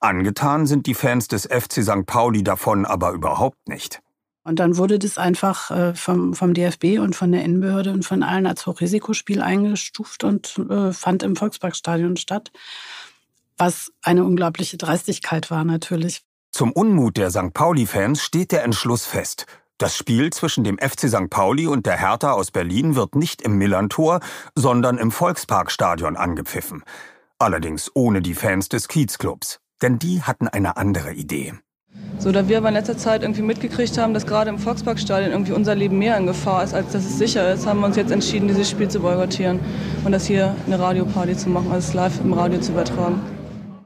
Angetan 0.00 0.66
sind 0.66 0.86
die 0.86 0.94
Fans 0.94 1.28
des 1.28 1.46
FC 1.46 1.84
St. 1.84 2.06
Pauli 2.06 2.42
davon 2.42 2.84
aber 2.84 3.12
überhaupt 3.12 3.68
nicht. 3.68 4.00
Und 4.44 4.58
dann 4.58 4.76
wurde 4.76 4.98
das 4.98 5.18
einfach 5.18 5.70
äh, 5.70 5.94
vom, 5.94 6.34
vom 6.34 6.54
DFB 6.54 6.98
und 7.00 7.14
von 7.14 7.32
der 7.32 7.44
Innenbehörde 7.44 7.92
und 7.92 8.04
von 8.04 8.22
allen 8.22 8.46
als 8.46 8.66
Hochrisikospiel 8.66 9.42
eingestuft 9.42 10.24
und 10.24 10.58
äh, 10.70 10.92
fand 10.92 11.22
im 11.22 11.36
Volksparkstadion 11.36 12.16
statt. 12.16 12.50
Was 13.58 13.92
eine 14.02 14.24
unglaubliche 14.24 14.76
Dreistigkeit 14.76 15.50
war 15.50 15.64
natürlich. 15.64 16.22
Zum 16.52 16.72
Unmut 16.72 17.16
der 17.16 17.30
St. 17.30 17.52
Pauli-Fans 17.52 18.22
steht 18.22 18.52
der 18.52 18.64
Entschluss 18.64 19.04
fest. 19.04 19.46
Das 19.78 19.96
Spiel 19.96 20.30
zwischen 20.32 20.64
dem 20.64 20.78
FC 20.78 21.08
St. 21.08 21.30
Pauli 21.30 21.66
und 21.66 21.86
der 21.86 21.98
Hertha 21.98 22.32
aus 22.32 22.50
Berlin 22.50 22.96
wird 22.96 23.14
nicht 23.14 23.42
im 23.42 23.58
Millantor, 23.58 24.20
sondern 24.56 24.98
im 24.98 25.12
Volksparkstadion 25.12 26.16
angepfiffen. 26.16 26.82
Allerdings 27.38 27.90
ohne 27.94 28.20
die 28.20 28.34
Fans 28.34 28.68
des 28.68 28.88
Kiezclubs. 28.88 29.60
Denn 29.80 30.00
die 30.00 30.22
hatten 30.22 30.48
eine 30.48 30.76
andere 30.76 31.12
Idee. 31.12 31.54
So, 32.18 32.32
da 32.32 32.48
wir 32.48 32.58
aber 32.58 32.68
in 32.68 32.74
letzter 32.74 32.98
Zeit 32.98 33.22
irgendwie 33.22 33.42
mitgekriegt 33.42 33.96
haben, 33.96 34.12
dass 34.12 34.26
gerade 34.26 34.50
im 34.50 34.58
Volksparkstadion 34.58 35.30
irgendwie 35.30 35.52
unser 35.52 35.76
Leben 35.76 35.98
mehr 35.98 36.16
in 36.16 36.26
Gefahr 36.26 36.64
ist, 36.64 36.74
als 36.74 36.90
dass 36.92 37.04
es 37.04 37.16
sicher 37.16 37.52
ist, 37.52 37.64
haben 37.64 37.78
wir 37.78 37.86
uns 37.86 37.96
jetzt 37.96 38.10
entschieden, 38.10 38.48
dieses 38.48 38.68
Spiel 38.68 38.88
zu 38.88 38.98
boykottieren 38.98 39.60
und 40.04 40.10
das 40.10 40.26
hier 40.26 40.56
eine 40.66 40.80
Radioparty 40.80 41.36
zu 41.36 41.48
machen, 41.48 41.70
also 41.70 41.88
es 41.88 41.94
live 41.94 42.20
im 42.20 42.32
Radio 42.32 42.60
zu 42.60 42.72
übertragen. 42.72 43.20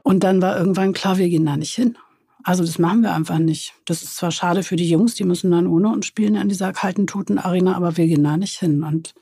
Und 0.01 0.23
dann 0.23 0.41
war 0.41 0.57
irgendwann 0.57 0.93
klar, 0.93 1.17
wir 1.17 1.29
gehen 1.29 1.45
da 1.45 1.55
nicht 1.57 1.75
hin. 1.75 1.95
Also 2.43 2.65
das 2.65 2.79
machen 2.79 3.03
wir 3.03 3.13
einfach 3.13 3.37
nicht. 3.37 3.75
Das 3.85 4.01
ist 4.01 4.17
zwar 4.17 4.31
schade 4.31 4.63
für 4.63 4.75
die 4.75 4.89
Jungs, 4.89 5.15
die 5.15 5.23
müssen 5.23 5.51
dann 5.51 5.67
ohne 5.67 5.89
uns 5.89 6.07
spielen 6.07 6.35
in 6.35 6.49
dieser 6.49 6.73
kalten, 6.73 7.07
toten 7.07 7.37
Arena, 7.37 7.75
aber 7.75 7.97
wir 7.97 8.07
gehen 8.07 8.23
da 8.23 8.35
nicht 8.35 8.59
hin. 8.59 8.83
Und 8.83 9.13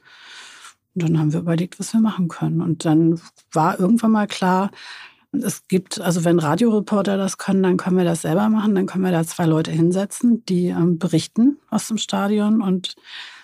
dann 0.96 1.20
haben 1.20 1.34
wir 1.34 1.42
überlegt, 1.42 1.80
was 1.80 1.94
wir 1.94 2.00
machen 2.00 2.30
können. 2.30 2.62
Und 2.62 2.86
dann 2.86 3.22
war 3.52 3.80
irgendwann 3.80 4.12
mal 4.12 4.28
klar, 4.28 4.72
es 5.32 5.68
gibt, 5.68 6.02
also 6.02 6.26
wenn 6.26 6.40
Radioreporter 6.40 7.18
das 7.18 7.38
können, 7.38 7.64
dann 7.64 7.78
können 7.78 7.98
wir 7.98 8.04
das 8.04 8.24
selber 8.24 8.50
machen. 8.50 8.76
Dann 8.76 8.86
können 8.86 9.04
wir 9.04 9.12
da 9.12 9.24
zwei 9.24 9.46
Leute 9.46 9.72
hinsetzen, 9.72 10.44
die 10.46 10.68
ähm, 10.68 11.00
berichten 11.00 11.58
aus 11.70 11.88
dem 11.88 11.98
Stadion. 11.98 12.62
Und 12.62 12.96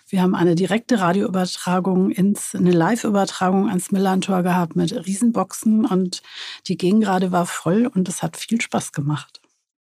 wir 0.09 0.21
haben 0.21 0.35
eine 0.35 0.55
direkte 0.55 0.99
Radioübertragung 0.99 2.11
ins, 2.11 2.55
eine 2.55 2.71
Live-Übertragung 2.71 3.67
ans 3.69 3.91
Millantor 3.91 4.43
gehabt 4.43 4.75
mit 4.75 4.93
Riesenboxen 4.93 5.85
und 5.85 6.21
die 6.67 6.77
Gegengrade 6.77 7.31
war 7.31 7.45
voll 7.45 7.87
und 7.93 8.07
es 8.07 8.23
hat 8.23 8.37
viel 8.37 8.61
Spaß 8.61 8.93
gemacht. 8.93 9.41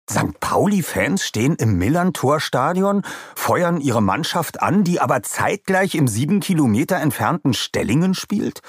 St. 0.10 0.40
Pauli-Fans 0.40 1.24
stehen 1.24 1.56
im 1.56 1.78
Millantor-Stadion, 1.78 3.04
feuern 3.36 3.82
ihre 3.82 4.02
Mannschaft 4.02 4.62
an, 4.62 4.86
die 4.86 5.02
aber 5.02 5.22
zeitgleich 5.22 5.96
im 5.96 6.08
sieben 6.08 6.40
Kilometer 6.40 6.96
entfernten 6.98 7.54
Stellingen 7.54 8.14
spielt? 8.14 8.62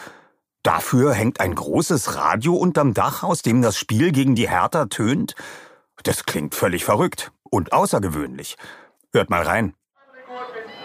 Dafür 0.69 1.15
hängt 1.15 1.41
ein 1.41 1.55
großes 1.55 2.17
Radio 2.17 2.55
unterm 2.55 2.93
Dach, 2.93 3.23
aus 3.23 3.41
dem 3.41 3.63
das 3.63 3.79
Spiel 3.79 4.13
gegen 4.13 4.35
die 4.35 4.51
Hertha 4.51 4.85
tönt? 4.85 5.35
Das 6.03 6.27
klingt 6.27 6.55
völlig 6.55 6.85
verrückt 6.85 7.33
und 7.49 7.73
außergewöhnlich. 7.73 8.59
Hört 9.11 9.31
mal 9.31 9.41
rein. 9.45 9.73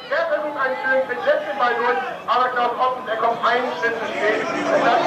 Der 0.10 0.26
versucht 0.28 0.58
einen 0.58 0.78
schönen 0.78 1.60
Ball 1.60 1.76
durch, 1.76 1.98
aber 2.28 2.48
Klaus 2.52 2.72
Ottens, 2.80 3.10
er 3.10 3.18
kommt 3.18 3.46
einen 3.46 3.68
Schritt 3.82 4.00
zu 4.00 4.06
spät. 4.06 4.48
Und 4.74 4.86
das 4.86 5.04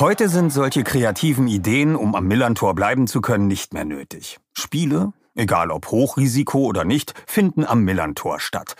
Heute 0.00 0.28
sind 0.28 0.52
solche 0.52 0.84
kreativen 0.84 1.48
Ideen, 1.48 1.96
um 1.96 2.14
am 2.14 2.28
Millantor 2.28 2.76
bleiben 2.76 3.08
zu 3.08 3.20
können, 3.20 3.48
nicht 3.48 3.74
mehr 3.74 3.84
nötig. 3.84 4.38
Spiele, 4.52 5.12
egal 5.34 5.72
ob 5.72 5.90
Hochrisiko 5.90 6.66
oder 6.66 6.84
nicht, 6.84 7.14
finden 7.26 7.64
am 7.64 7.82
Millantor 7.82 8.38
statt. 8.38 8.76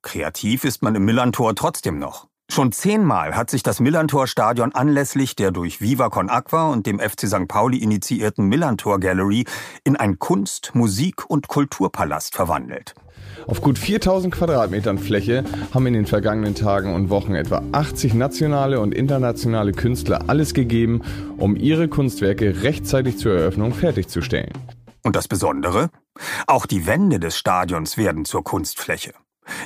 Kreativ 0.00 0.64
ist 0.64 0.82
man 0.82 0.94
im 0.94 1.04
Millantor 1.04 1.54
trotzdem 1.54 1.98
noch. 1.98 2.28
Schon 2.50 2.72
zehnmal 2.72 3.34
hat 3.34 3.50
sich 3.50 3.62
das 3.62 3.80
Millantor-Stadion 3.80 4.74
anlässlich 4.74 5.34
der 5.34 5.50
durch 5.50 5.80
Viva 5.80 6.08
Con 6.08 6.28
Aqua 6.28 6.70
und 6.70 6.86
dem 6.86 7.00
FC 7.00 7.26
St. 7.26 7.48
Pauli 7.48 7.78
initiierten 7.78 8.46
Millantor 8.46 9.00
Gallery 9.00 9.44
in 9.82 9.96
ein 9.96 10.18
Kunst-, 10.18 10.70
Musik- 10.74 11.28
und 11.28 11.48
Kulturpalast 11.48 12.34
verwandelt. 12.34 12.94
Auf 13.46 13.60
gut 13.60 13.78
4000 13.78 14.32
Quadratmetern 14.32 14.98
Fläche 14.98 15.44
haben 15.72 15.86
in 15.86 15.94
den 15.94 16.06
vergangenen 16.06 16.54
Tagen 16.54 16.94
und 16.94 17.10
Wochen 17.10 17.34
etwa 17.34 17.62
80 17.72 18.14
nationale 18.14 18.78
und 18.80 18.94
internationale 18.94 19.72
Künstler 19.72 20.24
alles 20.28 20.54
gegeben, 20.54 21.02
um 21.36 21.56
ihre 21.56 21.88
Kunstwerke 21.88 22.62
rechtzeitig 22.62 23.18
zur 23.18 23.32
Eröffnung 23.32 23.74
fertigzustellen. 23.74 24.52
Und 25.02 25.16
das 25.16 25.28
Besondere? 25.28 25.90
Auch 26.46 26.66
die 26.66 26.86
Wände 26.86 27.18
des 27.18 27.36
Stadions 27.36 27.96
werden 27.98 28.24
zur 28.24 28.44
Kunstfläche. 28.44 29.12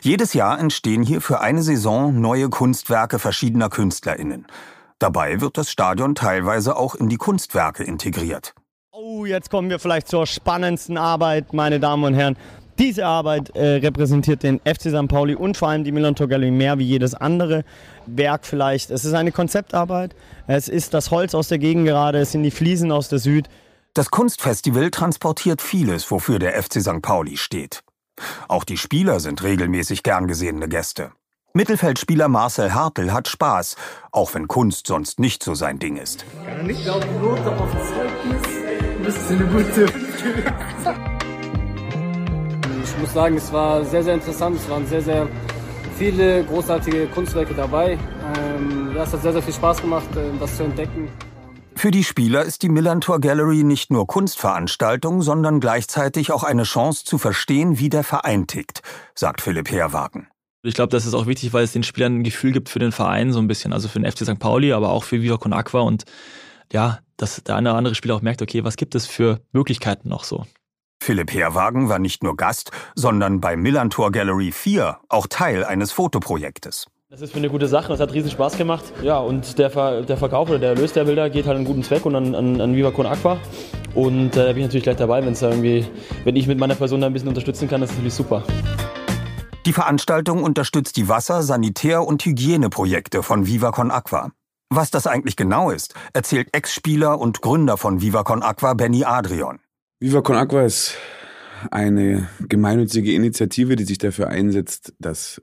Jedes 0.03 0.35
Jahr 0.35 0.59
entstehen 0.59 1.03
hier 1.03 1.21
für 1.21 1.41
eine 1.41 1.63
Saison 1.63 2.21
neue 2.21 2.49
Kunstwerke 2.49 3.19
verschiedener 3.19 3.69
KünstlerInnen. 3.69 4.47
Dabei 4.99 5.41
wird 5.41 5.57
das 5.59 5.71
Stadion 5.71 6.15
teilweise 6.15 6.77
auch 6.77 6.95
in 6.95 7.09
die 7.09 7.17
Kunstwerke 7.17 7.85
integriert. 7.85 8.55
Oh, 8.91 9.25
jetzt 9.25 9.49
kommen 9.51 9.71
wir 9.71 9.79
vielleicht 9.79 10.09
zur 10.09 10.27
spannendsten 10.27 10.99
Arbeit, 10.99 11.53
meine 11.53 11.79
Damen 11.79 12.05
und 12.05 12.15
Herren. 12.15 12.37
Diese 12.79 13.07
Arbeit 13.07 13.51
äh, 13.57 13.77
repräsentiert 13.77 14.45
den 14.45 14.61
FC 14.61 14.91
St. 14.91 15.09
Pauli 15.09 15.35
und 15.35 15.57
vor 15.57 15.69
allem 15.69 15.83
die 15.83 15.91
Millantor 15.91 16.29
Gallery 16.29 16.53
mehr 16.53 16.79
wie 16.79 16.85
jedes 16.85 17.15
andere 17.15 17.65
Werk 18.07 18.47
vielleicht. 18.47 18.91
Es 18.91 19.05
ist 19.05 19.15
eine 19.15 19.33
Konzeptarbeit, 19.33 20.15
es 20.47 20.69
ist 20.69 20.95
das 20.95 21.11
Holz 21.11 21.35
aus 21.35 21.49
der 21.49 21.59
Gegend 21.59 21.87
gerade, 21.87 22.19
es 22.19 22.33
sind 22.33 22.45
die 22.45 22.53
Fliesen 22.53 22.93
aus 22.93 23.09
der 23.09 23.19
Süd. 23.19 23.49
Das 23.95 24.11
Kunstfestival 24.11 24.91
transportiert 24.91 25.61
vieles, 25.61 26.09
wofür 26.11 26.39
der 26.39 26.61
FC 26.63 26.81
St. 26.81 27.03
Pauli 27.03 27.37
steht. 27.37 27.83
Auch 28.49 28.65
die 28.65 28.77
Spieler 28.77 29.21
sind 29.21 29.43
regelmäßig 29.43 30.03
gern 30.03 30.27
gesehene 30.27 30.69
Gäste. 30.69 31.13
Mittelfeldspieler 31.55 32.29
Marcel 32.29 32.75
Hartl 32.75 33.13
hat 33.13 33.27
Spaß, 33.27 33.77
auch 34.13 34.35
wenn 34.35 34.49
Kunst 34.49 34.87
sonst 34.87 35.19
nicht 35.19 35.43
so 35.43 35.55
sein 35.55 35.79
Ding 35.79 35.97
ist. 35.97 36.25
Ich 36.67 36.83
glaube, 36.85 37.07
Note 37.21 37.51
auf 37.57 37.71
Zeugnis 37.73 38.59
müsste 39.03 39.35
eine 39.35 39.45
gute 39.47 39.87
Ich 42.85 42.99
muss 42.99 43.13
sagen, 43.13 43.37
es 43.37 43.53
war 43.53 43.85
sehr, 43.85 44.03
sehr 44.03 44.15
interessant. 44.15 44.57
Es 44.57 44.69
waren 44.69 44.87
sehr, 44.87 45.03
sehr 45.03 45.27
viele 45.97 46.45
großartige 46.45 47.07
Kunstwerke 47.09 47.55
dabei. 47.55 47.99
Ähm, 48.37 48.95
es 48.97 49.13
hat 49.13 49.23
sehr, 49.23 49.33
sehr 49.33 49.43
viel 49.43 49.55
Spaß 49.55 49.81
gemacht, 49.81 50.09
äh, 50.17 50.39
das 50.39 50.57
zu 50.57 50.65
entdecken. 50.65 51.09
Für 51.79 51.93
die 51.93 52.03
Spieler 52.03 52.43
ist 52.43 52.65
die 52.65 52.71
Millantor 52.71 53.21
Gallery 53.21 53.63
nicht 53.63 53.93
nur 53.93 54.09
Kunstveranstaltung, 54.09 55.23
sondern 55.23 55.61
gleichzeitig 55.61 56.33
auch 56.33 56.43
eine 56.43 56.65
Chance 56.65 57.05
zu 57.05 57.19
verstehen, 57.19 57.79
wie 57.79 57.89
der 57.89 58.03
Verein 58.03 58.49
tickt, 58.49 58.83
sagt 59.15 59.41
Philipp 59.41 59.71
Herwagen. 59.71 60.27
Ich 60.65 60.75
glaube, 60.75 60.91
das 60.91 61.07
ist 61.07 61.15
auch 61.15 61.29
wichtig, 61.29 61.53
weil 61.53 61.63
es 61.63 61.71
den 61.71 61.85
Spielern 61.85 62.17
ein 62.17 62.25
Gefühl 62.25 62.51
gibt 62.51 62.69
für 62.69 62.81
den 62.81 62.91
Verein, 62.91 63.33
so 63.33 63.39
ein 63.39 63.47
bisschen, 63.47 63.73
also 63.73 63.87
für 63.87 64.01
den 64.01 64.11
FC 64.11 64.25
St. 64.25 64.41
Pauli, 64.41 64.73
aber 64.73 64.89
auch 64.89 65.05
für 65.05 65.23
Viva 65.23 65.37
Con 65.37 65.53
Aqua 65.53 65.83
und 65.83 66.03
ja, 66.73 66.99
dass 67.17 67.45
der 67.45 67.55
eine 67.55 67.71
oder 67.71 67.79
andere 67.79 67.95
Spieler 67.95 68.17
auch 68.17 68.23
merkt, 68.23 68.43
okay, 68.43 68.65
was 68.65 68.75
gibt 68.75 68.97
es 68.97 69.07
für 69.07 69.41
Möglichkeiten 69.53 70.09
noch 70.09 70.25
so. 70.25 70.47
Philipp 71.01 71.33
Herwagen 71.33 71.89
war 71.89 72.01
nicht 72.01 72.25
nur 72.25 72.37
Gast, 72.37 72.73
sondern 72.97 73.41
bei 73.41 73.57
Millantor 73.57 74.11
Gallery 74.11 74.51
4 74.51 74.99
auch 75.09 75.29
Teil 75.29 75.65
eines 75.65 75.93
Fotoprojektes. 75.93 76.89
Das 77.11 77.23
ist 77.23 77.33
für 77.33 77.39
eine 77.39 77.49
gute 77.49 77.69
Sache, 77.69 77.89
das 77.89 78.01
hat 78.01 78.13
riesen 78.13 78.31
Spaß 78.31 78.59
gemacht. 78.59 78.85
Ja, 79.03 79.17
und 79.17 79.59
der, 79.59 79.71
Ver 79.71 80.03
der 80.03 80.19
Verkauf 80.19 80.51
oder 80.51 80.59
der 80.59 80.69
Erlös 80.71 80.93
der 80.93 81.05
Bilder 81.05 81.31
geht 81.31 81.47
halt 81.47 81.57
einen 81.57 81.65
guten 81.65 81.83
Zweck 81.83 82.05
und 82.05 82.15
an, 82.15 82.35
an, 82.35 82.61
an 82.61 82.77
Viva 82.77 82.91
Con 82.91 83.07
Aqua. 83.07 83.39
Und 83.95 84.37
äh, 84.37 84.45
da 84.45 84.53
bin 84.53 84.59
ich 84.59 84.65
natürlich 84.65 84.83
gleich 84.83 84.97
dabei, 84.97 85.25
wenn 85.25 85.33
es 85.33 85.41
irgendwie, 85.41 85.87
wenn 86.25 86.37
ich 86.37 86.47
mit 86.47 86.59
meiner 86.59 86.75
Person 86.75 87.01
da 87.01 87.07
ein 87.07 87.15
bisschen 87.15 87.31
unterstützen 87.31 87.67
kann, 87.67 87.81
das 87.81 87.89
ist 87.89 87.97
natürlich 87.97 88.13
super. 88.13 88.43
Die 89.65 89.73
Veranstaltung 89.73 90.43
unterstützt 90.43 90.99
die 90.99 91.09
Wasser-, 91.09 91.43
Sanitär- 91.43 92.07
und 92.07 92.23
Hygieneprojekte 92.27 93.23
von 93.23 93.47
Viva 93.47 93.71
Con 93.71 93.91
Aqua. 93.91 94.31
Was 94.69 94.91
das 94.91 95.07
eigentlich 95.07 95.37
genau 95.37 95.71
ist, 95.71 95.95
erzählt 96.13 96.51
Ex-Spieler 96.53 97.19
und 97.19 97.41
Gründer 97.41 97.79
von 97.79 98.03
Viva 98.03 98.23
Con 98.23 98.43
Aqua 98.43 98.75
Benny 98.75 99.05
Adrian. 99.05 99.61
Viva 99.99 100.21
Con 100.21 100.37
Aqua 100.37 100.61
ist 100.61 100.95
eine 101.71 102.29
gemeinnützige 102.47 103.15
Initiative, 103.15 103.77
die 103.77 103.85
sich 103.85 103.97
dafür 103.97 104.29
einsetzt, 104.29 104.93
dass 104.99 105.41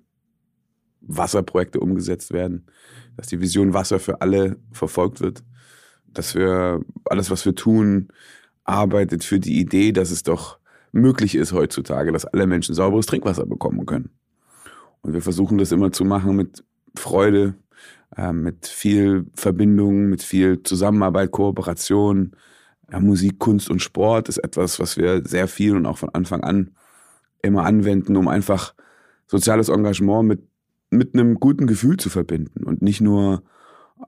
Wasserprojekte 1.08 1.80
umgesetzt 1.80 2.34
werden, 2.34 2.66
dass 3.18 3.28
die 3.28 3.40
Vision 3.42 3.74
Wasser 3.74 4.00
für 4.00 4.22
alle 4.22 4.58
verfolgt 4.72 5.22
wird, 5.22 5.44
dass 6.08 6.36
wir 6.36 6.82
alles, 7.06 7.32
was 7.32 7.46
wir 7.46 7.56
tun, 7.56 8.10
arbeitet 8.64 9.24
für 9.24 9.40
die 9.40 9.60
Idee, 9.60 9.92
dass 9.92 10.12
es 10.12 10.24
doch 10.24 10.60
möglich 10.92 11.36
ist 11.36 11.52
heutzutage, 11.52 12.12
dass 12.12 12.26
alle 12.26 12.48
Menschen 12.48 12.74
sauberes 12.74 13.06
Trinkwasser 13.06 13.46
bekommen 13.46 13.86
können. 13.86 14.10
Und 15.02 15.14
wir 15.14 15.22
versuchen 15.22 15.58
das 15.58 15.72
immer 15.72 15.92
zu 15.92 16.06
machen 16.06 16.36
mit 16.36 16.64
Freude, 16.96 17.56
äh, 18.16 18.32
mit 18.32 18.66
viel 18.66 19.26
Verbindung, 19.36 20.08
mit 20.08 20.24
viel 20.24 20.64
Zusammenarbeit, 20.64 21.32
Kooperation, 21.32 22.36
ja, 22.92 23.00
Musik, 23.00 23.40
Kunst 23.40 23.70
und 23.70 23.82
Sport 23.82 24.30
ist 24.30 24.38
etwas, 24.38 24.80
was 24.80 24.98
wir 24.98 25.24
sehr 25.26 25.48
viel 25.48 25.76
und 25.76 25.86
auch 25.86 25.98
von 25.98 26.10
Anfang 26.10 26.44
an 26.44 26.72
immer 27.42 27.66
anwenden, 27.66 28.16
um 28.16 28.28
einfach 28.28 28.74
soziales 29.28 29.70
Engagement 29.70 30.28
mit, 30.28 30.44
mit 30.98 31.14
einem 31.14 31.40
guten 31.40 31.68
Gefühl 31.68 31.98
zu 31.98 32.10
verbinden 32.10 32.64
und 32.64 32.82
nicht 32.82 33.02
nur 33.02 33.44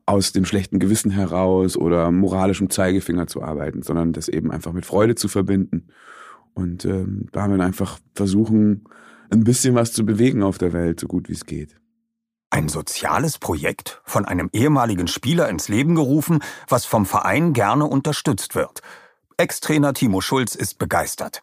aus 0.05 0.31
dem 0.31 0.45
schlechten 0.45 0.79
Gewissen 0.79 1.11
heraus 1.11 1.77
oder 1.77 2.11
moralischem 2.11 2.69
Zeigefinger 2.69 3.27
zu 3.27 3.41
arbeiten, 3.41 3.81
sondern 3.83 4.13
das 4.13 4.27
eben 4.27 4.51
einfach 4.51 4.73
mit 4.73 4.85
Freude 4.85 5.15
zu 5.15 5.27
verbinden. 5.27 5.87
Und 6.53 6.85
ähm, 6.85 7.27
damit 7.31 7.61
einfach 7.61 7.99
versuchen, 8.15 8.85
ein 9.29 9.43
bisschen 9.43 9.75
was 9.75 9.93
zu 9.93 10.05
bewegen 10.05 10.43
auf 10.43 10.57
der 10.57 10.73
Welt, 10.73 10.99
so 10.99 11.07
gut 11.07 11.29
wie 11.29 11.33
es 11.33 11.45
geht. 11.45 11.79
Ein 12.49 12.69
soziales 12.69 13.37
Projekt, 13.37 14.01
von 14.05 14.25
einem 14.25 14.49
ehemaligen 14.53 15.07
Spieler 15.07 15.49
ins 15.49 15.67
Leben 15.67 15.95
gerufen, 15.95 16.39
was 16.67 16.85
vom 16.85 17.05
Verein 17.05 17.53
gerne 17.53 17.85
unterstützt 17.85 18.55
wird. 18.55 18.81
Ex-Trainer 19.37 19.93
Timo 19.93 20.21
Schulz 20.21 20.55
ist 20.55 20.79
begeistert. 20.79 21.41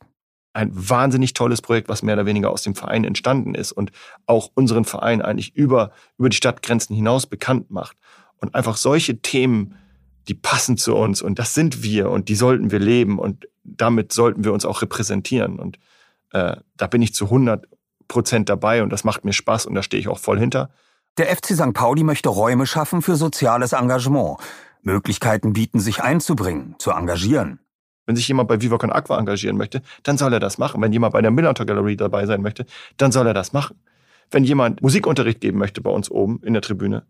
Ein 0.55 0.71
wahnsinnig 0.73 1.35
tolles 1.35 1.61
Projekt, 1.61 1.89
was 1.89 2.03
mehr 2.03 2.15
oder 2.15 2.27
weniger 2.27 2.51
aus 2.51 2.63
dem 2.63 2.75
Verein 2.75 3.05
entstanden 3.05 3.55
ist 3.55 3.73
und 3.73 3.91
auch 4.27 4.51
unseren 4.55 4.85
Verein 4.85 5.21
eigentlich 5.21 5.55
über, 5.55 5.91
über 6.17 6.29
die 6.29 6.37
Stadtgrenzen 6.37 6.97
hinaus 6.97 7.27
bekannt 7.27 7.71
macht. 7.71 7.97
Und 8.39 8.55
einfach 8.55 8.77
solche 8.77 9.21
Themen, 9.21 9.75
die 10.29 10.35
passen 10.35 10.77
zu 10.77 10.95
uns 10.95 11.21
und 11.21 11.39
das 11.39 11.55
sind 11.55 11.83
wir 11.83 12.11
und 12.11 12.29
die 12.29 12.37
sollten 12.37 12.71
wir 12.71 12.79
leben 12.79 13.19
und 13.19 13.49
damit 13.65 14.13
sollten 14.13 14.45
wir 14.45 14.53
uns 14.53 14.65
auch 14.65 14.81
repräsentieren. 14.81 15.59
Und 15.59 15.79
äh, 16.33 16.57
da 16.77 16.87
bin 16.87 17.03
ich 17.03 17.15
zu 17.15 17.27
100 17.27 17.67
Prozent 18.09 18.49
dabei 18.49 18.83
und 18.83 18.91
das 18.91 19.05
macht 19.05 19.25
mir 19.25 19.33
Spaß 19.33 19.67
und 19.67 19.75
da 19.75 19.83
stehe 19.83 20.01
ich 20.01 20.09
auch 20.09 20.19
voll 20.19 20.39
hinter. 20.39 20.71
Der 21.19 21.27
FC 21.35 21.55
St. 21.55 21.73
Pauli 21.75 22.03
möchte 22.03 22.29
Räume 22.29 22.67
schaffen 22.67 23.03
für 23.03 23.17
soziales 23.17 23.73
Engagement. 23.73 24.39
Möglichkeiten 24.83 25.53
bieten, 25.53 25.81
sich 25.81 26.03
einzubringen, 26.03 26.77
zu 26.79 26.91
engagieren. 26.91 27.61
Wenn 28.07 28.17
sich 28.17 28.29
jemand 28.29 28.49
bei 28.49 28.61
Viva 28.61 28.79
Con 28.79 28.93
Aqua 28.93 29.19
engagieren 29.19 29.57
möchte, 29.57 29.83
dann 30.03 30.19
soll 30.19 30.33
er 30.33 30.41
das 30.41 30.59
machen. 30.59 30.83
Wenn 30.83 30.93
jemand 30.93 31.13
bei 31.13 31.23
der 31.23 31.31
Millantor 31.31 31.67
Gallery 31.67 31.97
dabei 31.97 32.27
sein 32.27 32.43
möchte, 32.43 32.67
dann 32.97 33.13
soll 33.13 33.27
er 33.27 33.35
das 33.35 33.53
machen. 33.53 33.79
Wenn 34.31 34.45
jemand 34.45 34.83
Musikunterricht 34.83 35.41
geben 35.41 35.59
möchte 35.59 35.81
bei 35.81 35.91
uns 35.91 36.11
oben 36.11 36.41
in 36.43 36.55
der 36.55 36.63
Tribüne, 36.63 37.07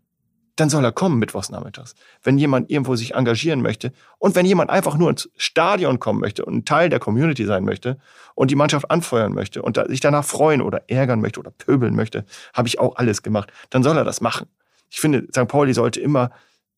dann 0.55 0.69
soll 0.69 0.85
er 0.85 0.93
kommen 0.93 1.19
mittwochs 1.19 1.49
nachmittags. 1.49 1.95
Wenn 2.23 2.37
jemand 2.37 2.69
irgendwo 2.71 2.95
sich 2.95 3.13
engagieren 3.13 3.61
möchte 3.61 3.91
und 4.19 4.35
wenn 4.35 4.45
jemand 4.45 4.69
einfach 4.69 4.97
nur 4.97 5.09
ins 5.09 5.29
Stadion 5.35 5.99
kommen 5.99 6.21
möchte 6.21 6.45
und 6.45 6.55
ein 6.55 6.65
Teil 6.65 6.89
der 6.89 6.99
Community 6.99 7.45
sein 7.45 7.65
möchte 7.65 7.97
und 8.35 8.51
die 8.51 8.55
Mannschaft 8.55 8.89
anfeuern 8.89 9.33
möchte 9.33 9.61
und 9.61 9.77
sich 9.87 9.99
danach 9.99 10.23
freuen 10.23 10.61
oder 10.61 10.89
ärgern 10.89 11.19
möchte 11.19 11.41
oder 11.41 11.51
pöbeln 11.51 11.95
möchte, 11.95 12.25
habe 12.53 12.69
ich 12.69 12.79
auch 12.79 12.95
alles 12.95 13.21
gemacht. 13.21 13.51
Dann 13.69 13.83
soll 13.83 13.97
er 13.97 14.05
das 14.05 14.21
machen. 14.21 14.47
Ich 14.89 15.01
finde, 15.01 15.27
St. 15.31 15.47
Pauli 15.47 15.73
sollte 15.73 15.99
immer 15.99 16.31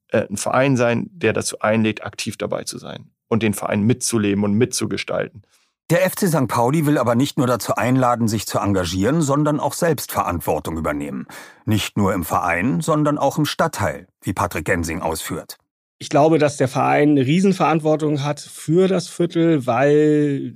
äh, 0.10 0.26
ein 0.28 0.38
Verein 0.38 0.76
sein, 0.76 1.10
der 1.12 1.34
dazu 1.34 1.60
einlädt, 1.60 2.04
aktiv 2.04 2.38
dabei 2.38 2.64
zu 2.64 2.80
sein 2.80 3.12
und 3.28 3.44
den 3.44 3.54
Verein 3.54 3.82
mitzuleben 3.82 4.44
und 4.44 4.54
mitzugestalten. 4.54 5.44
Der 5.90 6.00
FC 6.10 6.28
St. 6.28 6.48
Pauli 6.48 6.86
will 6.86 6.98
aber 6.98 7.16
nicht 7.16 7.38
nur 7.38 7.48
dazu 7.48 7.76
einladen, 7.76 8.28
sich 8.28 8.46
zu 8.46 8.60
engagieren, 8.60 9.22
sondern 9.22 9.62
auch 9.62 9.72
selbst 9.72 10.12
Verantwortung 10.12 10.78
übernehmen. 10.78 11.28
Nicht 11.66 11.98
nur 11.98 12.14
im 12.14 12.26
Verein, 12.26 12.82
sondern 12.82 13.18
auch 13.18 13.38
im 13.38 13.46
Stadtteil, 13.46 14.08
wie 14.22 14.34
Patrick 14.34 14.66
Gensing 14.66 15.02
ausführt. 15.02 15.58
Ich 16.00 16.10
glaube, 16.10 16.38
dass 16.38 16.58
der 16.58 16.68
Verein 16.68 17.12
eine 17.12 17.26
Riesenverantwortung 17.26 18.24
hat 18.24 18.40
für 18.40 18.88
das 18.88 19.08
Viertel, 19.08 19.66
weil 19.66 20.54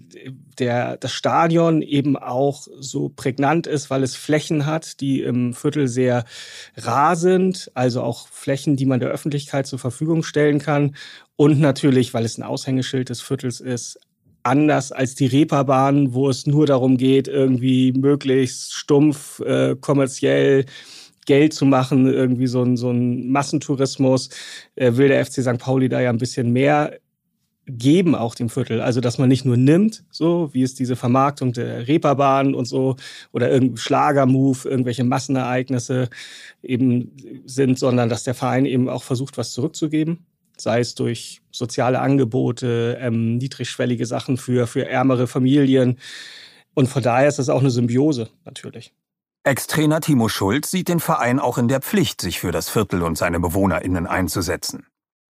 der, 0.60 0.98
das 0.98 1.14
Stadion 1.14 1.82
eben 1.82 2.16
auch 2.16 2.68
so 2.80 3.10
prägnant 3.10 3.66
ist, 3.66 3.89
weil 3.89 4.04
es 4.04 4.16
Flächen 4.16 4.68
hat, 4.68 5.02
die 5.02 5.24
im 5.24 5.56
Viertel 5.56 5.88
sehr 5.88 6.26
rar 6.78 7.16
sind, 7.16 7.72
also 7.74 8.04
auch 8.04 8.28
Flächen, 8.28 8.76
die 8.76 8.86
man 8.86 9.00
der 9.00 9.10
Öffentlichkeit 9.10 9.66
zur 9.66 9.80
Verfügung 9.80 10.22
stellen 10.22 10.60
kann. 10.60 10.96
Und 11.38 11.60
natürlich, 11.60 12.14
weil 12.14 12.26
es 12.26 12.38
ein 12.38 12.44
Aushängeschild 12.44 13.10
des 13.10 13.22
Viertels 13.22 13.62
ist, 13.62 14.00
anders 14.44 14.92
als 14.92 15.16
die 15.16 15.26
Reeperbahn, 15.26 16.14
wo 16.14 16.30
es 16.30 16.46
nur 16.46 16.68
darum 16.68 16.98
geht, 16.98 17.28
irgendwie 17.28 17.94
möglichst 17.94 18.74
stumpf, 18.74 19.39
äh, 19.39 19.76
kommerziell 19.76 20.66
Geld 21.26 21.54
zu 21.54 21.66
machen, 21.66 22.08
irgendwie 22.08 22.48
so 22.48 22.64
ein, 22.64 22.78
so 22.78 22.92
ein 22.92 23.30
Massentourismus, 23.32 24.30
äh, 24.76 24.96
will 24.96 25.10
der 25.10 25.26
FC 25.26 25.42
St. 25.42 25.58
Pauli 25.58 25.90
da 25.90 26.00
ja 26.02 26.10
ein 26.10 26.18
bisschen 26.18 26.52
mehr 26.52 26.98
geben 27.68 28.16
auch 28.16 28.36
dem 28.36 28.50
Viertel. 28.50 28.82
Also, 28.82 29.02
dass 29.02 29.18
man 29.18 29.30
nicht 29.30 29.46
nur 29.46 29.56
nimmt, 29.56 30.04
so 30.10 30.50
wie 30.54 30.64
es 30.64 30.74
diese 30.74 30.96
Vermarktung 30.96 31.54
der 31.54 31.88
Reeperbahn 31.88 32.56
und 32.56 32.66
so 32.66 32.96
oder 33.32 33.50
irgendein 33.52 33.78
Schlagermove, 33.78 34.68
irgendwelche 34.68 35.04
Massenereignisse 35.04 36.10
eben 36.64 37.12
sind, 37.46 37.78
sondern 37.78 38.10
dass 38.10 38.24
der 38.24 38.34
Verein 38.34 38.66
eben 38.66 38.90
auch 38.90 39.04
versucht, 39.04 39.38
was 39.38 39.52
zurückzugeben 39.52 40.26
sei 40.62 40.80
es 40.80 40.96
durch 40.96 41.42
soziale 41.52 42.00
Angebote, 42.00 42.98
ähm, 43.02 43.38
niedrigschwellige 43.38 44.06
Sachen 44.06 44.38
für, 44.38 44.68
für 44.68 44.88
ärmere 44.88 45.28
Familien. 45.28 45.98
Und 46.74 46.88
von 46.88 47.04
daher 47.04 47.28
ist 47.28 47.40
es 47.40 47.50
auch 47.50 47.62
eine 47.62 47.72
Symbiose 47.72 48.30
natürlich. 48.46 48.94
Ex-Trainer 49.44 50.02
Timo 50.02 50.30
Schulz 50.30 50.70
sieht 50.70 50.88
den 50.88 51.00
Verein 51.00 51.39
auch 51.39 51.58
in 51.58 51.68
der 51.68 51.82
Pflicht, 51.82 52.22
sich 52.22 52.39
für 52.39 52.52
das 52.52 52.70
Viertel 52.70 53.02
und 53.02 53.18
seine 53.18 53.39
BewohnerInnen 53.39 54.06
einzusetzen. 54.06 54.86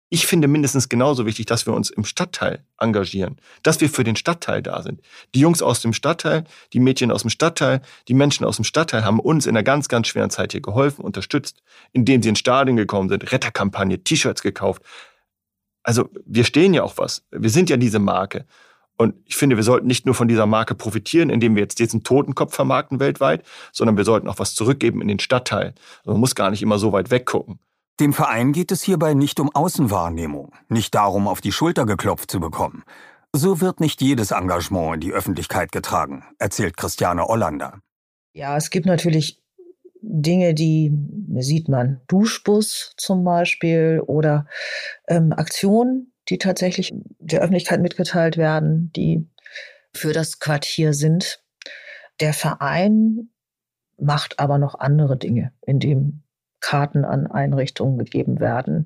Ich 0.09 0.27
finde 0.27 0.49
mindestens 0.49 0.89
genauso 0.89 1.25
wichtig, 1.25 1.45
dass 1.45 1.65
wir 1.65 1.73
uns 1.73 1.89
im 1.89 2.03
Stadtteil 2.03 2.65
engagieren, 2.77 3.39
dass 3.63 3.79
wir 3.79 3.89
für 3.89 4.03
den 4.03 4.17
Stadtteil 4.17 4.61
da 4.61 4.81
sind. 4.81 4.99
Die 5.33 5.39
Jungs 5.39 5.61
aus 5.61 5.81
dem 5.81 5.93
Stadtteil, 5.93 6.43
die 6.73 6.81
Mädchen 6.81 7.09
aus 7.09 7.21
dem 7.21 7.29
Stadtteil, 7.29 7.81
die 8.09 8.13
Menschen 8.13 8.45
aus 8.45 8.57
dem 8.57 8.65
Stadtteil 8.65 9.05
haben 9.05 9.21
uns 9.21 9.45
in 9.45 9.55
einer 9.55 9.63
ganz, 9.63 9.87
ganz 9.87 10.07
schweren 10.07 10.29
Zeit 10.29 10.51
hier 10.51 10.61
geholfen, 10.61 11.05
unterstützt, 11.05 11.63
indem 11.93 12.21
sie 12.21 12.27
ins 12.27 12.39
Stadion 12.39 12.75
gekommen 12.75 13.07
sind, 13.07 13.31
Retterkampagne, 13.31 14.03
T-Shirts 14.03 14.41
gekauft, 14.41 14.81
also 15.83 16.09
wir 16.25 16.43
stehen 16.43 16.73
ja 16.73 16.83
auch 16.83 16.97
was. 16.97 17.25
Wir 17.31 17.49
sind 17.49 17.69
ja 17.69 17.77
diese 17.77 17.99
Marke. 17.99 18.45
Und 19.01 19.15
ich 19.25 19.35
finde, 19.35 19.55
wir 19.55 19.63
sollten 19.63 19.87
nicht 19.87 20.05
nur 20.05 20.13
von 20.13 20.27
dieser 20.27 20.45
Marke 20.45 20.75
profitieren, 20.75 21.31
indem 21.31 21.55
wir 21.55 21.63
jetzt 21.63 21.79
diesen 21.79 22.03
Totenkopf 22.03 22.53
vermarkten 22.53 22.99
weltweit, 22.99 23.43
sondern 23.71 23.97
wir 23.97 24.05
sollten 24.05 24.27
auch 24.27 24.37
was 24.37 24.53
zurückgeben 24.53 25.01
in 25.01 25.07
den 25.07 25.17
Stadtteil. 25.17 25.73
Also 26.01 26.11
man 26.11 26.19
muss 26.19 26.35
gar 26.35 26.51
nicht 26.51 26.61
immer 26.61 26.77
so 26.77 26.93
weit 26.93 27.09
weggucken. 27.09 27.57
Dem 27.99 28.13
Verein 28.13 28.51
geht 28.53 28.71
es 28.71 28.83
hierbei 28.83 29.15
nicht 29.15 29.39
um 29.39 29.49
Außenwahrnehmung, 29.55 30.53
nicht 30.69 30.93
darum, 30.93 31.27
auf 31.27 31.41
die 31.41 31.51
Schulter 31.51 31.87
geklopft 31.87 32.29
zu 32.29 32.39
bekommen. 32.39 32.83
So 33.33 33.59
wird 33.59 33.79
nicht 33.79 34.03
jedes 34.03 34.29
Engagement 34.29 34.93
in 34.93 34.99
die 34.99 35.13
Öffentlichkeit 35.13 35.71
getragen, 35.71 36.23
erzählt 36.37 36.77
Christiane 36.77 37.27
Ollander. 37.27 37.79
Ja, 38.33 38.55
es 38.55 38.69
gibt 38.69 38.85
natürlich 38.85 39.41
Dinge, 40.03 40.53
die 40.53 40.95
sieht 41.39 41.69
man, 41.69 42.01
Duschbus 42.07 42.93
zum 42.97 43.23
Beispiel 43.23 44.03
oder 44.05 44.45
ähm, 45.07 45.33
Aktionen, 45.33 46.10
die 46.31 46.37
tatsächlich 46.37 46.93
der 47.19 47.41
Öffentlichkeit 47.41 47.81
mitgeteilt 47.81 48.37
werden, 48.37 48.91
die 48.95 49.27
für 49.93 50.13
das 50.13 50.39
Quartier 50.39 50.93
sind. 50.93 51.43
Der 52.19 52.33
Verein 52.33 53.29
macht 53.97 54.39
aber 54.39 54.57
noch 54.57 54.79
andere 54.79 55.17
Dinge, 55.17 55.51
indem 55.61 56.23
Karten 56.61 57.03
an 57.05 57.27
Einrichtungen 57.27 57.97
gegeben 57.97 58.39
werden, 58.39 58.85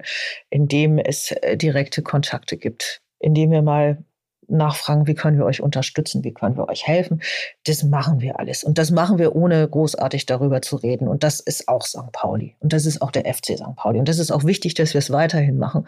indem 0.49 0.97
es 0.97 1.31
äh, 1.31 1.57
direkte 1.57 2.01
Kontakte 2.01 2.57
gibt, 2.57 3.01
indem 3.19 3.51
wir 3.51 3.61
mal 3.61 4.03
nachfragen, 4.47 5.07
wie 5.07 5.15
können 5.15 5.37
wir 5.37 5.45
euch 5.45 5.61
unterstützen, 5.61 6.23
wie 6.23 6.33
können 6.33 6.57
wir 6.57 6.69
euch 6.69 6.87
helfen. 6.87 7.21
Das 7.65 7.83
machen 7.83 8.21
wir 8.21 8.39
alles. 8.39 8.63
Und 8.63 8.77
das 8.77 8.91
machen 8.91 9.17
wir 9.17 9.35
ohne 9.35 9.67
großartig 9.67 10.25
darüber 10.25 10.61
zu 10.61 10.75
reden. 10.75 11.07
Und 11.07 11.23
das 11.23 11.39
ist 11.39 11.67
auch 11.67 11.83
St. 11.83 12.11
Pauli. 12.11 12.55
Und 12.59 12.73
das 12.73 12.85
ist 12.85 13.01
auch 13.01 13.11
der 13.11 13.31
FC 13.31 13.57
St. 13.57 13.75
Pauli. 13.75 13.99
Und 13.99 14.07
das 14.07 14.19
ist 14.19 14.31
auch 14.31 14.43
wichtig, 14.43 14.73
dass 14.75 14.93
wir 14.93 14.99
es 14.99 15.11
weiterhin 15.11 15.57
machen. 15.57 15.87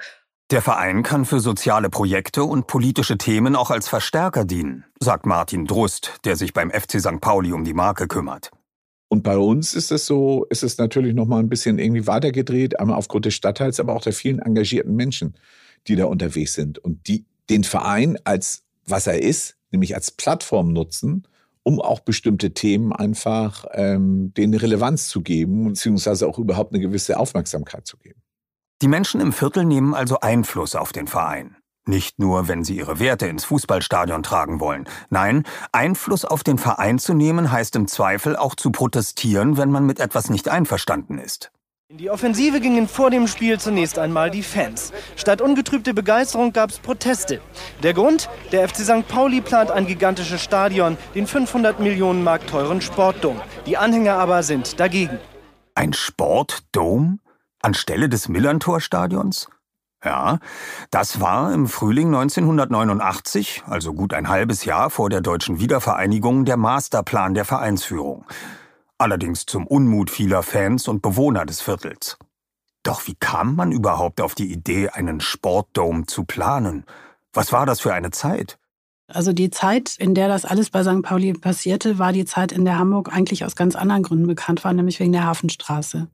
Der 0.49 0.61
Verein 0.61 1.03
kann 1.03 1.25
für 1.25 1.41
soziale 1.41 1.89
Projekte 1.89 2.45
und 2.45 2.67
politische 2.67 3.17
Themen 3.17 3.53
auch 3.53 3.69
als 3.69 3.89
Verstärker 3.89 4.45
dienen, 4.45 4.85
sagt 4.97 5.25
Martin 5.25 5.65
Drust, 5.65 6.21
der 6.23 6.37
sich 6.37 6.53
beim 6.53 6.71
FC 6.71 7.01
St. 7.01 7.19
Pauli 7.19 7.51
um 7.51 7.65
die 7.65 7.73
Marke 7.73 8.07
kümmert. 8.07 8.51
Und 9.09 9.23
bei 9.23 9.37
uns 9.37 9.73
ist 9.73 9.91
es 9.91 10.05
so, 10.05 10.45
ist 10.49 10.63
es 10.63 10.77
natürlich 10.77 11.13
noch 11.13 11.25
mal 11.25 11.39
ein 11.39 11.49
bisschen 11.49 11.79
irgendwie 11.79 12.07
weitergedreht, 12.07 12.79
einmal 12.79 12.95
aufgrund 12.95 13.25
des 13.25 13.33
Stadtteils, 13.33 13.81
aber 13.81 13.93
auch 13.93 14.01
der 14.01 14.13
vielen 14.13 14.39
engagierten 14.39 14.95
Menschen, 14.95 15.35
die 15.87 15.97
da 15.97 16.05
unterwegs 16.05 16.53
sind 16.53 16.79
und 16.79 17.09
die 17.09 17.25
den 17.49 17.65
Verein 17.65 18.17
als 18.23 18.63
was 18.85 19.05
er 19.05 19.21
ist, 19.21 19.57
nämlich 19.71 19.95
als 19.95 20.11
Plattform 20.11 20.71
nutzen, 20.71 21.27
um 21.63 21.81
auch 21.81 21.99
bestimmte 21.99 22.53
Themen 22.53 22.93
einfach 22.93 23.65
ähm, 23.73 24.33
denen 24.33 24.53
Relevanz 24.53 25.09
zu 25.09 25.21
geben, 25.21 25.65
beziehungsweise 25.65 26.25
auch 26.25 26.39
überhaupt 26.39 26.73
eine 26.73 26.81
gewisse 26.81 27.19
Aufmerksamkeit 27.19 27.85
zu 27.85 27.97
geben. 27.97 28.21
Die 28.83 28.87
Menschen 28.87 29.21
im 29.21 29.33
Viertel 29.33 29.65
nehmen 29.65 29.95
also 29.95 30.19
Einfluss 30.19 30.75
auf 30.75 30.91
den 30.91 31.07
Verein. 31.07 31.57
Nicht 31.87 32.19
nur, 32.19 32.47
wenn 32.47 32.63
sie 32.63 32.77
ihre 32.77 32.99
Werte 32.99 33.25
ins 33.25 33.43
Fußballstadion 33.45 34.21
tragen 34.21 34.59
wollen. 34.59 34.87
Nein, 35.09 35.45
Einfluss 35.71 36.25
auf 36.25 36.43
den 36.43 36.59
Verein 36.59 36.99
zu 36.99 37.15
nehmen 37.15 37.51
heißt 37.51 37.75
im 37.75 37.87
Zweifel 37.87 38.35
auch 38.35 38.53
zu 38.53 38.69
protestieren, 38.69 39.57
wenn 39.57 39.71
man 39.71 39.87
mit 39.87 39.99
etwas 39.99 40.29
nicht 40.29 40.47
einverstanden 40.47 41.17
ist. 41.17 41.51
In 41.89 41.97
die 41.97 42.11
Offensive 42.11 42.59
gingen 42.59 42.87
vor 42.87 43.09
dem 43.09 43.25
Spiel 43.25 43.59
zunächst 43.59 43.97
einmal 43.97 44.29
die 44.29 44.43
Fans. 44.43 44.93
Statt 45.15 45.41
ungetrübte 45.41 45.95
Begeisterung 45.95 46.53
gab 46.53 46.69
es 46.69 46.77
Proteste. 46.77 47.41
Der 47.81 47.95
Grund? 47.95 48.29
Der 48.51 48.69
FC 48.69 48.81
St. 48.81 49.07
Pauli 49.07 49.41
plant 49.41 49.71
ein 49.71 49.87
gigantisches 49.87 50.43
Stadion, 50.43 50.97
den 51.15 51.25
500 51.25 51.79
Millionen 51.79 52.23
Mark 52.23 52.45
teuren 52.45 52.81
Sportdom. 52.81 53.41
Die 53.65 53.77
Anhänger 53.77 54.19
aber 54.19 54.43
sind 54.43 54.79
dagegen. 54.79 55.17
Ein 55.73 55.93
Sportdom? 55.93 57.21
Anstelle 57.61 58.09
des 58.09 58.29
Millantor-Stadions? 58.29 59.49
Ja, 60.03 60.39
das 60.91 61.19
war 61.21 61.51
im 61.53 61.67
Frühling 61.67 62.07
1989, 62.07 63.63
also 63.65 63.93
gut 63.93 64.13
ein 64.13 64.29
halbes 64.29 64.63
Jahr 64.63 64.89
vor 64.89 65.09
der 65.09 65.21
deutschen 65.21 65.59
Wiedervereinigung, 65.59 66.45
der 66.45 66.57
Masterplan 66.57 67.33
der 67.33 67.45
Vereinsführung 67.45 68.25
allerdings 68.97 69.45
zum 69.45 69.67
Unmut 69.67 70.09
vieler 70.09 70.43
Fans 70.43 70.87
und 70.87 71.01
Bewohner 71.01 71.45
des 71.45 71.61
Viertels. 71.61 72.17
Doch 72.83 73.07
wie 73.07 73.15
kam 73.15 73.55
man 73.55 73.71
überhaupt 73.71 74.21
auf 74.21 74.33
die 74.35 74.51
Idee, 74.51 74.89
einen 74.89 75.19
Sportdom 75.19 76.07
zu 76.07 76.23
planen? 76.23 76.85
Was 77.33 77.51
war 77.51 77.65
das 77.65 77.81
für 77.81 77.93
eine 77.93 78.11
Zeit? 78.11 78.57
Also 79.09 79.31
die 79.33 79.49
Zeit, 79.49 79.95
in 79.97 80.15
der 80.15 80.27
das 80.27 80.45
alles 80.45 80.69
bei 80.69 80.83
St. 80.83 81.01
Pauli 81.01 81.33
passierte, 81.33 81.97
war 81.97 82.11
die 82.11 82.25
Zeit, 82.25 82.51
in 82.51 82.65
der 82.65 82.77
Hamburg 82.77 83.13
eigentlich 83.13 83.45
aus 83.45 83.55
ganz 83.55 83.75
anderen 83.75 84.03
Gründen 84.03 84.27
bekannt 84.27 84.63
war, 84.63 84.73
nämlich 84.73 84.99
wegen 84.99 85.13
der 85.13 85.25
Hafenstraße 85.25 86.07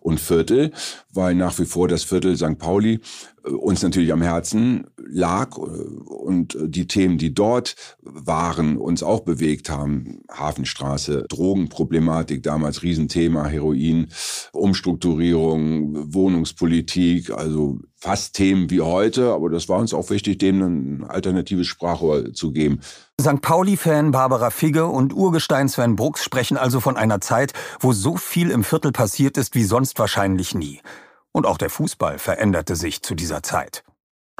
und 0.00 0.18
Viertel, 0.18 0.72
weil 1.12 1.34
nach 1.34 1.58
wie 1.58 1.66
vor 1.66 1.86
das 1.86 2.02
Viertel 2.04 2.36
St. 2.36 2.58
Pauli 2.58 3.00
äh, 3.44 3.50
uns 3.50 3.82
natürlich 3.82 4.12
am 4.12 4.22
Herzen 4.22 4.86
lag 4.96 5.56
äh, 5.58 5.60
und 5.60 6.56
die 6.60 6.86
Themen, 6.86 7.18
die 7.18 7.34
dort 7.34 7.76
waren, 8.00 8.78
uns 8.78 9.02
auch 9.02 9.20
bewegt 9.20 9.68
haben. 9.68 10.22
Hafenstraße, 10.30 11.26
Drogenproblematik, 11.28 12.42
damals 12.42 12.82
Riesenthema, 12.82 13.46
Heroin, 13.46 14.08
Umstrukturierung, 14.52 16.14
Wohnungspolitik, 16.14 17.30
also 17.30 17.78
fast 18.00 18.34
Themen 18.34 18.70
wie 18.70 18.80
heute, 18.80 19.32
aber 19.32 19.50
das 19.50 19.68
war 19.68 19.78
uns 19.78 19.92
auch 19.92 20.10
wichtig, 20.10 20.38
denen 20.38 21.02
ein 21.02 21.10
alternatives 21.10 21.66
Sprachrohr 21.66 22.32
zu 22.32 22.52
geben. 22.52 22.80
St. 23.20 23.42
Pauli-Fan 23.42 24.10
Barbara 24.10 24.50
Figge 24.50 24.86
und 24.86 25.12
Urgestein 25.12 25.68
Sven 25.68 25.96
Brooks 25.96 26.24
sprechen 26.24 26.56
also 26.56 26.80
von 26.80 26.96
einer 26.96 27.20
Zeit, 27.20 27.52
wo 27.78 27.92
so 27.92 28.16
viel 28.16 28.50
im 28.50 28.64
Viertel 28.64 28.92
passiert 28.92 29.36
ist 29.36 29.54
wie 29.54 29.64
sonst 29.64 29.98
wahrscheinlich 29.98 30.54
nie. 30.54 30.80
Und 31.32 31.46
auch 31.46 31.58
der 31.58 31.70
Fußball 31.70 32.18
veränderte 32.18 32.74
sich 32.74 33.02
zu 33.02 33.14
dieser 33.14 33.42
Zeit. 33.42 33.84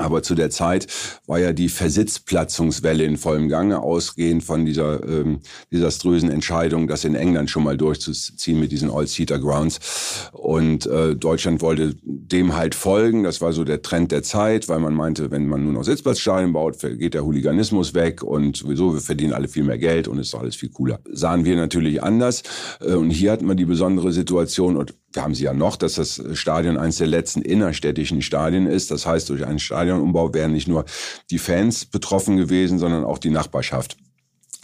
Aber 0.00 0.22
zu 0.22 0.34
der 0.34 0.48
Zeit 0.48 0.86
war 1.26 1.38
ja 1.38 1.52
die 1.52 1.68
Versitzplatzungswelle 1.68 3.04
in 3.04 3.18
vollem 3.18 3.48
Gange, 3.48 3.80
ausgehend 3.80 4.42
von 4.42 4.64
dieser 4.64 5.06
ähm, 5.06 5.40
desaströsen 5.70 6.30
Entscheidung, 6.30 6.88
das 6.88 7.04
in 7.04 7.14
England 7.14 7.50
schon 7.50 7.64
mal 7.64 7.76
durchzuziehen 7.76 8.58
mit 8.58 8.72
diesen 8.72 8.90
All-Seater 8.90 9.38
Grounds. 9.38 10.30
Und 10.32 10.86
äh, 10.86 11.14
Deutschland 11.14 11.60
wollte 11.60 11.96
dem 12.02 12.56
halt 12.56 12.74
folgen. 12.74 13.24
Das 13.24 13.42
war 13.42 13.52
so 13.52 13.62
der 13.62 13.82
Trend 13.82 14.10
der 14.10 14.22
Zeit, 14.22 14.68
weil 14.68 14.80
man 14.80 14.94
meinte, 14.94 15.30
wenn 15.30 15.46
man 15.46 15.64
nur 15.64 15.74
noch 15.74 15.84
Sitzplatzstadien 15.84 16.54
baut, 16.54 16.78
geht 16.80 17.12
der 17.12 17.24
Hooliganismus 17.24 17.92
weg 17.92 18.22
und 18.22 18.56
sowieso, 18.56 18.94
wir 18.94 19.02
verdienen 19.02 19.34
alle 19.34 19.48
viel 19.48 19.64
mehr 19.64 19.78
Geld 19.78 20.08
und 20.08 20.18
ist 20.18 20.34
alles 20.34 20.56
viel 20.56 20.70
cooler. 20.70 21.00
Sahen 21.12 21.44
wir 21.44 21.56
natürlich 21.56 22.02
anders. 22.02 22.42
Äh, 22.80 22.94
und 22.94 23.10
hier 23.10 23.32
hatten 23.32 23.46
wir 23.46 23.54
die 23.54 23.66
besondere 23.66 24.12
Situation 24.12 24.78
und 24.78 24.94
wir 25.12 25.22
haben 25.22 25.34
sie 25.34 25.44
ja 25.44 25.52
noch, 25.52 25.76
dass 25.76 25.94
das 25.94 26.22
Stadion 26.34 26.76
eines 26.76 26.98
der 26.98 27.06
letzten 27.06 27.42
innerstädtischen 27.42 28.22
Stadien 28.22 28.66
ist. 28.66 28.90
Das 28.90 29.06
heißt, 29.06 29.28
durch 29.28 29.44
einen 29.44 29.58
Stadionumbau 29.58 30.32
wären 30.34 30.52
nicht 30.52 30.68
nur 30.68 30.84
die 31.30 31.38
Fans 31.38 31.84
betroffen 31.84 32.36
gewesen, 32.36 32.78
sondern 32.78 33.04
auch 33.04 33.18
die 33.18 33.30
Nachbarschaft. 33.30 33.96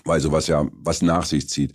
Weil 0.05 0.21
sowas 0.21 0.47
ja 0.47 0.67
was 0.73 1.03
nach 1.03 1.25
sich 1.25 1.49
zieht. 1.49 1.73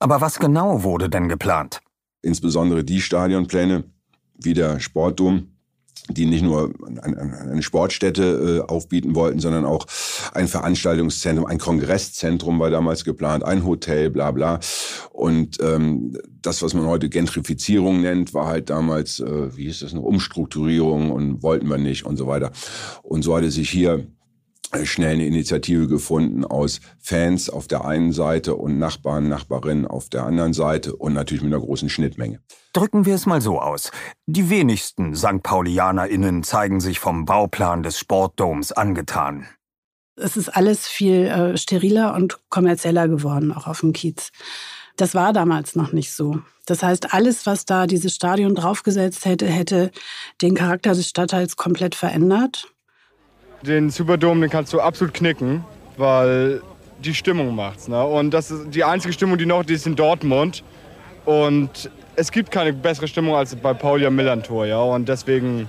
Aber 0.00 0.20
was 0.20 0.38
genau 0.38 0.82
wurde 0.82 1.08
denn 1.08 1.28
geplant? 1.28 1.80
Insbesondere 2.22 2.82
die 2.82 3.00
Stadionpläne 3.00 3.84
wie 4.34 4.54
der 4.54 4.80
Sportdom, 4.80 5.57
die 6.08 6.26
nicht 6.26 6.42
nur 6.42 6.72
eine 7.02 7.62
Sportstätte 7.62 8.62
äh, 8.66 8.70
aufbieten 8.70 9.14
wollten, 9.14 9.40
sondern 9.40 9.64
auch 9.64 9.86
ein 10.32 10.48
Veranstaltungszentrum, 10.48 11.46
ein 11.46 11.58
Kongresszentrum 11.58 12.58
war 12.60 12.70
damals 12.70 13.04
geplant, 13.04 13.44
ein 13.44 13.64
Hotel, 13.64 14.10
bla 14.10 14.30
bla. 14.30 14.60
Und 15.10 15.58
ähm, 15.60 16.16
das, 16.42 16.62
was 16.62 16.74
man 16.74 16.86
heute 16.86 17.08
Gentrifizierung 17.08 18.00
nennt, 18.00 18.34
war 18.34 18.46
halt 18.46 18.70
damals, 18.70 19.20
äh, 19.20 19.56
wie 19.56 19.64
hieß 19.64 19.80
das 19.80 19.92
noch, 19.92 20.02
Umstrukturierung 20.02 21.10
und 21.10 21.42
wollten 21.42 21.68
wir 21.68 21.78
nicht 21.78 22.06
und 22.06 22.16
so 22.16 22.26
weiter. 22.26 22.52
Und 23.02 23.22
so 23.22 23.36
hatte 23.36 23.50
sich 23.50 23.70
hier 23.70 24.06
schnell 24.84 25.14
eine 25.14 25.26
Initiative 25.26 25.88
gefunden 25.88 26.44
aus 26.44 26.80
Fans 26.98 27.48
auf 27.48 27.68
der 27.68 27.84
einen 27.84 28.12
Seite 28.12 28.54
und 28.54 28.78
Nachbarn, 28.78 29.28
Nachbarinnen 29.28 29.86
auf 29.86 30.08
der 30.08 30.24
anderen 30.24 30.52
Seite 30.52 30.94
und 30.94 31.14
natürlich 31.14 31.42
mit 31.42 31.52
einer 31.52 31.62
großen 31.62 31.88
Schnittmenge. 31.88 32.40
Drücken 32.72 33.06
wir 33.06 33.14
es 33.14 33.26
mal 33.26 33.40
so 33.40 33.60
aus. 33.60 33.90
Die 34.26 34.50
wenigsten 34.50 35.14
St. 35.14 35.42
PaulianerInnen 35.42 36.42
zeigen 36.42 36.80
sich 36.80 36.98
vom 36.98 37.24
Bauplan 37.24 37.82
des 37.82 37.98
Sportdoms 37.98 38.72
angetan. 38.72 39.46
Es 40.16 40.36
ist 40.36 40.48
alles 40.48 40.86
viel 40.86 41.26
äh, 41.26 41.56
steriler 41.56 42.14
und 42.14 42.40
kommerzieller 42.50 43.08
geworden, 43.08 43.52
auch 43.52 43.66
auf 43.66 43.80
dem 43.80 43.92
Kiez. 43.92 44.30
Das 44.96 45.14
war 45.14 45.32
damals 45.32 45.76
noch 45.76 45.92
nicht 45.92 46.12
so. 46.12 46.40
Das 46.66 46.82
heißt, 46.82 47.14
alles, 47.14 47.46
was 47.46 47.64
da 47.64 47.86
dieses 47.86 48.14
Stadion 48.14 48.54
draufgesetzt 48.54 49.24
hätte, 49.24 49.46
hätte 49.46 49.92
den 50.42 50.54
Charakter 50.54 50.92
des 50.92 51.08
Stadtteils 51.08 51.56
komplett 51.56 51.94
verändert. 51.94 52.68
Den 53.62 53.90
Superdome, 53.90 54.42
den 54.42 54.50
kannst 54.50 54.72
du 54.72 54.80
absolut 54.80 55.14
knicken, 55.14 55.64
weil 55.96 56.62
die 56.98 57.14
Stimmung 57.14 57.54
macht's. 57.54 57.88
Ne? 57.88 58.02
Und 58.04 58.30
das 58.30 58.50
ist 58.50 58.74
die 58.74 58.84
einzige 58.84 59.12
Stimmung, 59.12 59.38
die 59.38 59.46
noch, 59.46 59.64
die 59.64 59.74
ist 59.74 59.86
in 59.86 59.96
Dortmund. 59.96 60.62
Und 61.24 61.90
es 62.16 62.32
gibt 62.32 62.50
keine 62.50 62.72
bessere 62.72 63.08
Stimmung 63.08 63.34
als 63.36 63.54
bei 63.54 63.74
Pauli 63.74 64.06
am 64.06 64.16
Millantor, 64.16 64.66
ja. 64.66 64.80
Und 64.80 65.08
deswegen 65.08 65.68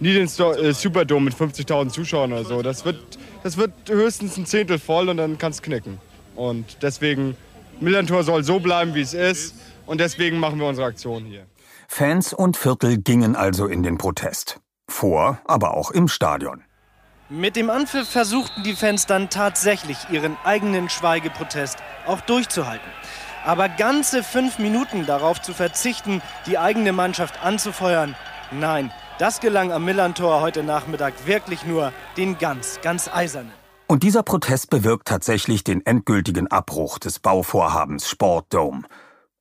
nie 0.00 0.14
den 0.14 0.24
äh, 0.24 0.72
Superdome 0.72 1.26
mit 1.26 1.34
50.000 1.34 1.88
Zuschauern 1.90 2.32
oder 2.32 2.44
so. 2.44 2.62
Das 2.62 2.84
wird, 2.84 2.98
das 3.42 3.56
wird 3.56 3.72
höchstens 3.88 4.36
ein 4.36 4.46
Zehntel 4.46 4.78
voll 4.78 5.08
und 5.08 5.16
dann 5.16 5.38
kannst 5.38 5.62
knicken. 5.62 5.98
Und 6.34 6.78
deswegen, 6.82 7.36
Millantor 7.80 8.24
soll 8.24 8.42
so 8.44 8.60
bleiben, 8.60 8.94
wie 8.94 9.02
es 9.02 9.14
ist. 9.14 9.54
Und 9.86 10.00
deswegen 10.00 10.38
machen 10.38 10.58
wir 10.58 10.66
unsere 10.66 10.86
Aktion 10.86 11.24
hier. 11.24 11.46
Fans 11.86 12.32
und 12.32 12.56
Viertel 12.56 12.98
gingen 12.98 13.36
also 13.36 13.66
in 13.66 13.82
den 13.82 13.98
Protest. 13.98 14.60
Vor, 14.88 15.40
aber 15.44 15.76
auch 15.76 15.90
im 15.90 16.08
Stadion. 16.08 16.62
Mit 17.36 17.56
dem 17.56 17.68
Anpfiff 17.68 18.08
versuchten 18.08 18.62
die 18.62 18.76
Fans 18.76 19.06
dann 19.06 19.28
tatsächlich 19.28 19.96
ihren 20.08 20.36
eigenen 20.44 20.88
Schweigeprotest 20.88 21.78
auch 22.06 22.20
durchzuhalten. 22.20 22.88
Aber 23.44 23.68
ganze 23.68 24.22
fünf 24.22 24.60
Minuten 24.60 25.04
darauf 25.04 25.42
zu 25.42 25.52
verzichten, 25.52 26.22
die 26.46 26.58
eigene 26.58 26.92
Mannschaft 26.92 27.42
anzufeuern, 27.42 28.14
nein, 28.52 28.92
das 29.18 29.40
gelang 29.40 29.72
am 29.72 29.84
Millantor 29.84 30.42
heute 30.42 30.62
Nachmittag 30.62 31.26
wirklich 31.26 31.66
nur 31.66 31.92
den 32.16 32.38
ganz, 32.38 32.78
ganz 32.82 33.10
Eisernen. 33.12 33.50
Und 33.88 34.04
dieser 34.04 34.22
Protest 34.22 34.70
bewirkt 34.70 35.08
tatsächlich 35.08 35.64
den 35.64 35.84
endgültigen 35.84 36.46
Abbruch 36.46 37.00
des 37.00 37.18
Bauvorhabens 37.18 38.08
Sportdome. 38.08 38.82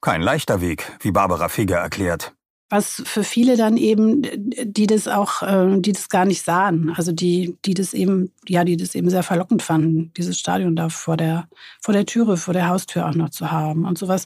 Kein 0.02 0.24
leichter 0.24 0.62
Weg, 0.62 0.92
wie 1.02 1.12
Barbara 1.12 1.48
Figger 1.48 1.78
erklärt 1.78 2.34
was 2.70 3.04
für 3.06 3.24
viele 3.24 3.56
dann 3.56 3.78
eben, 3.78 4.24
die 4.64 4.88
das 4.88 5.08
auch, 5.08 5.44
äh, 5.44 5.80
die 5.80 5.92
das 5.92 6.10
gar 6.10 6.26
nicht 6.26 6.44
sahen, 6.44 6.92
also 6.96 7.12
die, 7.12 7.56
die 7.66 7.74
das 7.74 7.94
eben, 7.94 8.32
ja, 8.48 8.64
die 8.64 8.78
das 8.78 8.96
eben 8.96 9.10
sehr 9.10 9.22
verlockend 9.22 9.62
fanden, 9.62 10.12
dieses 10.18 10.40
Stadion 10.40 10.76
da 10.76 10.90
vor 10.90 11.16
der, 11.16 11.48
vor 11.82 11.94
der 11.94 12.06
Türe, 12.06 12.36
vor 12.36 12.54
der 12.54 12.70
Haustür 12.70 13.08
auch 13.08 13.14
noch 13.14 13.30
zu 13.30 13.52
haben 13.52 13.86
und 13.86 13.98
sowas, 13.98 14.26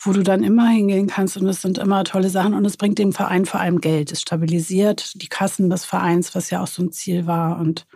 wo 0.00 0.12
du 0.12 0.22
dann 0.22 0.42
immer 0.42 0.68
hingehen 0.68 1.06
kannst 1.06 1.36
und 1.36 1.46
es 1.48 1.60
sind 1.60 1.78
immer 1.78 2.04
tolle 2.04 2.30
Sachen 2.30 2.54
und 2.54 2.64
es 2.64 2.76
bringt 2.76 2.98
dem 2.98 3.12
Verein 3.12 3.44
vor 3.44 3.60
allem 3.60 3.80
Geld. 3.80 4.10
Es 4.10 4.22
stabilisiert 4.22 5.20
die 5.20 5.28
Kassen 5.28 5.68
des 5.68 5.84
Vereins, 5.84 6.34
was 6.34 6.50
ja 6.50 6.62
auch 6.62 6.68
so 6.68 6.82
ein 6.82 6.92
Ziel 6.92 7.26
war 7.26 7.58
und 7.58 7.86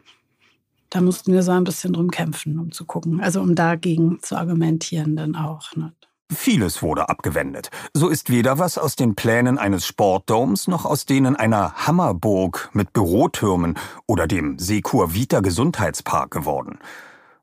da 0.91 1.01
mussten 1.01 1.33
wir 1.33 1.43
so 1.43 1.53
ein 1.53 1.65
bisschen 1.65 1.93
drum 1.93 2.11
kämpfen, 2.11 2.59
um 2.59 2.71
zu 2.71 2.85
gucken, 2.85 3.21
also 3.21 3.41
um 3.41 3.55
dagegen 3.55 4.19
zu 4.23 4.37
argumentieren 4.37 5.17
dann 5.17 5.35
auch. 5.35 5.75
Ne? 5.75 5.93
Vieles 6.33 6.83
wurde 6.83 7.09
abgewendet. 7.09 7.71
So 7.95 8.09
ist 8.09 8.31
weder 8.31 8.59
was 8.59 8.79
aus 8.79 8.97
den 8.97 9.15
Plänen 9.15 9.59
eines 9.59 9.87
Sportdoms 9.87 10.67
noch 10.67 10.85
aus 10.85 11.07
denen 11.07 11.37
einer 11.37 11.87
Hammerburg 11.87 12.71
mit 12.73 12.93
Bürotürmen 12.93 13.79
oder 14.07 14.27
dem 14.27 14.59
Sekur 14.59 15.15
Vita 15.15 15.41
Gesundheitspark 15.41 16.33
geworden. 16.33 16.79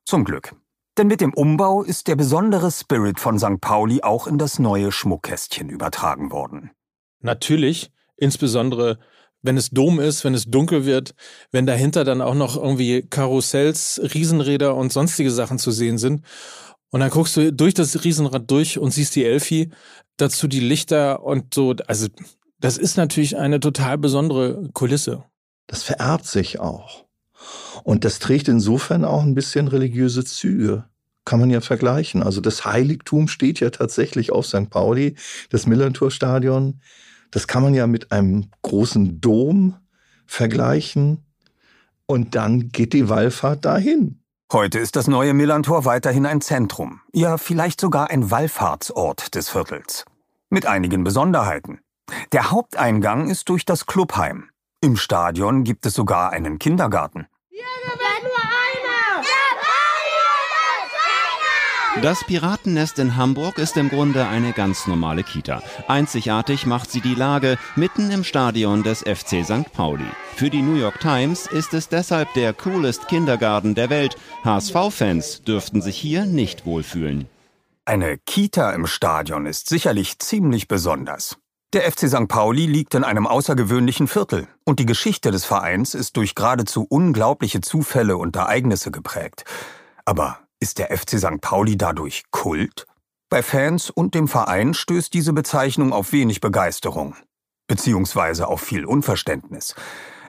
Zum 0.03 0.25
Glück. 0.25 0.53
Denn 0.97 1.07
mit 1.07 1.21
dem 1.21 1.33
Umbau 1.33 1.81
ist 1.81 2.07
der 2.07 2.15
besondere 2.15 2.71
Spirit 2.71 3.19
von 3.19 3.39
St. 3.39 3.61
Pauli 3.61 4.03
auch 4.03 4.27
in 4.27 4.37
das 4.37 4.59
neue 4.59 4.91
Schmuckkästchen 4.91 5.69
übertragen 5.69 6.31
worden. 6.31 6.71
Natürlich, 7.21 7.91
insbesondere 8.17 8.99
wenn 9.43 9.57
es 9.57 9.69
Dom 9.69 9.99
ist, 9.99 10.23
wenn 10.23 10.33
es 10.33 10.45
dunkel 10.45 10.85
wird, 10.85 11.13
wenn 11.51 11.65
dahinter 11.65 12.03
dann 12.03 12.21
auch 12.21 12.33
noch 12.33 12.55
irgendwie 12.55 13.03
Karussells, 13.03 13.99
Riesenräder 14.01 14.75
und 14.75 14.91
sonstige 14.91 15.31
Sachen 15.31 15.59
zu 15.59 15.71
sehen 15.71 15.97
sind. 15.97 16.21
Und 16.93 16.99
dann 16.99 17.09
guckst 17.09 17.35
du 17.35 17.51
durch 17.51 17.73
das 17.73 18.03
Riesenrad 18.03 18.51
durch 18.51 18.77
und 18.77 18.91
siehst 18.91 19.15
die 19.15 19.25
Elfi, 19.25 19.71
dazu 20.17 20.47
die 20.47 20.59
Lichter 20.59 21.23
und 21.23 21.51
so. 21.51 21.73
Also, 21.87 22.07
das 22.59 22.77
ist 22.77 22.97
natürlich 22.97 23.35
eine 23.35 23.59
total 23.59 23.97
besondere 23.97 24.69
Kulisse. 24.73 25.23
Das 25.65 25.81
vererbt 25.81 26.27
sich 26.27 26.59
auch. 26.59 27.05
Und 27.83 28.05
das 28.05 28.19
trägt 28.19 28.47
insofern 28.47 29.05
auch 29.05 29.23
ein 29.23 29.33
bisschen 29.33 29.69
religiöse 29.69 30.23
Züge. 30.23 30.85
Kann 31.25 31.39
man 31.39 31.49
ja 31.49 31.61
vergleichen. 31.61 32.21
Also 32.21 32.41
das 32.41 32.63
Heiligtum 32.63 33.27
steht 33.27 33.59
ja 33.59 33.71
tatsächlich 33.71 34.31
auf 34.31 34.45
St. 34.45 34.69
Pauli, 34.69 35.15
das 35.49 35.65
Millantor-Stadion. 35.65 36.79
Das 37.31 37.47
kann 37.47 37.63
man 37.63 37.73
ja 37.73 37.87
mit 37.87 38.11
einem 38.11 38.51
großen 38.61 39.19
Dom 39.19 39.77
vergleichen. 40.27 41.25
Und 42.05 42.35
dann 42.35 42.69
geht 42.69 42.93
die 42.93 43.09
Wallfahrt 43.09 43.65
dahin. 43.65 44.22
Heute 44.53 44.77
ist 44.77 44.95
das 44.95 45.07
neue 45.07 45.33
Millantor 45.33 45.83
weiterhin 45.83 46.27
ein 46.27 46.39
Zentrum, 46.39 47.01
ja 47.11 47.39
vielleicht 47.39 47.81
sogar 47.81 48.11
ein 48.11 48.29
Wallfahrtsort 48.29 49.33
des 49.33 49.49
Viertels. 49.49 50.05
Mit 50.51 50.67
einigen 50.67 51.03
Besonderheiten. 51.03 51.79
Der 52.33 52.51
Haupteingang 52.51 53.31
ist 53.31 53.49
durch 53.49 53.65
das 53.65 53.87
Clubheim. 53.87 54.51
Im 54.79 54.95
Stadion 54.95 55.63
gibt 55.63 55.87
es 55.87 55.95
sogar 55.95 56.29
einen 56.29 56.59
Kindergarten. 56.59 57.25
Das 62.01 62.23
Piratennest 62.23 62.97
in 62.97 63.15
Hamburg 63.15 63.59
ist 63.59 63.77
im 63.77 63.87
Grunde 63.87 64.27
eine 64.27 64.51
ganz 64.51 64.87
normale 64.87 65.23
Kita. 65.23 65.61
Einzigartig 65.87 66.65
macht 66.65 66.89
sie 66.91 67.01
die 67.01 67.13
Lage 67.13 67.57
mitten 67.75 68.09
im 68.09 68.23
Stadion 68.23 68.81
des 68.81 69.01
FC 69.01 69.45
St. 69.45 69.71
Pauli. 69.71 70.05
Für 70.35 70.49
die 70.49 70.63
New 70.63 70.75
York 70.75 70.99
Times 70.99 71.45
ist 71.45 71.73
es 71.73 71.89
deshalb 71.89 72.33
der 72.33 72.53
coolest 72.53 73.07
Kindergarten 73.07 73.75
der 73.75 73.91
Welt. 73.91 74.17
HSV-Fans 74.43 75.43
dürften 75.43 75.81
sich 75.81 75.95
hier 75.95 76.25
nicht 76.25 76.65
wohlfühlen. 76.65 77.27
Eine 77.85 78.17
Kita 78.17 78.71
im 78.71 78.87
Stadion 78.87 79.45
ist 79.45 79.69
sicherlich 79.69 80.17
ziemlich 80.17 80.67
besonders. 80.67 81.37
Der 81.73 81.83
FC 81.83 82.09
St. 82.09 82.27
Pauli 82.27 82.65
liegt 82.65 82.95
in 82.95 83.03
einem 83.03 83.27
außergewöhnlichen 83.27 84.07
Viertel 84.07 84.47
und 84.63 84.79
die 84.79 84.85
Geschichte 84.85 85.31
des 85.31 85.45
Vereins 85.45 85.93
ist 85.93 86.17
durch 86.17 86.33
geradezu 86.33 86.85
unglaubliche 86.89 87.61
Zufälle 87.61 88.17
und 88.17 88.35
Ereignisse 88.35 88.89
geprägt. 88.89 89.45
Aber 90.05 90.42
ist 90.63 90.79
der 90.79 90.97
FC 90.97 91.19
St. 91.19 91.41
Pauli 91.41 91.75
dadurch 91.75 92.23
Kult? 92.31 92.87
Bei 93.29 93.43
Fans 93.43 93.89
und 93.89 94.15
dem 94.15 94.29
Verein 94.29 94.73
stößt 94.73 95.13
diese 95.13 95.33
Bezeichnung 95.33 95.91
auf 95.91 96.13
wenig 96.13 96.39
Begeisterung, 96.39 97.17
beziehungsweise 97.67 98.47
auf 98.47 98.61
viel 98.61 98.85
Unverständnis. 98.85 99.75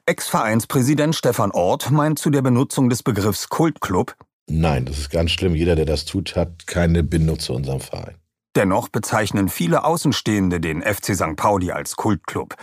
Ex-Vereinspräsident 0.07 1.15
Stefan 1.15 1.53
Ort 1.53 1.93
meint 1.93 2.19
zu 2.19 2.31
der 2.31 2.43
Benutzung 2.43 2.91
des 2.91 3.05
Begriffs 3.05 3.49
Kultclub, 3.49 4.17
Nein, 4.47 4.85
das 4.87 4.99
ist 4.99 5.11
ganz 5.11 5.31
schlimm. 5.31 5.55
Jeder, 5.55 5.77
der 5.77 5.87
das 5.87 6.05
tut, 6.05 6.35
hat 6.35 6.67
keine 6.67 7.05
Bindung 7.05 7.39
zu 7.39 7.55
unserem 7.55 7.81
Verein. 7.81 8.17
Dennoch 8.57 8.89
bezeichnen 8.89 9.49
viele 9.49 9.85
Außenstehende 9.85 10.61
den 10.61 10.83
FC 10.83 11.15
St. 11.15 11.37
Pauli 11.37 11.71
als 11.71 11.95
Kultclub. 11.95 12.57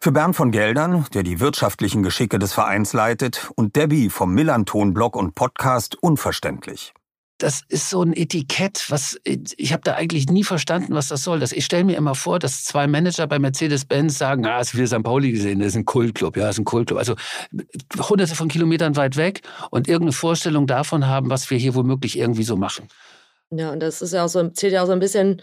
Für 0.00 0.12
Bernd 0.12 0.36
von 0.36 0.52
Geldern, 0.52 1.06
der 1.14 1.22
die 1.22 1.40
wirtschaftlichen 1.40 2.02
Geschicke 2.02 2.38
des 2.38 2.52
Vereins 2.52 2.92
leitet, 2.92 3.50
und 3.56 3.74
Debbie 3.74 4.10
vom 4.10 4.34
Millanton-Blog 4.34 5.16
und 5.16 5.34
Podcast 5.34 5.96
unverständlich 5.96 6.92
das 7.38 7.62
ist 7.68 7.90
so 7.90 8.02
ein 8.02 8.14
Etikett, 8.14 8.86
was 8.90 9.20
ich 9.24 9.72
habe 9.72 9.82
da 9.84 9.94
eigentlich 9.94 10.28
nie 10.28 10.44
verstanden, 10.44 10.94
was 10.94 11.08
das 11.08 11.22
soll. 11.22 11.38
Das, 11.38 11.52
ich 11.52 11.64
stelle 11.66 11.84
mir 11.84 11.96
immer 11.96 12.14
vor, 12.14 12.38
dass 12.38 12.64
zwei 12.64 12.86
Manager 12.86 13.26
bei 13.26 13.38
Mercedes-Benz 13.38 14.16
sagen, 14.16 14.46
ah, 14.46 14.62
du 14.62 14.74
wieder 14.74 14.86
St. 14.86 15.02
Pauli 15.02 15.32
gesehen, 15.32 15.58
das 15.58 15.68
ist 15.68 15.76
ein 15.76 15.84
Kultclub, 15.84 16.36
ja, 16.36 16.44
das 16.44 16.56
ist 16.56 16.60
ein 16.60 16.64
Kultclub. 16.64 16.98
Also 16.98 17.14
hunderte 17.98 18.34
von 18.34 18.48
Kilometern 18.48 18.96
weit 18.96 19.16
weg 19.16 19.42
und 19.70 19.86
irgendeine 19.86 20.12
Vorstellung 20.12 20.66
davon 20.66 21.06
haben, 21.06 21.28
was 21.28 21.50
wir 21.50 21.58
hier 21.58 21.74
womöglich 21.74 22.18
irgendwie 22.18 22.44
so 22.44 22.56
machen. 22.56 22.88
Ja, 23.50 23.70
und 23.70 23.80
das 23.80 24.00
ist 24.00 24.12
ja 24.12 24.24
auch 24.24 24.28
so, 24.28 24.48
zählt 24.48 24.72
ja 24.72 24.82
auch 24.82 24.86
so 24.86 24.92
ein 24.92 24.98
bisschen 24.98 25.42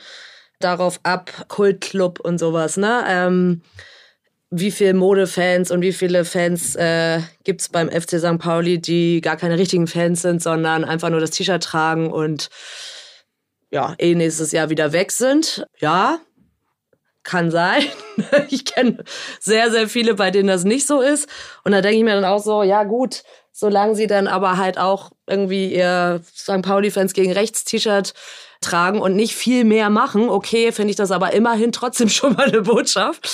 darauf 0.60 1.00
ab, 1.04 1.46
Kultclub 1.48 2.20
und 2.20 2.40
sowas, 2.40 2.78
ne? 2.78 3.04
Ähm, 3.08 3.62
wie 4.56 4.70
viele 4.70 4.94
Modefans 4.94 5.72
und 5.72 5.82
wie 5.82 5.94
viele 5.94 6.26
Fans 6.26 6.76
äh, 6.76 7.22
gibt 7.44 7.62
es 7.62 7.70
beim 7.70 7.90
FC 7.90 8.20
St. 8.20 8.38
Pauli, 8.38 8.80
die 8.80 9.20
gar 9.20 9.36
keine 9.36 9.58
richtigen 9.58 9.88
Fans 9.88 10.22
sind, 10.22 10.44
sondern 10.44 10.86
einfach 10.86 11.10
nur 11.10 11.20
das 11.20 11.32
T-Shirt 11.32 11.64
tragen 11.64 12.12
und 12.12 12.50
ja, 13.72 13.96
eh 13.98 14.14
nächstes 14.14 14.52
Jahr 14.52 14.70
wieder 14.70 14.94
weg 14.94 15.12
sind. 15.12 15.66
Ja, 15.80 16.20
kann 17.24 17.50
sein. 17.50 17.84
Ich 18.50 18.66
kenne 18.66 19.04
sehr, 19.40 19.72
sehr 19.72 19.90
viele, 19.90 20.14
bei 20.14 20.30
denen 20.30 20.48
das 20.48 20.66
nicht 20.66 20.86
so 20.86 21.02
ist. 21.02 21.28
Und 21.64 21.72
da 21.72 21.82
denke 21.82 21.98
ich 21.98 22.04
mir 22.04 22.14
dann 22.14 22.26
auch 22.26 22.44
so, 22.44 22.62
ja 22.62 22.84
gut, 22.84 23.24
solange 23.52 23.96
sie 23.96 24.06
dann 24.06 24.28
aber 24.28 24.58
halt 24.58 24.78
auch 24.78 25.12
irgendwie 25.26 25.74
ihr 25.74 26.22
St. 26.24 26.62
Pauli-Fans 26.62 27.14
gegen 27.14 27.32
Rechts-T-Shirt 27.32 28.14
tragen 28.64 29.00
und 29.00 29.16
nicht 29.16 29.36
viel 29.36 29.64
mehr 29.64 29.90
machen, 29.90 30.30
okay, 30.30 30.72
finde 30.72 30.92
ich 30.92 30.96
das 30.96 31.12
aber 31.12 31.34
immerhin 31.34 31.72
trotzdem 31.72 32.10
schon 32.10 32.34
mal 32.34 32.48
eine 32.48 32.62
Botschaft. 32.62 33.30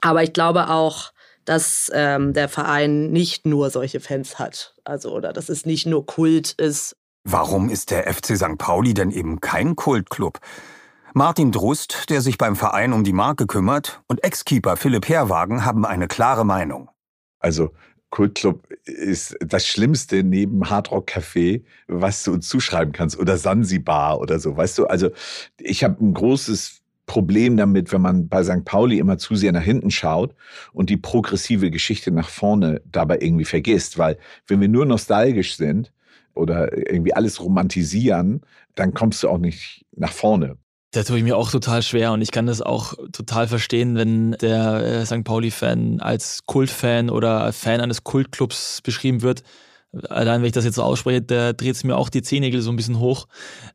Aber 0.00 0.22
ich 0.22 0.32
glaube 0.32 0.68
auch, 0.68 1.12
dass 1.44 1.90
ähm, 1.94 2.32
der 2.32 2.48
Verein 2.48 3.10
nicht 3.10 3.46
nur 3.46 3.70
solche 3.70 4.00
Fans 4.00 4.38
hat. 4.38 4.74
Also, 4.84 5.12
oder 5.12 5.32
dass 5.32 5.48
es 5.48 5.66
nicht 5.66 5.86
nur 5.86 6.06
Kult 6.06 6.52
ist. 6.52 6.96
Warum 7.24 7.68
ist 7.68 7.90
der 7.90 8.12
FC 8.12 8.36
St. 8.36 8.58
Pauli 8.58 8.94
denn 8.94 9.10
eben 9.10 9.40
kein 9.40 9.76
Kultclub? 9.76 10.38
Martin 11.14 11.52
Drust, 11.52 12.08
der 12.10 12.20
sich 12.22 12.38
beim 12.38 12.56
Verein 12.56 12.92
um 12.92 13.04
die 13.04 13.12
Marke 13.12 13.46
kümmert, 13.46 14.00
und 14.08 14.24
Ex-Keeper 14.24 14.76
Philipp 14.76 15.08
Herwagen 15.08 15.64
haben 15.64 15.84
eine 15.84 16.08
klare 16.08 16.46
Meinung. 16.46 16.88
Also 17.38 17.70
Kultclub 18.12 18.68
ist 18.84 19.36
das 19.40 19.66
Schlimmste 19.66 20.22
neben 20.22 20.68
Hardrock 20.68 21.08
Café, 21.10 21.64
was 21.88 22.22
du 22.22 22.34
uns 22.34 22.46
zuschreiben 22.46 22.92
kannst 22.92 23.18
oder 23.18 23.38
Sansibar 23.38 24.20
oder 24.20 24.38
so, 24.38 24.54
weißt 24.54 24.78
du? 24.78 24.86
Also 24.86 25.10
ich 25.58 25.82
habe 25.82 26.04
ein 26.04 26.12
großes 26.12 26.82
Problem 27.06 27.56
damit, 27.56 27.90
wenn 27.90 28.02
man 28.02 28.28
bei 28.28 28.44
St. 28.44 28.66
Pauli 28.66 28.98
immer 28.98 29.16
zu 29.16 29.34
sehr 29.34 29.52
nach 29.52 29.62
hinten 29.62 29.90
schaut 29.90 30.34
und 30.74 30.90
die 30.90 30.98
progressive 30.98 31.70
Geschichte 31.70 32.10
nach 32.10 32.28
vorne 32.28 32.82
dabei 32.84 33.18
irgendwie 33.18 33.46
vergisst, 33.46 33.96
weil 33.96 34.18
wenn 34.46 34.60
wir 34.60 34.68
nur 34.68 34.84
nostalgisch 34.84 35.56
sind 35.56 35.90
oder 36.34 36.76
irgendwie 36.76 37.14
alles 37.14 37.40
romantisieren, 37.42 38.42
dann 38.74 38.92
kommst 38.92 39.22
du 39.22 39.30
auch 39.30 39.38
nicht 39.38 39.86
nach 39.96 40.12
vorne. 40.12 40.58
Da 40.94 41.02
tue 41.04 41.16
ich 41.16 41.24
mir 41.24 41.38
auch 41.38 41.50
total 41.50 41.82
schwer 41.82 42.12
und 42.12 42.20
ich 42.20 42.32
kann 42.32 42.44
das 42.44 42.60
auch 42.60 42.92
total 43.12 43.48
verstehen, 43.48 43.96
wenn 43.96 44.32
der 44.32 44.84
äh, 44.84 45.06
St. 45.06 45.24
Pauli-Fan 45.24 46.00
als 46.00 46.40
Kultfan 46.44 47.08
oder 47.08 47.50
Fan 47.54 47.80
eines 47.80 48.04
Kultclubs 48.04 48.82
beschrieben 48.82 49.22
wird. 49.22 49.42
Allein 50.10 50.42
wenn 50.42 50.48
ich 50.48 50.52
das 50.52 50.66
jetzt 50.66 50.74
so 50.74 50.82
ausspreche, 50.82 51.22
da 51.22 51.54
dreht 51.54 51.76
es 51.76 51.84
mir 51.84 51.96
auch 51.96 52.10
die 52.10 52.20
Zehennägel 52.20 52.60
so 52.60 52.70
ein 52.70 52.76
bisschen 52.76 52.98
hoch. 52.98 53.26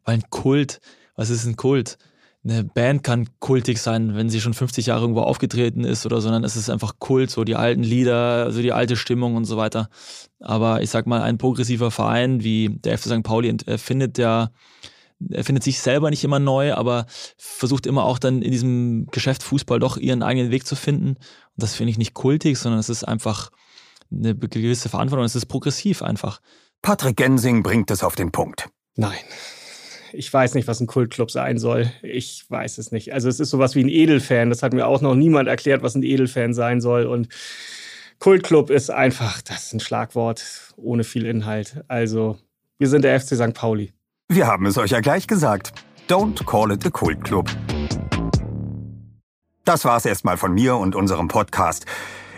Weil 0.05 0.15
ein 0.15 0.29
Kult, 0.29 0.79
was 1.15 1.31
ist 1.31 1.47
ein 1.47 1.55
Kult? 1.55 1.97
Eine 2.43 2.63
Band 2.63 3.03
kann 3.03 3.27
kultig 3.39 3.79
sein, 3.79 4.15
wenn 4.15 4.29
sie 4.29 4.39
schon 4.39 4.53
50 4.53 4.85
Jahre 4.85 5.01
irgendwo 5.01 5.21
aufgetreten 5.21 5.85
ist 5.85 6.05
oder 6.05 6.21
sondern 6.21 6.43
es 6.43 6.55
ist 6.55 6.69
einfach 6.69 6.99
Kult, 6.99 7.31
so 7.31 7.43
die 7.43 7.55
alten 7.55 7.81
Lieder, 7.81 8.45
also 8.45 8.61
die 8.61 8.73
alte 8.73 8.95
Stimmung 8.95 9.35
und 9.35 9.45
so 9.45 9.57
weiter. 9.57 9.89
Aber 10.39 10.83
ich 10.83 10.91
sag 10.91 11.07
mal, 11.07 11.23
ein 11.23 11.39
progressiver 11.39 11.89
Verein 11.89 12.43
wie 12.43 12.69
der 12.69 12.95
FC 12.95 13.05
St. 13.05 13.23
Pauli 13.23 13.57
findet 13.77 14.19
ja 14.19 14.51
er 15.29 15.43
findet 15.43 15.63
sich 15.63 15.79
selber 15.79 16.09
nicht 16.09 16.23
immer 16.23 16.39
neu, 16.39 16.73
aber 16.73 17.05
versucht 17.37 17.85
immer 17.85 18.03
auch 18.05 18.19
dann 18.19 18.41
in 18.41 18.51
diesem 18.51 19.07
Geschäft 19.11 19.43
Fußball 19.43 19.79
doch 19.79 19.97
ihren 19.97 20.23
eigenen 20.23 20.51
Weg 20.51 20.67
zu 20.67 20.75
finden. 20.75 21.09
Und 21.09 21.17
das 21.55 21.75
finde 21.75 21.91
ich 21.91 21.97
nicht 21.97 22.13
kultig, 22.13 22.57
sondern 22.57 22.79
es 22.79 22.89
ist 22.89 23.03
einfach 23.03 23.49
eine 24.11 24.35
gewisse 24.35 24.89
Verantwortung. 24.89 25.25
Es 25.25 25.35
ist 25.35 25.47
progressiv 25.47 26.01
einfach. 26.01 26.39
Patrick 26.81 27.17
Gensing 27.17 27.63
bringt 27.63 27.91
es 27.91 28.03
auf 28.03 28.15
den 28.15 28.31
Punkt. 28.31 28.69
Nein. 28.95 29.17
Ich 30.13 30.31
weiß 30.31 30.53
nicht, 30.53 30.67
was 30.67 30.79
ein 30.79 30.87
Kultclub 30.87 31.31
sein 31.31 31.57
soll. 31.57 31.91
Ich 32.01 32.45
weiß 32.49 32.77
es 32.77 32.91
nicht. 32.91 33.13
Also 33.13 33.27
es 33.27 33.39
ist 33.39 33.49
sowas 33.49 33.75
wie 33.75 33.83
ein 33.83 33.89
Edelfan. 33.89 34.49
Das 34.49 34.63
hat 34.63 34.73
mir 34.73 34.87
auch 34.87 35.01
noch 35.01 35.15
niemand 35.15 35.49
erklärt, 35.49 35.83
was 35.83 35.95
ein 35.95 36.03
Edelfan 36.03 36.53
sein 36.53 36.79
soll. 36.79 37.05
Und 37.05 37.27
Kultclub 38.19 38.69
ist 38.69 38.89
einfach, 38.89 39.41
das 39.41 39.65
ist 39.65 39.73
ein 39.73 39.79
Schlagwort 39.79 40.73
ohne 40.77 41.03
viel 41.03 41.25
Inhalt. 41.25 41.83
Also 41.87 42.37
wir 42.77 42.87
sind 42.87 43.03
der 43.03 43.19
FC 43.19 43.35
St. 43.35 43.53
Pauli. 43.53 43.93
Wir 44.29 44.45
haben 44.45 44.65
es 44.65 44.77
euch 44.77 44.91
ja 44.91 44.99
gleich 44.99 45.25
gesagt. 45.25 45.71
Don't 46.09 46.45
call 46.45 46.71
it 46.73 46.85
a 46.85 46.89
Cult 46.89 47.23
Club. 47.23 47.49
Das 49.63 49.85
war's 49.85 50.05
erstmal 50.05 50.35
von 50.35 50.53
mir 50.53 50.75
und 50.75 50.95
unserem 50.95 51.29
Podcast. 51.29 51.85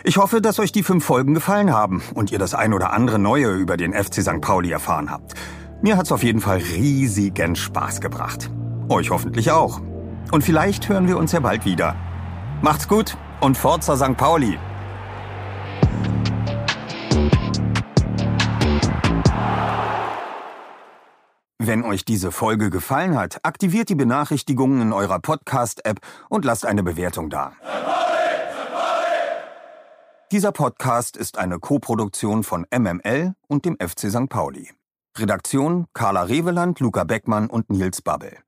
Ich 0.04 0.16
hoffe, 0.16 0.40
dass 0.40 0.60
euch 0.60 0.70
die 0.70 0.84
fünf 0.84 1.04
Folgen 1.04 1.34
gefallen 1.34 1.72
haben 1.72 2.00
und 2.14 2.30
ihr 2.30 2.38
das 2.38 2.54
ein 2.54 2.74
oder 2.74 2.92
andere 2.92 3.18
Neue 3.18 3.50
über 3.54 3.76
den 3.76 3.92
FC 3.92 4.22
St. 4.22 4.40
Pauli 4.40 4.70
erfahren 4.70 5.10
habt. 5.10 5.34
Mir 5.82 5.96
hat's 5.96 6.12
auf 6.12 6.22
jeden 6.22 6.40
Fall 6.40 6.58
riesigen 6.58 7.56
Spaß 7.56 8.00
gebracht. 8.00 8.50
Euch 8.88 9.10
hoffentlich 9.10 9.50
auch. 9.50 9.80
Und 10.30 10.44
vielleicht 10.44 10.88
hören 10.88 11.08
wir 11.08 11.18
uns 11.18 11.32
ja 11.32 11.40
bald 11.40 11.64
wieder. 11.64 11.96
Macht's 12.62 12.86
gut 12.86 13.16
und 13.40 13.58
Forza 13.58 13.96
St. 13.96 14.16
Pauli! 14.16 14.58
Wenn 21.62 21.84
euch 21.84 22.06
diese 22.06 22.32
Folge 22.32 22.70
gefallen 22.70 23.18
hat, 23.18 23.40
aktiviert 23.42 23.90
die 23.90 23.94
Benachrichtigungen 23.94 24.80
in 24.80 24.92
eurer 24.94 25.18
Podcast-App 25.18 26.00
und 26.30 26.46
lasst 26.46 26.64
eine 26.64 26.82
Bewertung 26.82 27.28
da. 27.28 27.52
Dieser 30.32 30.52
Podcast 30.52 31.18
ist 31.18 31.36
eine 31.36 31.58
Koproduktion 31.58 32.44
von 32.44 32.64
MML 32.74 33.34
und 33.46 33.66
dem 33.66 33.76
FC 33.76 34.10
St. 34.10 34.30
Pauli. 34.30 34.70
Redaktion 35.18 35.86
Carla 35.92 36.22
Reveland, 36.22 36.80
Luca 36.80 37.04
Beckmann 37.04 37.50
und 37.50 37.68
Nils 37.68 38.00
Babbel. 38.00 38.38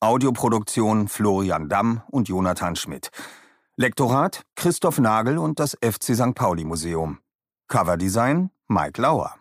Audioproduktion 0.00 1.06
Florian 1.06 1.68
Damm 1.68 2.02
und 2.10 2.28
Jonathan 2.28 2.74
Schmidt. 2.74 3.10
Lektorat 3.76 4.42
Christoph 4.56 4.98
Nagel 4.98 5.38
und 5.38 5.60
das 5.60 5.78
FC 5.80 6.16
St. 6.16 6.34
Pauli 6.34 6.64
Museum. 6.64 7.20
Coverdesign 7.68 8.50
Mike 8.66 9.00
Lauer. 9.00 9.36